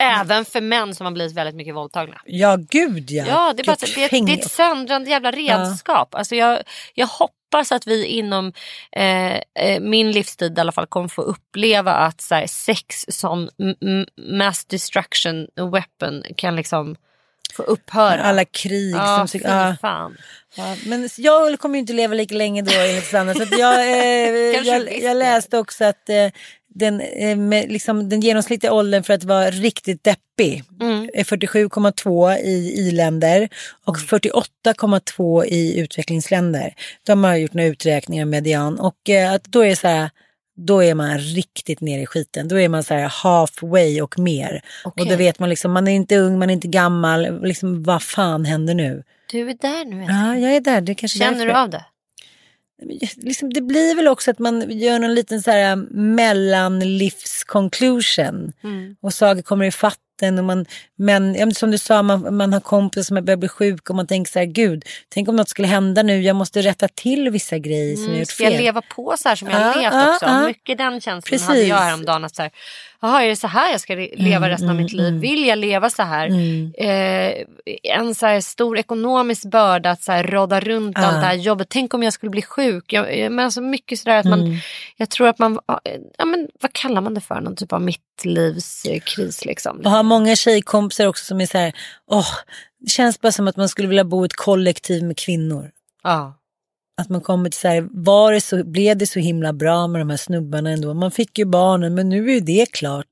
Även 0.00 0.44
för 0.44 0.60
män 0.60 0.94
som 0.94 1.06
har 1.06 1.12
blivit 1.12 1.34
väldigt 1.36 1.54
mycket 1.54 1.74
våldtagna. 1.74 2.20
Ja 2.24 2.58
gud 2.70 3.10
ja. 3.10 3.24
Ja, 3.28 3.52
det 3.56 3.62
är, 3.62 3.66
bara, 3.66 3.76
det, 4.10 4.26
det 4.26 4.32
är 4.32 4.38
ett 4.38 4.50
söndrande 4.50 5.10
jävla 5.10 5.30
redskap. 5.30 6.14
Alltså 6.14 6.34
jag, 6.34 6.62
jag 6.94 7.06
hoppas 7.06 7.72
att 7.72 7.86
vi 7.86 8.06
inom 8.06 8.52
eh, 8.92 9.34
eh, 9.34 9.80
min 9.80 10.12
livstid 10.12 10.58
i 10.58 10.60
alla 10.60 10.72
fall 10.72 10.86
kommer 10.86 11.08
få 11.08 11.22
uppleva 11.22 11.92
att 11.92 12.20
så 12.20 12.34
här, 12.34 12.46
sex 12.46 13.04
som 13.08 13.48
mass 14.16 14.64
destruction 14.64 15.46
weapon 15.56 16.22
kan 16.36 16.56
liksom 16.56 16.96
få 17.52 17.62
upphöra. 17.62 18.22
Alla 18.22 18.44
krig 18.44 18.94
ja, 18.94 19.16
som... 19.18 19.28
fy 19.28 19.40
ja. 19.44 19.76
fan. 19.80 20.16
Ja, 20.54 20.76
men 20.86 21.08
jag 21.16 21.58
kommer 21.58 21.74
ju 21.74 21.80
inte 21.80 21.92
leva 21.92 22.14
lika 22.14 22.34
länge 22.34 22.62
då 22.62 22.72
enligt 22.72 23.06
Sanna. 23.06 23.34
Så 23.34 23.46
jag, 23.50 23.80
eh, 23.80 24.66
jag, 24.66 25.02
jag 25.02 25.16
läste 25.16 25.58
också 25.58 25.84
att 25.84 26.08
eh, 26.08 26.30
den, 26.74 27.00
eh, 27.00 27.36
med, 27.36 27.72
liksom, 27.72 28.08
den 28.08 28.20
genomsnittliga 28.20 28.72
åldern 28.72 29.02
för 29.02 29.14
att 29.14 29.24
vara 29.24 29.50
riktigt 29.50 30.04
deppig 30.04 30.64
Mm. 30.80 31.10
är 31.14 31.24
47,2 31.24 32.36
i 32.36 32.74
i-länder 32.78 33.48
och 33.84 33.96
48,2 33.98 35.44
i 35.44 35.78
utvecklingsländer. 35.80 36.74
De 37.06 37.24
har 37.24 37.36
gjort 37.36 37.54
några 37.54 37.68
uträkningar 37.68 38.24
median 38.24 38.78
och 38.78 39.10
eh, 39.10 39.32
att 39.32 39.44
då 39.44 39.64
är 39.64 39.68
det 39.68 39.76
så 39.76 39.88
här 39.88 40.10
då 40.66 40.82
är 40.84 40.94
man 40.94 41.18
riktigt 41.18 41.80
nere 41.80 42.00
i 42.02 42.06
skiten. 42.06 42.48
Då 42.48 42.60
är 42.60 42.68
man 42.68 42.84
så 42.84 42.94
här 42.94 43.08
halfway 43.08 44.02
och 44.02 44.18
mer. 44.18 44.62
Okej. 44.84 45.02
Och 45.04 45.10
då 45.10 45.16
vet 45.16 45.38
man 45.38 45.48
liksom, 45.48 45.72
man 45.72 45.88
är 45.88 45.92
inte 45.92 46.16
ung, 46.16 46.38
man 46.38 46.50
är 46.50 46.54
inte 46.54 46.68
gammal. 46.68 47.42
Liksom, 47.42 47.82
vad 47.82 48.02
fan 48.02 48.44
händer 48.44 48.74
nu? 48.74 49.02
Du 49.30 49.50
är 49.50 49.54
där 49.60 49.84
nu. 49.84 50.02
Ja, 50.08 50.36
jag 50.36 50.56
är 50.56 50.60
där. 50.60 50.80
Det 50.80 50.94
kanske 50.94 51.18
Känner 51.18 51.32
därför. 51.32 51.46
du 51.46 51.52
av 51.52 51.70
det? 51.70 51.84
Liksom, 53.16 53.52
det 53.52 53.60
blir 53.60 53.94
väl 53.96 54.08
också 54.08 54.30
att 54.30 54.38
man 54.38 54.78
gör 54.78 54.98
någon 54.98 55.14
liten 55.14 55.42
så 55.42 55.50
här 55.50 55.76
mellanlivsconclusion. 55.90 58.52
Mm. 58.64 58.96
Och 59.02 59.14
saker 59.14 59.42
kommer 59.42 59.64
i 59.64 59.70
fatten. 59.70 60.38
Och 60.38 60.44
man, 60.44 60.66
men 60.98 61.54
som 61.54 61.70
du 61.70 61.78
sa, 61.78 62.02
man, 62.02 62.36
man 62.36 62.52
har 62.52 62.60
kompisar 62.60 63.02
som 63.02 63.24
börjar 63.24 63.36
bli 63.36 63.48
sjuka 63.48 63.92
och 63.92 63.96
man 63.96 64.06
tänker 64.06 64.32
så 64.32 64.38
här, 64.38 64.46
gud, 64.46 64.84
tänk 65.08 65.28
om 65.28 65.36
något 65.36 65.48
skulle 65.48 65.68
hända 65.68 66.02
nu. 66.02 66.22
Jag 66.22 66.36
måste 66.36 66.62
rätta 66.62 66.88
till 66.88 67.30
vissa 67.30 67.58
grejer 67.58 67.94
som 67.94 68.02
jag 68.04 68.08
Mm, 68.08 68.20
gjort 68.20 68.28
ska 68.28 68.44
jag 68.44 68.52
fel. 68.52 68.62
leva 68.62 68.82
på 68.82 69.14
så 69.18 69.28
här 69.28 69.36
som 69.36 69.48
jag 69.48 69.56
har 69.56 69.82
Ja, 69.82 69.90
levt 69.90 70.08
också? 70.14 70.26
ja. 70.26 70.46
Mycket 70.46 70.78
den 70.78 70.92
känslan 71.00 71.22
Precis. 71.22 71.48
hade 71.48 71.62
jag 71.62 71.76
häromdagen. 71.76 72.24
Att 72.24 72.36
så 72.36 72.42
här, 72.42 72.50
Jaha, 73.02 73.22
är 73.24 73.28
det 73.28 73.36
så 73.36 73.46
här 73.46 73.70
jag 73.72 73.80
ska 73.80 73.94
leva 73.94 74.36
Mm, 74.36 74.48
resten 74.48 74.68
av 74.68 74.74
mm, 74.74 74.82
mitt 74.84 74.92
liv? 74.92 75.06
mm. 75.06 75.20
Vill 75.20 75.46
jag 75.46 75.58
leva 75.58 75.90
så 75.90 76.02
här? 76.02 76.26
Mm. 76.26 76.72
Eh, 76.78 77.44
en 77.96 78.14
så 78.14 78.26
här 78.26 78.40
stor 78.40 78.78
ekonomisk 78.78 79.44
börda 79.50 79.90
att 79.90 80.02
så 80.02 80.12
här 80.12 80.24
rodda 80.24 80.60
runt 80.60 80.96
Ja. 80.98 81.04
allt 81.06 81.20
det 81.20 81.26
här 81.26 81.34
jobbet. 81.34 81.68
Tänk 81.70 81.94
om 81.94 82.02
jag 82.02 82.12
skulle 82.12 82.30
bli 82.30 82.42
sjuk. 82.42 82.92
Jag, 82.92 83.18
jag- 83.18 83.32
men 83.32 83.44
alltså 83.44 83.60
mycket 83.60 83.98
sådär 83.98 84.16
att 84.16 84.24
man, 84.24 84.40
Mm. 84.40 84.56
jag 84.96 85.10
tror 85.10 85.28
att 85.28 85.38
man, 85.38 85.58
ja 86.18 86.24
men 86.24 86.48
vad 86.60 86.72
kallar 86.72 87.00
man 87.00 87.14
det 87.14 87.20
för? 87.20 87.40
Någon 87.40 87.56
typ 87.56 87.72
av 87.72 87.82
mittlivskris 87.82 89.44
liksom. 89.44 89.80
Och 89.84 89.90
har 89.90 90.02
många 90.02 90.36
tjejkompisar 90.36 91.06
också 91.06 91.24
som 91.24 91.40
är 91.40 91.46
så 91.46 91.58
här, 91.58 91.72
åh, 92.10 92.28
det 92.80 92.90
känns 92.90 93.20
bara 93.20 93.32
som 93.32 93.48
att 93.48 93.56
man 93.56 93.68
skulle 93.68 93.88
vilja 93.88 94.04
bo 94.04 94.24
i 94.24 94.26
ett 94.26 94.36
kollektiv 94.36 95.04
med 95.04 95.16
kvinnor. 95.18 95.70
Ja. 96.02 96.36
Att 97.00 97.08
man 97.08 97.20
kommer 97.20 97.50
till 97.50 97.60
så 97.60 97.68
här, 97.68 97.88
var 97.90 98.32
det 98.32 98.40
så, 98.40 98.64
blev 98.64 98.96
det 98.96 99.06
så 99.06 99.18
himla 99.18 99.52
bra 99.52 99.86
med 99.86 100.00
de 100.00 100.10
här 100.10 100.16
snubbarna 100.16 100.70
ändå? 100.70 100.94
Man 100.94 101.10
fick 101.10 101.38
ju 101.38 101.44
barnen 101.44 101.94
men 101.94 102.08
nu 102.08 102.30
är 102.30 102.34
ju 102.34 102.40
det 102.40 102.66
klart. 102.72 103.06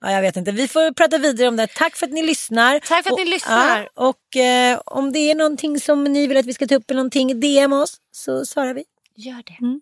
Ja, 0.00 0.12
jag 0.12 0.22
vet 0.22 0.36
inte, 0.36 0.52
vi 0.52 0.68
får 0.68 0.92
prata 0.92 1.18
vidare 1.18 1.48
om 1.48 1.56
det. 1.56 1.66
Tack 1.66 1.96
för 1.96 2.06
att 2.06 2.12
ni 2.12 2.22
lyssnar. 2.22 2.78
Tack 2.78 3.04
för 3.04 3.10
att 3.10 3.12
och, 3.12 3.18
ni 3.18 3.24
lyssnar. 3.24 3.88
Ja, 3.94 4.08
och 4.08 4.36
eh, 4.36 4.80
om 4.84 5.12
det 5.12 5.18
är 5.18 5.34
någonting 5.34 5.80
som 5.80 6.04
ni 6.04 6.26
vill 6.26 6.36
att 6.36 6.46
vi 6.46 6.54
ska 6.54 6.66
ta 6.66 6.74
upp 6.74 6.90
eller 6.90 6.98
någonting, 6.98 7.40
DM 7.40 7.72
oss 7.72 7.96
så 8.12 8.44
svarar 8.44 8.74
vi. 8.74 8.84
Gör 9.16 9.42
det. 9.46 9.56
Mm. 9.60 9.80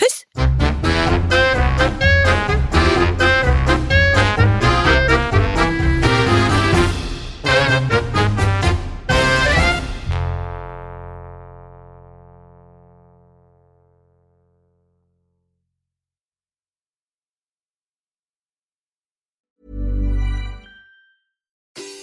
Puss! 0.00 0.26